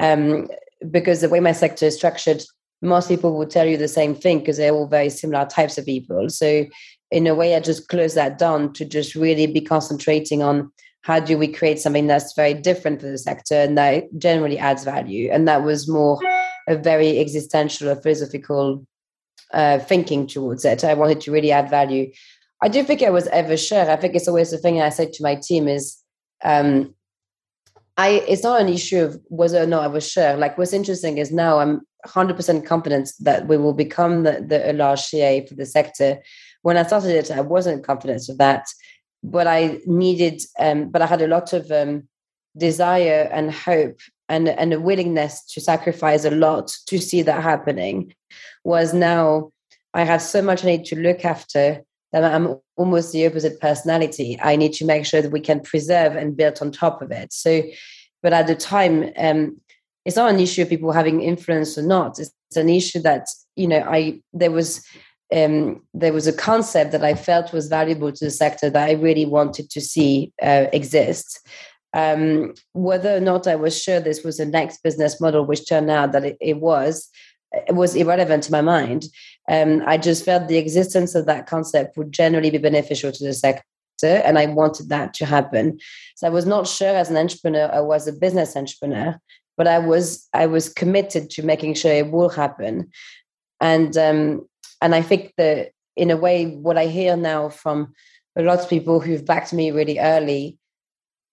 um, 0.01 0.47
because 0.91 1.21
the 1.21 1.29
way 1.29 1.39
my 1.39 1.51
sector 1.51 1.85
is 1.85 1.95
structured, 1.95 2.43
most 2.81 3.07
people 3.07 3.37
will 3.37 3.47
tell 3.47 3.65
you 3.65 3.77
the 3.77 3.87
same 3.87 4.13
thing 4.13 4.39
because 4.39 4.57
they're 4.57 4.73
all 4.73 4.87
very 4.87 5.09
similar 5.09 5.45
types 5.45 5.77
of 5.77 5.85
people. 5.85 6.29
So 6.29 6.65
in 7.09 7.27
a 7.27 7.35
way, 7.35 7.55
I 7.55 7.59
just 7.59 7.87
closed 7.87 8.15
that 8.15 8.37
down 8.37 8.73
to 8.73 8.85
just 8.85 9.15
really 9.15 9.47
be 9.47 9.61
concentrating 9.61 10.43
on 10.43 10.71
how 11.01 11.19
do 11.19 11.37
we 11.37 11.47
create 11.47 11.79
something 11.79 12.07
that's 12.07 12.33
very 12.33 12.53
different 12.53 13.01
for 13.01 13.07
the 13.07 13.17
sector 13.17 13.55
and 13.55 13.77
that 13.77 14.05
generally 14.17 14.57
adds 14.57 14.83
value? 14.83 15.29
And 15.31 15.47
that 15.47 15.63
was 15.63 15.87
more 15.87 16.19
a 16.67 16.75
very 16.75 17.19
existential 17.19 17.89
or 17.89 17.95
philosophical 17.95 18.85
uh, 19.53 19.79
thinking 19.79 20.27
towards 20.27 20.65
it. 20.65 20.83
I 20.83 20.93
wanted 20.93 21.21
to 21.21 21.31
really 21.31 21.51
add 21.51 21.69
value. 21.69 22.11
I 22.61 22.69
do 22.69 22.83
think 22.83 23.03
i 23.03 23.11
was 23.11 23.27
ever 23.27 23.55
sure 23.55 23.87
i 23.87 23.95
think 23.95 24.15
it's 24.15 24.27
always 24.27 24.49
the 24.49 24.57
thing 24.57 24.81
i 24.81 24.89
said 24.89 25.13
to 25.13 25.21
my 25.21 25.35
team 25.35 25.67
is 25.67 25.95
um, 26.43 26.95
I, 27.97 28.23
it's 28.27 28.43
not 28.43 28.61
an 28.61 28.69
issue 28.69 28.99
of 28.99 29.19
whether 29.29 29.61
or 29.61 29.65
not 29.65 29.83
I 29.83 29.87
was 29.87 30.09
sure. 30.09 30.37
Like 30.37 30.57
what's 30.57 30.73
interesting 30.73 31.17
is 31.17 31.31
now 31.31 31.59
I'm 31.59 31.81
100% 32.05 32.65
confident 32.65 33.11
that 33.21 33.47
we 33.47 33.57
will 33.57 33.73
become 33.73 34.23
the, 34.23 34.45
the 34.47 34.71
a 34.71 34.73
large 34.73 35.01
CA 35.01 35.45
for 35.45 35.55
the 35.55 35.65
sector. 35.65 36.19
When 36.61 36.77
I 36.77 36.83
started 36.83 37.15
it, 37.15 37.31
I 37.31 37.41
wasn't 37.41 37.83
confident 37.83 38.29
of 38.29 38.37
that 38.37 38.67
but 39.23 39.47
I 39.47 39.79
needed, 39.85 40.41
um, 40.59 40.89
but 40.89 41.01
I 41.01 41.05
had 41.05 41.21
a 41.21 41.27
lot 41.27 41.53
of 41.53 41.71
um, 41.71 42.07
desire 42.57 43.29
and 43.31 43.51
hope 43.51 43.99
and, 44.29 44.49
and 44.49 44.73
a 44.73 44.79
willingness 44.79 45.43
to 45.53 45.61
sacrifice 45.61 46.25
a 46.25 46.31
lot 46.31 46.71
to 46.87 46.97
see 46.99 47.21
that 47.21 47.43
happening. 47.43 48.13
Was 48.63 48.93
now 48.93 49.51
I 49.93 50.03
have 50.03 50.21
so 50.21 50.41
much 50.41 50.63
I 50.63 50.67
need 50.67 50.85
to 50.85 50.95
look 50.95 51.25
after 51.25 51.83
that 52.11 52.23
I'm 52.23 52.55
almost 52.75 53.11
the 53.11 53.25
opposite 53.25 53.59
personality. 53.59 54.39
I 54.41 54.55
need 54.55 54.73
to 54.73 54.85
make 54.85 55.05
sure 55.05 55.21
that 55.21 55.31
we 55.31 55.39
can 55.39 55.59
preserve 55.59 56.15
and 56.15 56.37
build 56.37 56.59
on 56.61 56.71
top 56.71 57.01
of 57.01 57.11
it. 57.11 57.33
So, 57.33 57.63
but 58.21 58.33
at 58.33 58.47
the 58.47 58.55
time, 58.55 59.11
um, 59.17 59.59
it's 60.05 60.15
not 60.15 60.29
an 60.29 60.39
issue 60.39 60.61
of 60.61 60.69
people 60.69 60.91
having 60.91 61.21
influence 61.21 61.77
or 61.77 61.81
not. 61.81 62.19
It's, 62.19 62.31
it's 62.49 62.57
an 62.57 62.69
issue 62.69 62.99
that 63.01 63.27
you 63.55 63.67
know 63.67 63.79
I 63.79 64.21
there 64.33 64.51
was 64.51 64.85
um, 65.35 65.81
there 65.93 66.13
was 66.13 66.27
a 66.27 66.33
concept 66.33 66.91
that 66.91 67.03
I 67.03 67.13
felt 67.13 67.53
was 67.53 67.67
valuable 67.67 68.11
to 68.11 68.25
the 68.25 68.31
sector 68.31 68.69
that 68.69 68.89
I 68.89 68.93
really 68.93 69.25
wanted 69.25 69.69
to 69.71 69.81
see 69.81 70.31
uh, 70.41 70.65
exist. 70.71 71.47
Um, 71.93 72.53
whether 72.73 73.15
or 73.15 73.19
not 73.19 73.47
I 73.47 73.55
was 73.55 73.81
sure 73.81 73.99
this 73.99 74.23
was 74.23 74.37
the 74.37 74.45
next 74.45 74.83
business 74.83 75.19
model, 75.19 75.45
which 75.45 75.67
turned 75.67 75.89
out 75.89 76.11
that 76.11 76.25
it, 76.25 76.37
it 76.39 76.57
was, 76.57 77.09
it 77.51 77.75
was 77.75 77.95
irrelevant 77.95 78.43
to 78.43 78.51
my 78.51 78.61
mind. 78.61 79.05
Um, 79.49 79.83
I 79.85 79.97
just 79.97 80.23
felt 80.23 80.47
the 80.47 80.57
existence 80.57 81.15
of 81.15 81.25
that 81.25 81.47
concept 81.47 81.97
would 81.97 82.11
generally 82.11 82.49
be 82.49 82.57
beneficial 82.57 83.11
to 83.11 83.23
the 83.23 83.33
sector, 83.33 83.63
and 84.03 84.37
I 84.37 84.45
wanted 84.47 84.89
that 84.89 85.13
to 85.15 85.25
happen. 85.25 85.79
So 86.15 86.27
I 86.27 86.29
was 86.29 86.45
not 86.45 86.67
sure 86.67 86.95
as 86.95 87.09
an 87.09 87.17
entrepreneur 87.17 87.69
I 87.71 87.81
was 87.81 88.07
a 88.07 88.13
business 88.13 88.55
entrepreneur, 88.55 89.19
but 89.55 89.67
I 89.67 89.79
was 89.79 90.27
I 90.33 90.45
was 90.45 90.69
committed 90.69 91.29
to 91.31 91.43
making 91.43 91.73
sure 91.73 91.91
it 91.91 92.11
will 92.11 92.29
happen. 92.29 92.91
And 93.59 93.97
um, 93.97 94.47
and 94.81 94.95
I 94.95 95.01
think 95.01 95.33
that 95.37 95.71
in 95.95 96.11
a 96.11 96.17
way, 96.17 96.45
what 96.45 96.77
I 96.77 96.85
hear 96.85 97.17
now 97.17 97.49
from 97.49 97.93
a 98.37 98.43
lot 98.43 98.59
of 98.59 98.69
people 98.69 98.99
who've 98.99 99.25
backed 99.25 99.51
me 99.51 99.71
really 99.71 99.99
early 99.99 100.57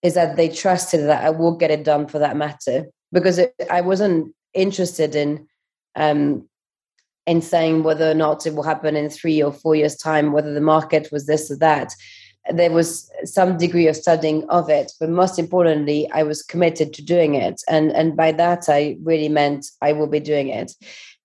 is 0.03 0.15
that 0.15 0.37
they 0.37 0.49
trusted 0.49 1.07
that 1.07 1.25
I 1.25 1.31
would 1.31 1.59
get 1.59 1.71
it 1.71 1.85
done 1.85 2.07
for 2.07 2.19
that 2.19 2.37
matter 2.37 2.87
because 3.13 3.39
it, 3.39 3.55
I 3.71 3.81
wasn't 3.81 4.35
interested 4.55 5.15
in 5.15 5.47
um, 5.97 6.49
in 7.27 7.41
saying 7.41 7.83
whether 7.83 8.11
or 8.11 8.15
not 8.15 8.47
it 8.47 8.55
will 8.55 8.63
happen 8.63 8.97
in 8.97 9.09
three 9.09 9.43
or 9.43 9.53
four 9.53 9.75
years' 9.75 9.97
time, 9.97 10.33
whether 10.33 10.53
the 10.53 10.61
market 10.61 11.09
was 11.11 11.27
this 11.27 11.51
or 11.51 11.57
that. 11.57 11.95
There 12.53 12.71
was 12.71 13.11
some 13.25 13.57
degree 13.57 13.87
of 13.87 13.97
studying 13.97 14.47
of 14.51 14.69
it, 14.69 14.93
but 15.01 15.09
most 15.09 15.39
importantly, 15.39 16.11
I 16.13 16.23
was 16.23 16.43
committed 16.43 16.93
to 16.95 17.03
doing 17.03 17.35
it, 17.35 17.63
and 17.69 17.91
and 17.93 18.17
by 18.17 18.33
that 18.33 18.69
I 18.69 18.97
really 19.03 19.31
meant 19.31 19.67
I 19.81 19.93
will 19.93 20.09
be 20.09 20.21
doing 20.21 20.49
it. 20.49 20.73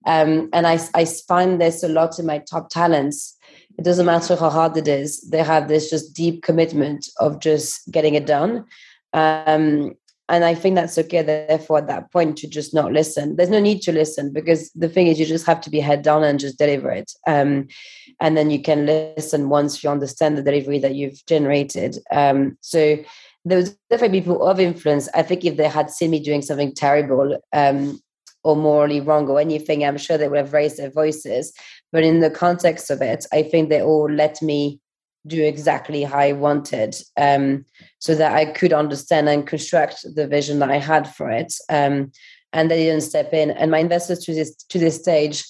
Um, 0.05 0.49
and 0.53 0.65
I, 0.65 0.79
I 0.93 1.05
find 1.05 1.59
this 1.59 1.83
a 1.83 1.89
lot 1.89 2.19
in 2.19 2.25
my 2.25 2.39
top 2.39 2.69
talents. 2.69 3.37
It 3.77 3.85
doesn't 3.85 4.05
matter 4.05 4.35
how 4.35 4.49
hard 4.49 4.75
it 4.77 4.87
is, 4.87 5.21
they 5.29 5.43
have 5.43 5.67
this 5.67 5.89
just 5.89 6.13
deep 6.13 6.43
commitment 6.43 7.07
of 7.19 7.39
just 7.39 7.89
getting 7.91 8.15
it 8.15 8.25
done. 8.25 8.65
Um, 9.13 9.93
and 10.29 10.45
I 10.45 10.53
think 10.53 10.75
that's 10.75 10.97
okay, 10.99 11.23
therefore, 11.23 11.79
at 11.79 11.87
that 11.87 12.11
point, 12.11 12.37
to 12.37 12.47
just 12.47 12.71
not 12.71 12.93
listen. 12.93 13.35
There's 13.35 13.49
no 13.49 13.59
need 13.59 13.81
to 13.81 13.91
listen 13.91 14.31
because 14.31 14.69
the 14.71 14.87
thing 14.87 15.07
is, 15.07 15.19
you 15.19 15.25
just 15.25 15.47
have 15.47 15.59
to 15.61 15.71
be 15.71 15.79
head 15.79 16.03
down 16.03 16.23
and 16.23 16.39
just 16.39 16.59
deliver 16.59 16.91
it. 16.91 17.11
Um, 17.25 17.67
and 18.19 18.37
then 18.37 18.51
you 18.51 18.61
can 18.61 18.85
listen 18.85 19.49
once 19.49 19.83
you 19.83 19.89
understand 19.89 20.37
the 20.37 20.43
delivery 20.43 20.77
that 20.79 20.93
you've 20.93 21.25
generated. 21.25 21.97
Um, 22.11 22.57
so 22.61 22.97
there 23.43 23.57
was 23.57 23.75
definitely 23.89 24.21
people 24.21 24.45
of 24.45 24.59
influence. 24.59 25.09
I 25.15 25.23
think 25.23 25.45
if 25.45 25.57
they 25.57 25.67
had 25.67 25.89
seen 25.89 26.11
me 26.11 26.19
doing 26.19 26.43
something 26.43 26.75
terrible 26.75 27.39
um, 27.51 27.99
or 28.43 28.55
morally 28.55 29.01
wrong 29.01 29.27
or 29.27 29.39
anything, 29.39 29.83
I'm 29.83 29.97
sure 29.97 30.17
they 30.17 30.27
would 30.27 30.37
have 30.37 30.53
raised 30.53 30.77
their 30.77 30.91
voices. 30.91 31.53
But 31.91 32.03
in 32.03 32.19
the 32.19 32.29
context 32.29 32.89
of 32.89 33.01
it, 33.01 33.25
I 33.33 33.43
think 33.43 33.69
they 33.69 33.81
all 33.81 34.09
let 34.09 34.41
me 34.41 34.79
do 35.27 35.43
exactly 35.43 36.03
how 36.03 36.19
I 36.19 36.31
wanted, 36.31 36.95
um, 37.17 37.65
so 37.99 38.15
that 38.15 38.33
I 38.33 38.45
could 38.45 38.71
understand 38.71 39.27
and 39.27 39.45
construct 39.45 40.05
the 40.15 40.27
vision 40.27 40.59
that 40.59 40.71
I 40.71 40.77
had 40.77 41.13
for 41.13 41.29
it. 41.29 41.53
Um, 41.69 42.11
and 42.53 42.71
they 42.71 42.85
didn't 42.85 43.01
step 43.01 43.33
in. 43.33 43.51
And 43.51 43.69
my 43.69 43.79
investors 43.79 44.19
to 44.25 44.33
this 44.33 44.55
to 44.55 44.79
this 44.79 44.95
stage, 44.95 45.43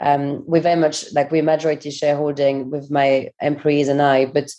um, 0.00 0.44
we're 0.46 0.60
very 0.60 0.80
much 0.80 1.12
like 1.12 1.30
we're 1.30 1.42
majority 1.42 1.90
shareholding 1.90 2.70
with 2.70 2.90
my 2.90 3.30
employees 3.40 3.88
and 3.88 4.02
I, 4.02 4.26
but 4.26 4.50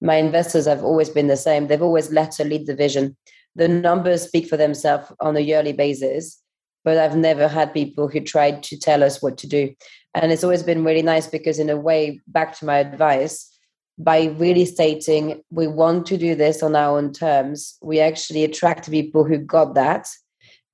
my 0.00 0.16
investors 0.16 0.66
have 0.66 0.84
always 0.84 1.08
been 1.08 1.28
the 1.28 1.36
same. 1.36 1.66
They've 1.66 1.82
always 1.82 2.10
let 2.10 2.36
her 2.36 2.44
lead 2.44 2.66
the 2.66 2.74
vision. 2.74 3.16
The 3.54 3.68
numbers 3.68 4.22
speak 4.22 4.48
for 4.48 4.56
themselves 4.56 5.12
on 5.20 5.36
a 5.36 5.40
yearly 5.40 5.72
basis, 5.72 6.41
but 6.84 6.98
I've 6.98 7.16
never 7.16 7.48
had 7.48 7.72
people 7.72 8.08
who 8.08 8.20
tried 8.20 8.62
to 8.64 8.78
tell 8.78 9.02
us 9.02 9.22
what 9.22 9.38
to 9.38 9.46
do. 9.46 9.74
And 10.14 10.32
it's 10.32 10.44
always 10.44 10.62
been 10.62 10.84
really 10.84 11.02
nice 11.02 11.26
because, 11.26 11.58
in 11.58 11.70
a 11.70 11.76
way, 11.76 12.20
back 12.26 12.56
to 12.58 12.64
my 12.64 12.78
advice, 12.78 13.48
by 13.98 14.24
really 14.38 14.64
stating 14.64 15.42
we 15.50 15.66
want 15.66 16.06
to 16.06 16.16
do 16.16 16.34
this 16.34 16.62
on 16.62 16.74
our 16.74 16.98
own 16.98 17.12
terms, 17.12 17.76
we 17.82 18.00
actually 18.00 18.44
attract 18.44 18.90
people 18.90 19.24
who 19.24 19.38
got 19.38 19.74
that 19.74 20.08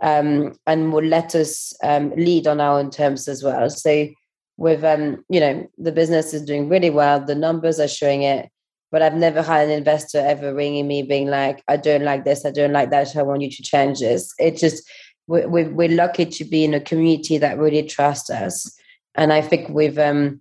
um, 0.01 0.57
and 0.67 0.93
will 0.93 1.05
let 1.05 1.35
us 1.35 1.73
um, 1.83 2.11
lead 2.17 2.47
on 2.47 2.61
our 2.61 2.79
own 2.79 2.91
terms 2.91 3.29
as 3.29 3.43
well. 3.43 3.69
So, 3.71 4.09
with 4.57 4.83
um, 4.83 5.25
you 5.29 5.41
know, 5.41 5.69
the 5.79 5.93
business 5.93 6.35
is 6.35 6.43
doing 6.43 6.69
really 6.69 6.91
well, 6.91 7.25
the 7.25 7.35
numbers 7.35 7.79
are 7.79 7.89
showing 7.89 8.23
it 8.23 8.49
but 8.91 9.03
I've 9.03 9.15
never 9.15 9.43
had 9.43 9.67
an 9.67 9.71
investor 9.71 10.19
ever 10.19 10.55
ringing 10.55 10.89
me 10.89 11.03
being 11.03 11.29
like, 11.29 11.63
I 11.69 11.77
don't 11.77 12.05
like 12.05 12.25
this, 12.25 12.45
I 12.45 12.51
don't 12.51 12.73
like 12.73 12.91
that, 12.91 13.17
I 13.17 13.23
want 13.23 13.43
you 13.43 13.51
to 13.51 13.63
change 13.63 14.01
this. 14.01 14.33
It 14.39 14.57
just, 14.57 14.89
we're, 15.29 15.69
we're 15.71 15.89
lucky 15.89 16.27
to 16.27 16.45
be 16.45 16.65
in 16.65 16.75
a 16.75 16.81
community 16.81 17.39
that 17.39 17.59
really 17.59 17.83
trusts 17.83 18.31
us. 18.31 18.77
And 19.15 19.33
I 19.33 19.41
think 19.41 19.69
we've, 19.69 19.99
um, 19.99 20.41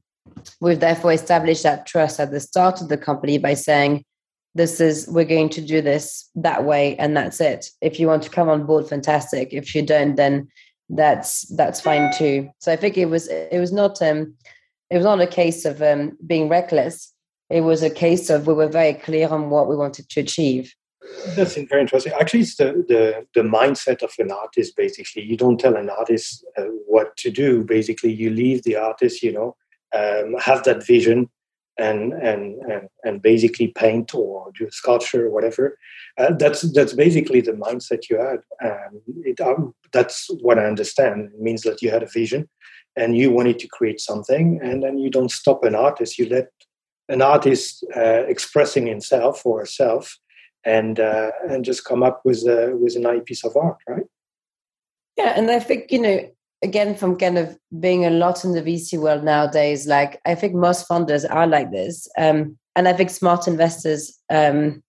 we've 0.60 0.80
therefore 0.80 1.12
established 1.12 1.64
that 1.64 1.86
trust 1.86 2.20
at 2.20 2.32
the 2.32 2.40
start 2.40 2.82
of 2.82 2.90
the 2.90 2.98
company 2.98 3.38
by 3.38 3.54
saying, 3.54 4.04
this 4.56 4.80
is, 4.80 5.08
we're 5.08 5.26
going 5.26 5.50
to 5.50 5.62
do 5.62 5.82
this 5.82 6.30
that 6.36 6.64
way, 6.64 6.96
and 6.98 7.16
that's 7.16 7.40
it. 7.40 7.70
If 7.82 8.00
you 8.00 8.08
want 8.08 8.24
to 8.24 8.30
come 8.30 8.50
on 8.50 8.66
board, 8.66 8.90
fantastic. 8.90 9.50
If 9.52 9.76
you 9.76 9.84
don't, 9.84 10.16
then 10.16 10.48
that's 10.90 11.42
that's 11.56 11.82
fine 11.82 12.12
too. 12.18 12.50
So 12.60 12.72
I 12.72 12.78
think 12.78 12.98
it 12.98 13.08
was 13.08 13.28
it 13.28 13.60
was 13.60 13.74
not 13.74 14.02
um 14.02 14.34
it 14.90 14.96
was 14.96 15.04
not 15.04 15.20
a 15.20 15.28
case 15.28 15.66
of 15.66 15.82
um 15.82 16.18
being 16.26 16.48
reckless 16.48 17.14
it 17.50 17.62
was 17.62 17.82
a 17.82 17.90
case 17.90 18.30
of 18.30 18.48
we 18.48 18.54
were 18.54 18.68
very 18.68 18.94
clear 18.94 19.30
on 19.30 19.50
what 19.50 19.70
we 19.70 19.76
wanted 19.76 20.10
to 20.10 20.20
achieve. 20.20 20.74
That's 21.36 21.55
very 21.55 21.82
interesting. 21.82 22.14
Actually, 22.20 22.41
it's 22.41 22.55
the, 22.55 22.86
the, 22.88 23.26
the 23.34 23.47
mindset 23.47 24.01
of 24.03 24.14
an 24.20 24.32
artist, 24.32 24.76
basically. 24.76 25.24
You 25.24 25.38
don't 25.38 25.60
tell 25.60 25.76
an 25.76 25.89
artist 25.89 26.45
uh, 26.58 26.64
what 26.86 27.16
to 27.18 27.32
do. 27.32 27.64
Basically, 27.64 28.12
you 28.12 28.30
leave 28.30 28.64
the 28.64 28.76
artist, 28.76 29.24
you 29.24 29.32
know, 29.32 29.55
um, 29.93 30.36
have 30.39 30.64
that 30.64 30.86
vision 30.86 31.30
and, 31.78 32.14
and, 32.14 32.60
and, 32.64 32.89
and 33.03 33.22
basically 33.22 33.68
paint 33.68 34.14
or 34.16 34.51
do 34.58 34.68
sculpture 34.72 35.28
or 35.28 35.30
whatever. 35.30 35.78
Uh, 36.18 36.34
that's, 36.34 36.62
that's 36.74 36.93
basically 36.93 37.41
the 37.41 37.51
mindset 37.51 38.10
you 38.10 38.18
had. 38.18 38.39
Um, 38.64 39.01
it, 39.24 39.39
um, 39.39 39.74
that's 39.91 40.28
what 40.41 40.58
I 40.58 40.66
understand. 40.66 41.32
It 41.34 41.39
means 41.39 41.62
that 41.64 41.82
you 41.82 41.91
had 41.91 42.03
a 42.03 42.08
vision 42.08 42.49
and 42.95 43.16
you 43.16 43.32
wanted 43.32 43.60
to 43.60 43.68
create 43.68 43.99
something, 43.99 44.60
and 44.64 44.82
then 44.82 44.97
you 44.97 45.12
don't 45.12 45.30
stop 45.30 45.64
an 45.64 45.76
artist. 45.76 46.18
You 46.18 46.28
let 46.30 46.47
an 47.10 47.22
artist 47.22 47.86
uh, 47.95 48.24
expressing 48.28 48.88
himself 48.88 49.45
or 49.45 49.60
herself 49.60 50.18
and 50.66 50.99
uh, 50.99 51.32
and 51.49 51.66
just 51.66 51.86
come 51.86 52.03
up 52.03 52.22
with 52.26 52.39
a, 52.47 52.76
with 52.80 52.95
a 52.95 52.99
nice 52.99 53.22
piece 53.26 53.43
of 53.43 53.55
art, 53.55 53.78
right? 53.88 54.05
Yeah, 55.18 55.34
and 55.36 55.49
I 55.49 55.60
think 55.60 55.91
you 55.91 56.01
know 56.01 56.30
again 56.64 56.95
from 56.95 57.18
kind 57.18 57.38
of 57.38 57.58
being 57.80 58.05
a 58.05 58.10
lot 58.10 58.43
in 58.43 58.53
the 58.53 58.62
VC 58.62 58.99
world 58.99 59.24
nowadays, 59.24 59.88
like 59.88 60.20
I 60.26 60.36
think 60.36 60.53
most 60.53 60.88
founders 60.88 61.26
are 61.26 61.47
like 61.47 61.72
this, 61.72 62.08
um, 62.18 62.58
and 62.76 62.88
I 62.88 62.93
think 62.93 63.10
smart 63.10 63.47
investors 63.47 64.18
um, 64.30 64.84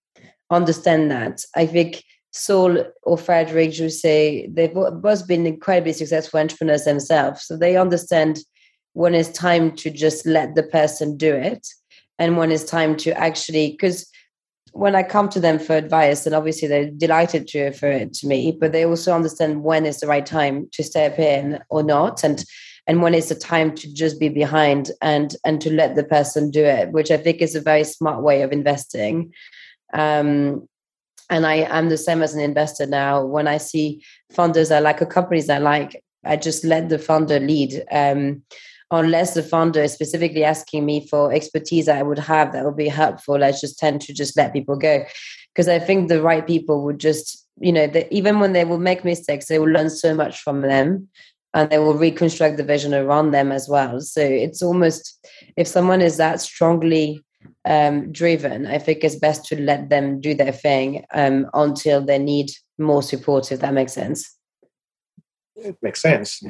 understand 0.51 1.11
that. 1.11 1.45
I 1.57 1.67
think 1.67 2.03
Saul 2.33 2.85
or 3.03 3.19
Frederick 3.19 3.75
say 3.91 4.49
they've 4.53 4.75
both 4.75 5.27
been 5.27 5.47
incredibly 5.47 5.93
successful 5.93 6.41
entrepreneurs 6.41 6.85
themselves, 6.85 7.45
so 7.45 7.57
they 7.57 7.77
understand 7.77 8.41
when 8.95 9.15
it's 9.15 9.29
time 9.31 9.77
to 9.77 9.91
just 9.91 10.27
let 10.27 10.55
the 10.55 10.63
person 10.63 11.17
do 11.17 11.33
it 11.33 11.67
and 12.19 12.37
when 12.37 12.51
it's 12.51 12.65
time 12.65 12.97
to 12.97 13.17
actually 13.17 13.71
because 13.71 14.11
when 14.73 14.95
I 14.95 15.03
come 15.03 15.29
to 15.31 15.41
them 15.41 15.59
for 15.59 15.77
advice, 15.77 16.27
and 16.27 16.35
obviously 16.35 16.69
they're 16.69 16.91
delighted 16.91 17.47
to 17.49 17.65
refer 17.65 17.91
it 17.93 18.15
to 18.15 18.27
me, 18.27 18.53
but 18.53 18.73
they 18.73 18.85
also 18.85 19.15
understand 19.15 19.63
when 19.63 19.87
is 19.87 20.01
the 20.01 20.07
right 20.07 20.25
time 20.25 20.69
to 20.73 20.83
step 20.83 21.19
in 21.19 21.61
or 21.69 21.83
not, 21.83 22.25
and 22.25 22.45
and 22.87 23.03
when 23.03 23.15
is 23.15 23.29
the 23.29 23.35
time 23.35 23.75
to 23.75 23.93
just 23.93 24.19
be 24.19 24.29
behind 24.29 24.91
and 25.03 25.37
and 25.45 25.61
to 25.61 25.73
let 25.73 25.95
the 25.95 26.05
person 26.05 26.51
do 26.51 26.65
it, 26.65 26.93
which 26.93 27.11
I 27.11 27.17
think 27.17 27.43
is 27.43 27.55
a 27.55 27.61
very 27.61 27.85
smart 27.85 28.23
way 28.23 28.43
of 28.43 28.53
investing. 28.53 29.33
Um, 29.93 30.69
and 31.31 31.47
I 31.47 31.57
am 31.57 31.91
the 31.91 31.99
same 31.99 32.23
as 32.23 32.35
an 32.35 32.41
investor 32.41 32.87
now. 32.87 33.25
When 33.25 33.47
I 33.47 33.59
see 33.59 34.03
funders 34.33 34.75
I 34.75 34.79
like 34.79 35.03
or 35.03 35.07
companies 35.07 35.51
I 35.51 35.59
like, 35.59 36.03
I 36.25 36.37
just 36.37 36.65
let 36.65 36.89
the 36.89 36.97
funder 36.97 37.45
lead. 37.47 37.85
Um, 37.93 38.43
unless 38.91 39.35
the 39.35 39.43
founder 39.43 39.83
is 39.83 39.93
specifically 39.93 40.45
asking 40.45 40.87
me 40.87 41.07
for 41.07 41.33
expertise 41.33 41.87
that 41.87 41.99
I 41.99 42.03
would 42.03 42.19
have 42.19 42.53
that 42.53 42.65
would 42.65 42.77
be 42.77 42.89
helpful, 42.89 43.45
I 43.45 43.51
just 43.51 43.79
tend 43.79 44.01
to 44.03 44.15
just 44.15 44.37
let 44.37 44.53
people 44.53 44.77
go. 44.77 45.05
Because 45.55 45.69
I 45.69 45.79
think 45.79 46.09
the 46.09 46.23
right 46.23 46.47
people 46.47 46.83
would 46.85 46.99
just, 46.99 47.47
you 47.61 47.73
know, 47.73 47.91
even 48.11 48.41
when 48.41 48.53
they 48.53 48.65
will 48.65 48.79
make 48.79 49.05
mistakes, 49.05 49.47
they 49.47 49.59
will 49.59 49.71
learn 49.71 49.91
so 49.91 50.15
much 50.15 50.41
from 50.41 50.63
them 50.63 51.09
and 51.55 51.69
they 51.71 51.79
will 51.79 51.95
reconstruct 51.95 52.57
the 52.57 52.65
vision 52.65 52.95
around 52.95 53.33
them 53.33 53.51
as 53.53 53.69
well. 53.69 54.01
So 54.01 54.21
it's 54.21 54.63
almost, 54.63 55.27
if 55.57 55.67
someone 55.67 56.01
is 56.01 56.17
that 56.19 56.41
strongly 56.41 57.25
um, 57.65 58.13
driven, 58.13 58.67
I 58.67 58.79
think 58.79 59.03
it's 59.03 59.17
best 59.17 59.45
to 59.47 59.61
let 59.61 59.89
them 59.91 60.21
do 60.21 60.35
their 60.35 60.53
thing 60.53 61.05
um, 61.13 61.49
until 61.55 62.05
they 62.05 62.19
need 62.19 62.51
more 62.79 63.03
support, 63.03 63.51
if 63.51 63.61
that 63.61 63.75
makes 63.75 63.93
sense. 63.93 64.37
It 65.57 65.77
makes 65.83 66.01
sense. 66.03 66.41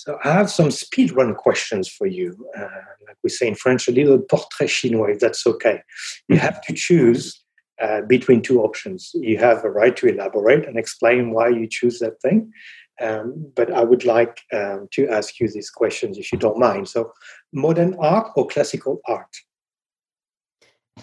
So 0.00 0.18
I 0.24 0.32
have 0.32 0.50
some 0.50 0.70
speed 0.70 1.12
run 1.12 1.34
questions 1.34 1.86
for 1.86 2.06
you. 2.06 2.34
Uh, 2.56 2.62
like 3.06 3.18
we 3.22 3.28
say 3.28 3.48
in 3.48 3.54
French, 3.54 3.86
a 3.86 3.92
little 3.92 4.18
portrait 4.18 4.70
chinois, 4.70 5.12
if 5.12 5.20
that's 5.20 5.46
okay. 5.46 5.82
You 6.26 6.38
have 6.38 6.62
to 6.62 6.72
choose 6.72 7.38
uh, 7.82 8.00
between 8.08 8.40
two 8.40 8.62
options. 8.62 9.10
You 9.12 9.36
have 9.36 9.62
a 9.62 9.70
right 9.70 9.94
to 9.98 10.06
elaborate 10.06 10.66
and 10.66 10.78
explain 10.78 11.32
why 11.32 11.48
you 11.48 11.66
choose 11.68 11.98
that 11.98 12.18
thing. 12.22 12.50
Um, 12.98 13.52
but 13.54 13.70
I 13.70 13.84
would 13.84 14.06
like 14.06 14.40
um, 14.54 14.88
to 14.92 15.06
ask 15.08 15.38
you 15.38 15.48
these 15.48 15.68
questions 15.68 16.16
if 16.16 16.32
you 16.32 16.38
don't 16.38 16.58
mind. 16.58 16.88
So, 16.88 17.12
modern 17.52 17.94
art 18.00 18.28
or 18.36 18.46
classical 18.46 19.00
art? 19.06 19.34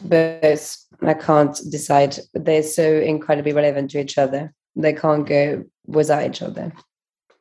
Both. 0.01 0.85
I 1.03 1.13
can't 1.13 1.55
decide. 1.69 2.17
They're 2.33 2.63
so 2.63 2.97
incredibly 2.97 3.53
relevant 3.53 3.91
to 3.91 3.99
each 3.99 4.17
other. 4.17 4.53
They 4.75 4.93
can't 4.93 5.27
go 5.27 5.65
without 5.85 6.25
each 6.25 6.41
other. 6.41 6.73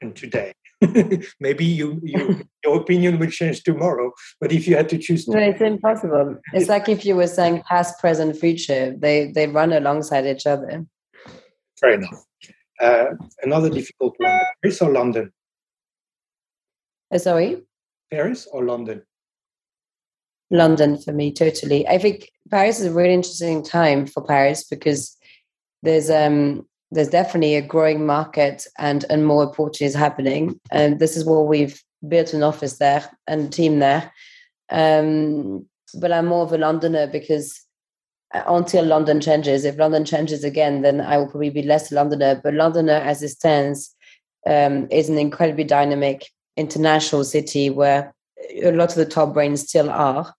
And 0.02 0.14
today? 0.14 0.52
maybe 1.40 1.64
you, 1.64 1.98
you 2.02 2.42
your 2.62 2.76
opinion 2.76 3.18
will 3.18 3.30
change 3.30 3.62
tomorrow 3.62 4.12
but 4.40 4.52
if 4.52 4.68
you 4.68 4.76
had 4.76 4.88
to 4.90 4.98
choose 4.98 5.26
no 5.26 5.38
it's 5.38 5.60
impossible. 5.62 6.36
It's 6.52 6.68
like 6.68 6.88
if 6.88 7.04
you 7.06 7.16
were 7.16 7.26
saying 7.26 7.62
past 7.66 7.98
present 7.98 8.36
future 8.36 8.94
they 8.96 9.32
they 9.32 9.46
run 9.46 9.72
alongside 9.72 10.26
each 10.26 10.46
other. 10.46 10.84
Fair 11.80 11.92
enough. 11.92 12.24
Uh, 12.78 13.06
another 13.42 13.70
difficult 13.70 14.14
one 14.18 14.38
paris 14.62 14.82
or 14.82 14.92
london? 14.92 15.32
Uh, 17.12 17.18
sorry? 17.18 17.62
Paris 18.10 18.46
or 18.52 18.64
london? 18.64 19.02
London 20.50 20.98
for 20.98 21.12
me 21.12 21.32
totally. 21.32 21.88
I 21.88 21.96
think 21.96 22.30
paris 22.50 22.80
is 22.80 22.86
a 22.86 22.92
really 22.92 23.14
interesting 23.14 23.62
time 23.62 24.06
for 24.06 24.22
paris 24.22 24.64
because 24.64 25.16
there's 25.82 26.10
um 26.10 26.66
there's 26.90 27.08
definitely 27.08 27.56
a 27.56 27.62
growing 27.62 28.06
market 28.06 28.66
and 28.78 29.04
and 29.10 29.26
more 29.26 29.44
opportunities 29.44 29.94
happening. 29.94 30.60
And 30.70 30.98
this 30.98 31.16
is 31.16 31.24
what 31.24 31.46
we've 31.46 31.82
built 32.06 32.32
an 32.32 32.42
office 32.42 32.78
there 32.78 33.10
and 33.26 33.46
a 33.46 33.48
team 33.48 33.78
there. 33.78 34.12
Um, 34.70 35.66
but 35.94 36.12
i'm 36.12 36.26
more 36.26 36.42
of 36.42 36.52
a 36.52 36.58
londoner 36.58 37.06
because 37.06 37.60
uh, 38.34 38.42
until 38.48 38.84
london 38.84 39.20
changes 39.20 39.64
if 39.64 39.78
london 39.78 40.04
changes 40.04 40.44
again 40.44 40.82
then 40.82 41.00
i 41.00 41.16
will 41.16 41.28
probably 41.28 41.50
be 41.50 41.62
less 41.62 41.92
a 41.92 41.94
londoner. 41.94 42.40
But 42.42 42.54
londoner 42.54 42.94
as 42.94 43.22
it 43.22 43.30
stands 43.30 43.94
um, 44.46 44.86
is 44.90 45.08
an 45.08 45.18
incredibly 45.18 45.64
dynamic 45.64 46.26
international 46.56 47.24
city 47.24 47.70
where 47.70 48.14
a 48.62 48.72
lot 48.72 48.90
of 48.90 48.94
the 48.94 49.04
top 49.06 49.34
brains 49.34 49.68
still 49.68 49.90
are. 49.90 50.32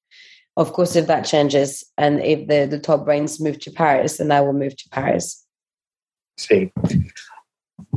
Of 0.55 0.73
course 0.73 0.95
if 0.95 1.07
that 1.07 1.25
changes 1.25 1.83
and 1.97 2.19
if 2.21 2.47
the, 2.47 2.65
the 2.65 2.79
top 2.79 3.05
brains 3.05 3.39
move 3.39 3.59
to 3.59 3.71
paris 3.71 4.17
then 4.17 4.31
i 4.31 4.41
will 4.41 4.53
move 4.53 4.75
to 4.75 4.89
paris 4.89 5.45
same. 6.37 6.71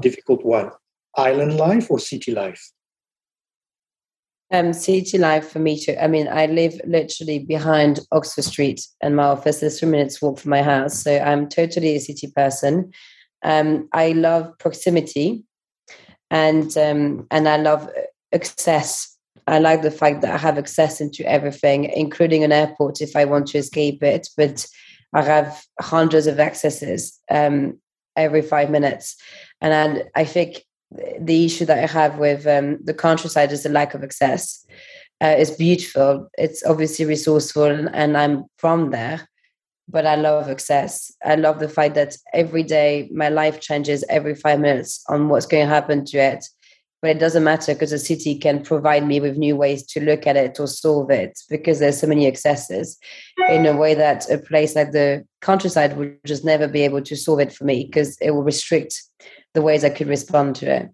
Difficult 0.01 0.45
one. 0.45 0.71
Island 1.17 1.57
life 1.57 1.91
or 1.91 1.99
city 1.99 2.33
life? 2.33 2.71
Um, 4.53 4.73
city 4.73 5.17
life 5.17 5.49
for 5.49 5.61
me 5.61 5.79
too. 5.79 5.97
I 6.01 6.09
mean, 6.09 6.27
I 6.27 6.47
live 6.47 6.81
literally 6.85 7.39
behind 7.39 8.01
Oxford 8.11 8.45
Street, 8.45 8.85
and 9.01 9.15
my 9.15 9.25
office 9.25 9.63
is 9.63 9.79
three 9.79 9.89
minutes 9.89 10.21
walk 10.21 10.41
from 10.41 10.51
my 10.51 10.63
house. 10.63 11.03
So 11.03 11.19
I'm 11.19 11.49
totally 11.49 11.95
a 11.95 12.01
city 12.01 12.33
person. 12.35 12.93
Um, 13.45 13.89
I 13.93 14.13
love 14.13 14.53
proximity, 14.59 15.45
and 16.31 16.77
um, 16.77 17.29
and 17.31 17.49
I 17.49 17.59
love 17.59 17.89
access. 18.35 19.17
I 19.47 19.61
like 19.61 19.83
the 19.83 19.91
fact 19.91 20.23
that 20.23 20.35
I 20.35 20.39
have 20.39 20.59
access 20.59 21.01
into 21.01 21.25
everything, 21.29 21.85
including 21.85 22.43
an 22.43 22.53
airport 22.53 23.01
if 23.01 23.15
I 23.15 23.25
want 23.27 23.47
to 23.49 23.59
escape 23.59 24.03
it. 24.03 24.29
But 24.37 24.67
I 25.13 25.23
have 25.23 25.63
hundreds 25.81 26.27
of 26.27 26.41
accesses 26.41 27.19
um, 27.31 27.79
every 28.23 28.43
five 28.43 28.71
minutes, 28.71 29.17
and 29.61 30.05
I 30.15 30.25
think 30.25 30.65
the 31.21 31.45
issue 31.45 31.65
that 31.67 31.79
I 31.79 31.87
have 31.87 32.19
with 32.19 32.47
um, 32.47 32.79
the 32.83 32.95
countryside 32.95 33.53
is 33.53 33.63
the 33.63 33.69
lack 33.69 33.95
of 33.95 34.03
access. 34.03 34.67
Uh, 35.21 35.35
it's 35.39 35.51
beautiful. 35.51 36.29
It's 36.39 36.65
obviously 36.65 37.05
resourceful, 37.05 37.65
and, 37.65 37.95
and 37.95 38.17
I'm 38.17 38.45
from 38.57 38.91
there. 38.91 39.29
But 39.89 40.07
I 40.07 40.15
love 40.15 40.49
access. 40.49 41.13
I 41.25 41.35
love 41.35 41.59
the 41.59 41.69
fact 41.69 41.95
that 41.97 42.17
every 42.33 42.63
day 42.63 43.11
my 43.13 43.29
life 43.29 43.61
changes 43.61 44.05
every 44.09 44.37
five 44.37 44.61
minutes 44.61 45.05
on 45.09 45.29
what's 45.29 45.47
going 45.47 45.67
to 45.67 45.75
happen 45.75 46.05
to 46.07 46.19
it. 46.19 46.45
But 47.03 47.13
it 47.13 47.19
doesn't 47.19 47.45
matter 47.45 47.73
because 47.73 47.93
the 47.93 47.99
city 47.99 48.39
can 48.39 48.63
provide 48.63 49.07
me 49.07 49.21
with 49.21 49.39
new 49.39 49.57
ways 49.57 49.87
to 49.87 50.01
look 50.01 50.27
at 50.27 50.37
it 50.37 50.61
or 50.61 50.67
solve 50.67 51.11
it 51.11 51.39
because 51.49 51.79
there's 51.79 51.99
so 51.99 52.07
many 52.07 52.27
excesses 52.27 52.99
in 53.49 53.65
a 53.65 53.75
way 53.75 53.95
that 53.95 54.31
a 54.31 54.37
place 54.37 54.77
like 54.77 54.93
the 54.93 55.25
countryside 55.41 55.97
would 55.97 56.19
just 56.27 56.45
never 56.45 56.69
be 56.69 56.83
able 56.83 57.01
to 57.01 57.17
solve 57.17 57.41
it 57.41 57.53
for 57.53 57.65
me 57.65 57.87
because 57.87 58.19
it 58.21 58.33
will 58.33 58.43
restrict 58.43 59.03
the 59.55 59.63
ways 59.63 59.83
I 59.83 59.91
could 59.91 60.09
respond 60.09 60.57
to 60.57 60.71
it. 60.71 60.91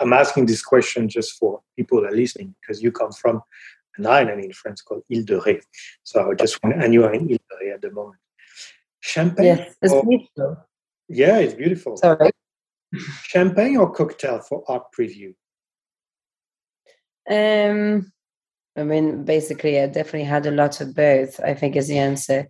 I'm 0.00 0.12
asking 0.12 0.46
this 0.46 0.62
question 0.62 1.08
just 1.08 1.32
for 1.32 1.60
people 1.76 2.02
that 2.02 2.12
are 2.12 2.16
listening 2.16 2.54
because 2.60 2.82
you 2.82 2.92
come 2.92 3.12
from 3.12 3.42
an 3.96 4.06
island 4.06 4.44
in 4.44 4.52
France 4.52 4.82
called 4.82 5.02
Ile 5.12 5.22
de 5.24 5.38
Ré. 5.38 5.62
So 6.04 6.30
I 6.30 6.34
just 6.34 6.62
want, 6.62 6.82
and 6.82 6.92
you 6.92 7.04
are 7.04 7.14
in 7.14 7.22
Ile 7.22 7.38
de 7.38 7.64
Ré 7.64 7.74
at 7.74 7.82
the 7.82 7.90
moment. 7.90 8.18
Champagne? 9.00 9.46
Yes, 9.46 9.74
it's 9.82 9.92
or, 9.92 10.04
beautiful. 10.04 10.56
Yeah, 11.08 11.38
it's 11.38 11.54
beautiful. 11.54 11.96
Sorry. 11.96 12.30
Champagne 13.24 13.76
or 13.76 13.92
cocktail 13.92 14.40
for 14.40 14.64
art 14.68 14.84
preview? 14.98 15.34
Um, 17.28 18.12
I 18.76 18.84
mean, 18.84 19.24
basically, 19.24 19.80
I 19.80 19.86
definitely 19.86 20.24
had 20.24 20.46
a 20.46 20.50
lot 20.50 20.80
of 20.80 20.94
both. 20.94 21.40
I 21.40 21.54
think 21.54 21.76
is 21.76 21.88
the 21.88 21.98
answer. 21.98 22.48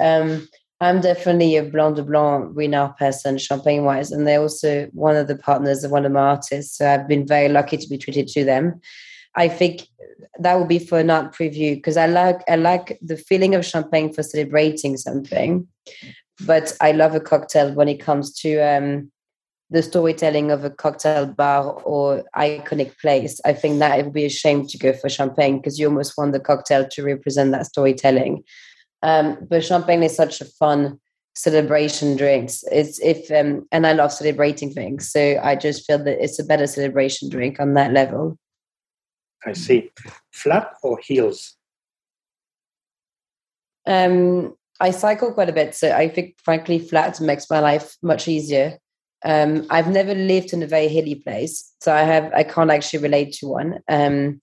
Um, 0.00 0.48
I'm 0.80 1.00
definitely 1.00 1.56
a 1.56 1.62
Blanc 1.62 1.96
de 1.96 2.02
Blanc 2.02 2.54
Ruinart 2.54 2.98
person, 2.98 3.38
champagne 3.38 3.84
wise. 3.84 4.12
And 4.12 4.26
they're 4.26 4.40
also 4.40 4.86
one 4.92 5.16
of 5.16 5.26
the 5.26 5.36
partners 5.36 5.84
of 5.84 5.90
one 5.90 6.04
of 6.04 6.12
my 6.12 6.20
artists. 6.20 6.76
So 6.76 6.88
I've 6.88 7.08
been 7.08 7.26
very 7.26 7.48
lucky 7.48 7.78
to 7.78 7.88
be 7.88 7.96
treated 7.96 8.28
to 8.28 8.44
them. 8.44 8.80
I 9.36 9.48
think 9.48 9.86
that 10.38 10.58
would 10.58 10.68
be 10.68 10.78
for 10.78 10.98
an 10.98 11.10
art 11.10 11.34
preview 11.34 11.76
because 11.76 11.96
I 11.96 12.06
like 12.06 12.42
I 12.48 12.56
like 12.56 12.98
the 13.02 13.16
feeling 13.16 13.54
of 13.54 13.64
champagne 13.64 14.12
for 14.12 14.22
celebrating 14.22 14.96
something. 14.96 15.66
But 16.44 16.76
I 16.80 16.92
love 16.92 17.14
a 17.14 17.20
cocktail 17.20 17.72
when 17.72 17.88
it 17.88 18.00
comes 18.00 18.34
to 18.40 18.58
um, 18.58 19.10
the 19.70 19.82
storytelling 19.82 20.50
of 20.50 20.64
a 20.64 20.70
cocktail 20.70 21.26
bar 21.26 21.72
or 21.82 22.22
iconic 22.36 22.98
place. 23.00 23.40
I 23.44 23.52
think 23.52 23.78
that 23.80 23.98
it 23.98 24.04
would 24.04 24.14
be 24.14 24.24
a 24.24 24.30
shame 24.30 24.66
to 24.66 24.78
go 24.78 24.92
for 24.92 25.08
champagne 25.08 25.56
because 25.56 25.78
you 25.78 25.88
almost 25.88 26.16
want 26.16 26.32
the 26.32 26.40
cocktail 26.40 26.86
to 26.88 27.02
represent 27.02 27.50
that 27.52 27.66
storytelling. 27.66 28.44
Um, 29.02 29.38
but 29.48 29.64
champagne 29.64 30.02
is 30.02 30.14
such 30.14 30.40
a 30.40 30.44
fun 30.44 31.00
celebration 31.34 32.16
drinks. 32.16 32.64
It's 32.70 32.98
if 33.00 33.30
um, 33.30 33.66
and 33.72 33.86
I 33.86 33.92
love 33.92 34.12
celebrating 34.12 34.72
things, 34.72 35.10
so 35.10 35.38
I 35.42 35.56
just 35.56 35.86
feel 35.86 35.98
that 35.98 36.22
it's 36.22 36.38
a 36.38 36.44
better 36.44 36.66
celebration 36.66 37.28
drink 37.28 37.60
on 37.60 37.74
that 37.74 37.92
level. 37.92 38.38
I 39.44 39.52
see. 39.52 39.90
Flat 40.32 40.72
or 40.82 40.98
heels? 40.98 41.56
Um, 43.86 44.56
I 44.80 44.90
cycle 44.90 45.32
quite 45.32 45.48
a 45.48 45.52
bit, 45.52 45.74
so 45.74 45.92
I 45.92 46.08
think 46.08 46.36
frankly 46.42 46.78
flat 46.78 47.20
makes 47.20 47.48
my 47.48 47.60
life 47.60 47.96
much 48.02 48.28
easier. 48.28 48.78
Um, 49.24 49.66
I've 49.70 49.88
never 49.88 50.14
lived 50.14 50.52
in 50.52 50.62
a 50.62 50.66
very 50.66 50.88
hilly 50.88 51.16
place, 51.16 51.72
so 51.80 51.92
I 51.92 52.02
have 52.02 52.32
I 52.32 52.42
can't 52.42 52.70
actually 52.70 53.00
relate 53.00 53.32
to 53.34 53.48
one. 53.48 53.78
Um, 53.88 54.40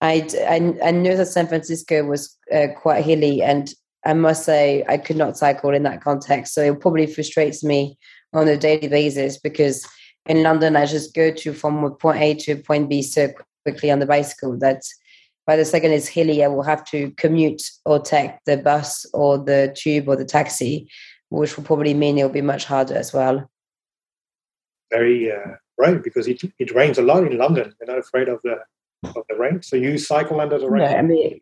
I, 0.00 0.28
I, 0.48 0.90
know 0.90 1.16
that 1.16 1.26
San 1.26 1.46
Francisco 1.46 2.04
was 2.04 2.36
uh, 2.54 2.68
quite 2.76 3.04
hilly, 3.04 3.42
and 3.42 3.72
I 4.04 4.12
must 4.12 4.44
say 4.44 4.84
I 4.88 4.98
could 4.98 5.16
not 5.16 5.38
cycle 5.38 5.70
in 5.70 5.82
that 5.84 6.02
context. 6.02 6.54
So 6.54 6.62
it 6.62 6.80
probably 6.80 7.06
frustrates 7.06 7.64
me 7.64 7.98
on 8.32 8.46
a 8.46 8.56
daily 8.56 8.88
basis 8.88 9.38
because 9.38 9.86
in 10.26 10.42
London 10.42 10.76
I 10.76 10.86
just 10.86 11.14
go 11.14 11.30
to 11.30 11.52
from 11.52 11.94
point 11.96 12.20
A 12.20 12.34
to 12.34 12.56
point 12.56 12.88
B 12.88 13.02
so 13.02 13.28
quickly 13.64 13.90
on 13.90 13.98
the 13.98 14.06
bicycle 14.06 14.56
that 14.58 14.82
by 15.46 15.56
the 15.56 15.64
second 15.64 15.92
it's 15.92 16.08
hilly, 16.08 16.44
I 16.44 16.48
will 16.48 16.64
have 16.64 16.84
to 16.86 17.12
commute 17.12 17.62
or 17.84 18.00
take 18.00 18.32
the 18.46 18.56
bus 18.56 19.06
or 19.14 19.38
the 19.38 19.74
tube 19.76 20.08
or 20.08 20.16
the 20.16 20.24
taxi, 20.24 20.90
which 21.30 21.56
will 21.56 21.64
probably 21.64 21.94
mean 21.94 22.18
it'll 22.18 22.30
be 22.30 22.42
much 22.42 22.64
harder 22.64 22.94
as 22.94 23.12
well. 23.12 23.48
Very 24.90 25.32
uh, 25.32 25.56
right, 25.78 26.02
because 26.02 26.28
it 26.28 26.42
it 26.58 26.74
rains 26.74 26.98
a 26.98 27.02
lot 27.02 27.26
in 27.26 27.36
London. 27.36 27.74
You're 27.80 27.94
not 27.94 27.98
afraid 27.98 28.28
of 28.28 28.40
the 28.42 28.58
of 29.04 29.24
the 29.28 29.36
rain, 29.36 29.62
so 29.62 29.76
you 29.76 29.98
cycle 29.98 30.40
under 30.40 30.58
the 30.58 30.70
rain. 30.70 30.82
No, 30.82 30.96
I 30.96 31.02
mean 31.02 31.40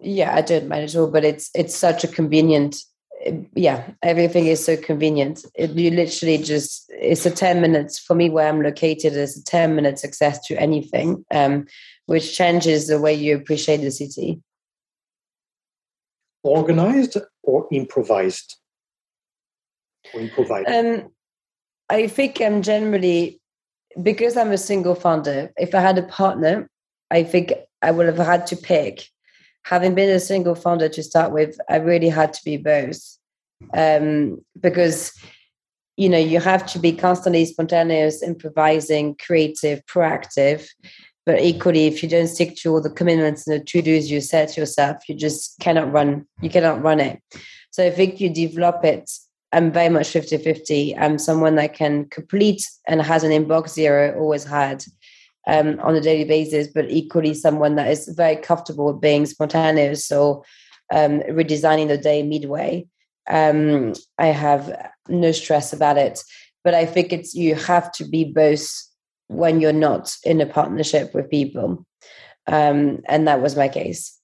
yeah 0.00 0.34
i 0.34 0.40
don't 0.40 0.68
mind 0.68 0.84
at 0.84 0.96
all 0.96 1.08
but 1.08 1.24
it's 1.24 1.50
it's 1.54 1.74
such 1.74 2.04
a 2.04 2.08
convenient 2.08 2.76
yeah 3.54 3.90
everything 4.02 4.46
is 4.46 4.62
so 4.64 4.76
convenient. 4.76 5.44
It, 5.54 5.70
you 5.70 5.90
literally 5.90 6.38
just 6.38 6.90
it's 6.90 7.24
a 7.24 7.30
10 7.30 7.60
minutes 7.60 7.98
for 7.98 8.14
me 8.14 8.28
where 8.28 8.48
i'm 8.48 8.62
located 8.62 9.14
is 9.14 9.38
a 9.38 9.44
10 9.44 9.74
minutes 9.74 10.04
access 10.04 10.44
to 10.46 10.60
anything 10.60 11.24
um, 11.30 11.66
which 12.06 12.36
changes 12.36 12.88
the 12.88 13.00
way 13.00 13.14
you 13.14 13.36
appreciate 13.36 13.78
the 13.78 13.90
city. 13.90 14.40
Organized 16.44 17.16
or 17.42 17.66
improvised? 17.72 18.56
Or 20.14 20.20
improvised? 20.20 20.68
Um, 20.68 21.08
i 21.90 22.06
think 22.06 22.40
i'm 22.40 22.62
generally 22.62 23.40
because 24.02 24.36
i'm 24.36 24.52
a 24.52 24.58
single 24.58 24.94
founder 24.94 25.52
if 25.56 25.74
i 25.74 25.80
had 25.80 25.98
a 25.98 26.02
partner 26.02 26.68
i 27.10 27.22
think 27.22 27.52
i 27.82 27.90
would 27.90 28.06
have 28.06 28.16
had 28.16 28.46
to 28.46 28.56
pick 28.56 29.08
having 29.66 29.96
been 29.96 30.10
a 30.10 30.20
single 30.20 30.54
founder 30.54 30.88
to 30.88 31.02
start 31.02 31.32
with, 31.32 31.58
I 31.68 31.76
really 31.76 32.08
had 32.08 32.32
to 32.34 32.44
be 32.44 32.56
both 32.56 33.00
um, 33.74 34.38
because 34.60 35.12
you 35.96 36.08
know 36.08 36.18
you 36.18 36.40
have 36.40 36.66
to 36.66 36.78
be 36.78 36.92
constantly 36.92 37.44
spontaneous, 37.44 38.22
improvising, 38.22 39.16
creative, 39.16 39.84
proactive. 39.86 40.68
But 41.24 41.40
equally, 41.40 41.86
if 41.86 42.02
you 42.02 42.08
don't 42.08 42.28
stick 42.28 42.54
to 42.58 42.70
all 42.70 42.80
the 42.80 42.90
commitments 42.90 43.46
and 43.46 43.60
the 43.60 43.64
to 43.64 43.82
dos 43.82 44.10
you 44.10 44.20
set 44.20 44.56
yourself, 44.56 45.08
you 45.08 45.16
just 45.16 45.58
cannot 45.58 45.90
run. 45.90 46.26
You 46.40 46.50
cannot 46.50 46.82
run 46.82 47.00
it. 47.00 47.20
So 47.70 47.84
I 47.84 47.90
think 47.90 48.20
you 48.20 48.30
develop 48.30 48.84
it. 48.84 49.10
I'm 49.56 49.72
very 49.72 49.88
much 49.88 50.10
50 50.10 50.36
50. 50.36 50.98
I'm 50.98 51.18
someone 51.18 51.54
that 51.54 51.72
can 51.72 52.04
complete 52.10 52.68
and 52.86 53.00
has 53.00 53.24
an 53.24 53.30
inbox 53.30 53.70
zero, 53.70 54.14
always 54.18 54.44
had 54.44 54.84
um, 55.46 55.80
on 55.80 55.94
a 55.94 56.00
daily 56.02 56.24
basis, 56.24 56.68
but 56.68 56.90
equally 56.90 57.32
someone 57.32 57.76
that 57.76 57.90
is 57.90 58.06
very 58.08 58.36
comfortable 58.36 58.92
with 58.92 59.00
being 59.00 59.24
spontaneous 59.24 60.12
or 60.12 60.42
um, 60.92 61.20
redesigning 61.20 61.88
the 61.88 61.96
day 61.96 62.22
midway. 62.22 62.86
Um, 63.30 63.94
I 64.18 64.26
have 64.26 64.92
no 65.08 65.32
stress 65.32 65.72
about 65.72 65.96
it, 65.96 66.22
but 66.62 66.74
I 66.74 66.84
think 66.84 67.14
it's 67.14 67.34
you 67.34 67.54
have 67.54 67.90
to 67.92 68.04
be 68.04 68.24
both 68.24 68.70
when 69.28 69.62
you're 69.62 69.72
not 69.72 70.14
in 70.22 70.42
a 70.42 70.46
partnership 70.46 71.14
with 71.14 71.30
people, 71.30 71.86
um, 72.46 73.00
and 73.06 73.26
that 73.26 73.40
was 73.40 73.56
my 73.56 73.68
case. 73.68 74.20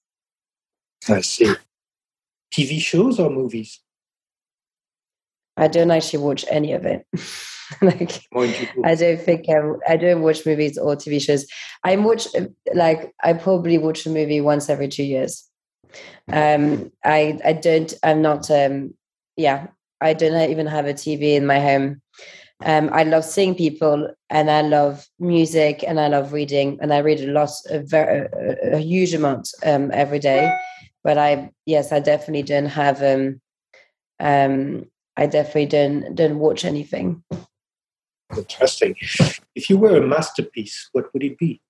I 1.09 1.21
see. 1.21 1.55
TV 2.53 2.79
shows 2.79 3.19
or 3.19 3.31
movies? 3.31 3.79
I 5.57 5.67
don't 5.67 5.91
actually 5.91 6.23
watch 6.23 6.45
any 6.49 6.73
of 6.73 6.85
it. 6.85 7.05
like 7.81 8.21
I 8.83 8.95
don't 8.95 9.21
think 9.21 9.45
I, 9.49 9.93
I 9.93 9.97
don't 9.97 10.21
watch 10.21 10.45
movies 10.45 10.77
or 10.77 10.95
TV 10.95 11.21
shows. 11.21 11.45
I 11.83 11.95
watch 11.95 12.27
like 12.73 13.13
I 13.23 13.33
probably 13.33 13.77
watch 13.77 14.05
a 14.05 14.09
movie 14.09 14.41
once 14.41 14.69
every 14.69 14.87
two 14.87 15.03
years. 15.03 15.47
Um, 16.31 16.91
I 17.03 17.39
I 17.45 17.53
don't. 17.53 17.93
I'm 18.03 18.21
not. 18.21 18.49
Um, 18.49 18.95
yeah, 19.35 19.67
I 20.01 20.13
don't 20.13 20.49
even 20.49 20.67
have 20.67 20.85
a 20.85 20.93
TV 20.93 21.35
in 21.35 21.45
my 21.45 21.59
home. 21.59 22.01
Um, 22.65 22.89
I 22.93 23.03
love 23.03 23.25
seeing 23.25 23.55
people, 23.55 24.09
and 24.29 24.49
I 24.49 24.61
love 24.61 25.05
music, 25.19 25.83
and 25.85 25.99
I 25.99 26.07
love 26.07 26.33
reading, 26.33 26.77
and 26.81 26.93
I 26.93 26.99
read 26.99 27.19
a 27.19 27.31
lot, 27.31 27.49
a 27.69 27.79
very 27.79 28.27
a, 28.33 28.75
a 28.75 28.79
huge 28.79 29.13
amount 29.13 29.49
um, 29.65 29.91
every 29.93 30.19
day. 30.19 30.51
But 31.03 31.17
I, 31.17 31.51
yes, 31.65 31.91
I 31.91 31.99
definitely 31.99 32.43
don't 32.43 32.67
have. 32.67 33.03
Um, 33.03 33.41
um, 34.19 34.85
I 35.15 35.27
definitely 35.27 35.67
don't 35.67 36.15
don't 36.15 36.39
watch 36.39 36.65
anything. 36.65 37.23
Interesting. 38.35 38.95
If 39.55 39.69
you 39.69 39.77
were 39.77 39.97
a 39.97 40.07
masterpiece, 40.07 40.89
what 40.91 41.13
would 41.13 41.23
it 41.23 41.37
be? 41.37 41.61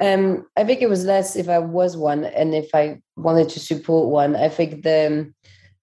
Um, 0.00 0.46
I 0.56 0.64
think 0.64 0.82
it 0.82 0.88
was 0.88 1.04
less 1.04 1.36
if 1.36 1.48
I 1.48 1.58
was 1.58 1.96
one 1.96 2.24
and 2.24 2.54
if 2.54 2.74
I 2.74 3.00
wanted 3.16 3.48
to 3.50 3.60
support 3.60 4.08
one. 4.08 4.34
I 4.34 4.48
think 4.48 4.82
the 4.82 5.32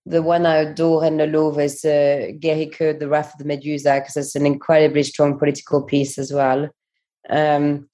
the 0.05 0.21
one 0.21 0.45
I 0.47 0.57
adore 0.57 1.05
in 1.05 1.17
the 1.17 1.27
Louvre 1.27 1.63
is 1.63 1.85
uh, 1.85 2.31
Géricault, 2.39 2.99
The 2.99 3.07
Raft 3.07 3.35
of 3.35 3.39
the 3.39 3.45
Medusa, 3.45 3.99
because 3.99 4.17
it's 4.17 4.35
an 4.35 4.47
incredibly 4.47 5.03
strong 5.03 5.37
political 5.37 5.83
piece 5.83 6.17
as 6.17 6.33
well. 6.33 6.69
Um, 7.29 7.87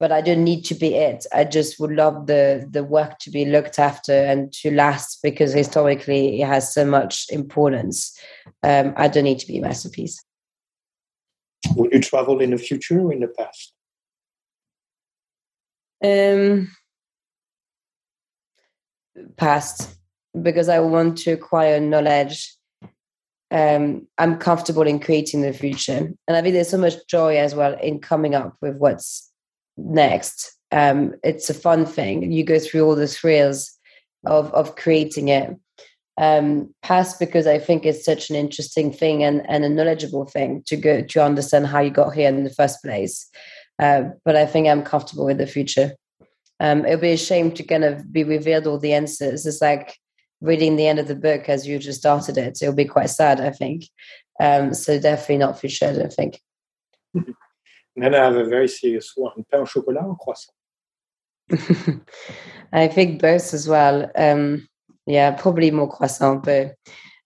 but 0.00 0.10
I 0.10 0.20
don't 0.20 0.44
need 0.44 0.64
to 0.66 0.74
be 0.74 0.94
it. 0.94 1.26
I 1.32 1.44
just 1.44 1.78
would 1.78 1.92
love 1.92 2.26
the 2.26 2.66
the 2.70 2.84
work 2.84 3.18
to 3.20 3.30
be 3.30 3.44
looked 3.44 3.78
after 3.78 4.12
and 4.12 4.52
to 4.54 4.70
last 4.70 5.20
because 5.22 5.52
historically 5.52 6.40
it 6.40 6.46
has 6.46 6.72
so 6.72 6.84
much 6.84 7.26
importance. 7.30 8.18
Um, 8.62 8.94
I 8.96 9.08
don't 9.08 9.24
need 9.24 9.38
to 9.40 9.46
be 9.46 9.58
a 9.58 9.62
masterpiece. 9.62 10.22
Will 11.76 11.88
you 11.92 12.00
travel 12.00 12.40
in 12.40 12.50
the 12.50 12.58
future 12.58 13.00
or 13.00 13.12
in 13.12 13.20
the 13.20 13.28
past? 13.28 13.72
Um, 16.04 16.70
past 19.36 19.96
because 20.40 20.68
I 20.68 20.80
want 20.80 21.18
to 21.18 21.32
acquire 21.32 21.80
knowledge. 21.80 22.54
Um, 23.50 24.08
I'm 24.18 24.38
comfortable 24.38 24.82
in 24.82 24.98
creating 24.98 25.42
the 25.42 25.52
future, 25.52 26.12
and 26.26 26.36
I 26.36 26.42
think 26.42 26.54
there's 26.54 26.70
so 26.70 26.78
much 26.78 26.94
joy 27.08 27.38
as 27.38 27.54
well 27.54 27.78
in 27.78 28.00
coming 28.00 28.34
up 28.34 28.56
with 28.60 28.76
what's 28.78 29.30
next. 29.76 30.52
Um, 30.72 31.14
it's 31.22 31.50
a 31.50 31.54
fun 31.54 31.86
thing. 31.86 32.30
You 32.32 32.44
go 32.44 32.58
through 32.58 32.84
all 32.84 32.96
the 32.96 33.06
thrills 33.06 33.72
of 34.26 34.52
of 34.52 34.76
creating 34.76 35.28
it. 35.28 35.56
Um, 36.16 36.72
past 36.82 37.18
because 37.18 37.48
I 37.48 37.58
think 37.58 37.84
it's 37.84 38.04
such 38.04 38.30
an 38.30 38.36
interesting 38.36 38.92
thing 38.92 39.24
and, 39.24 39.44
and 39.48 39.64
a 39.64 39.68
knowledgeable 39.68 40.26
thing 40.26 40.62
to 40.66 40.76
go 40.76 41.02
to 41.02 41.24
understand 41.24 41.66
how 41.66 41.80
you 41.80 41.90
got 41.90 42.14
here 42.14 42.28
in 42.28 42.44
the 42.44 42.54
first 42.54 42.80
place. 42.84 43.28
Uh, 43.82 44.04
but 44.24 44.36
I 44.36 44.46
think 44.46 44.68
I'm 44.68 44.82
comfortable 44.82 45.26
with 45.26 45.38
the 45.38 45.46
future. 45.46 45.94
Um, 46.60 46.86
it'll 46.86 47.00
be 47.00 47.12
a 47.12 47.16
shame 47.16 47.50
to 47.52 47.64
kind 47.64 47.84
of 47.84 48.12
be 48.12 48.22
revealed 48.22 48.68
all 48.68 48.78
the 48.78 48.92
answers. 48.92 49.44
It's 49.44 49.60
like 49.60 49.96
reading 50.40 50.76
the 50.76 50.86
end 50.86 50.98
of 50.98 51.08
the 51.08 51.16
book 51.16 51.48
as 51.48 51.66
you 51.66 51.78
just 51.78 52.00
started 52.00 52.38
it. 52.38 52.58
It'll 52.62 52.74
be 52.74 52.84
quite 52.84 53.10
sad, 53.10 53.40
I 53.40 53.50
think. 53.50 53.88
Um, 54.40 54.72
so 54.74 55.00
definitely 55.00 55.38
not 55.38 55.58
future, 55.58 55.88
I 55.88 55.92
don't 55.92 56.12
think. 56.12 56.40
Then 57.96 58.14
I 58.14 58.24
have 58.24 58.36
a 58.36 58.44
very 58.44 58.68
serious 58.68 59.12
one. 59.14 59.44
Pain 59.50 59.60
au 59.60 59.64
chocolat 59.64 60.04
or 60.04 60.16
croissant? 60.16 60.54
I 62.72 62.88
think 62.88 63.20
both 63.20 63.54
as 63.54 63.68
well. 63.68 64.10
Um, 64.16 64.68
yeah, 65.06 65.32
probably 65.32 65.70
more 65.70 65.90
croissant, 65.90 66.44
but 66.44 66.74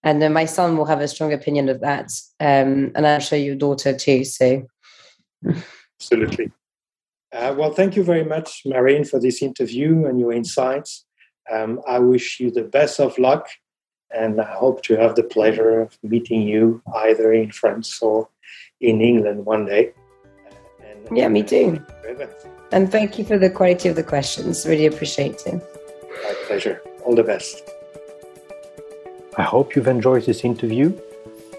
and 0.03 0.21
then 0.23 0.33
my 0.33 0.45
son 0.45 0.77
will 0.77 0.85
have 0.85 1.01
a 1.01 1.09
strong 1.09 1.33
opinion 1.33 1.69
of 1.69 1.81
that. 1.81 2.11
Um, 2.41 2.93
and 2.95 3.07
I'm 3.07 3.21
sure 3.21 3.39
your 3.39 3.57
daughter 3.57 3.97
too. 3.97 4.25
So 4.25 4.66
absolutely. 6.01 6.53
Uh, 7.33 7.55
well, 7.59 7.73
thank 7.73 7.95
you 7.95 8.03
very 8.03 8.25
much, 8.25 8.62
Marine, 8.64 9.05
for 9.05 9.21
this 9.21 9.43
interview 9.43 10.07
and 10.07 10.19
your 10.19 10.33
insights. 10.33 11.05
Um, 11.51 11.81
I 11.87 11.99
wish 11.99 12.41
you 12.41 12.51
the 12.51 12.62
best 12.62 13.01
of 13.01 13.19
luck, 13.19 13.49
and 14.11 14.41
I 14.41 14.51
hope 14.55 14.83
to 14.85 14.97
have 14.97 15.14
the 15.14 15.23
pleasure 15.23 15.81
of 15.81 15.99
meeting 16.03 16.43
you 16.43 16.83
either 16.95 17.33
in 17.33 17.53
France 17.53 18.01
or 18.01 18.29
in 18.81 19.01
England 19.01 19.45
one 19.45 19.66
day. 19.66 19.93
And, 21.09 21.19
yeah, 21.19 21.29
me 21.29 21.43
too. 21.43 21.83
And 22.73 22.91
thank 22.91 23.19
you 23.19 23.25
for 23.25 23.39
the 23.39 23.51
quality 23.51 23.89
of 23.89 23.97
the 23.97 24.03
questions. 24.03 24.67
Really 24.67 24.87
appreciate 24.87 25.47
it. 25.47 25.63
My 26.23 26.35
pleasure. 26.47 26.83
All 27.05 27.15
the 27.15 27.23
best. 27.23 27.63
I 29.37 29.43
hope 29.43 29.75
you've 29.75 29.89
enjoyed 29.89 30.25
this 30.25 30.45
interview. 30.45 30.93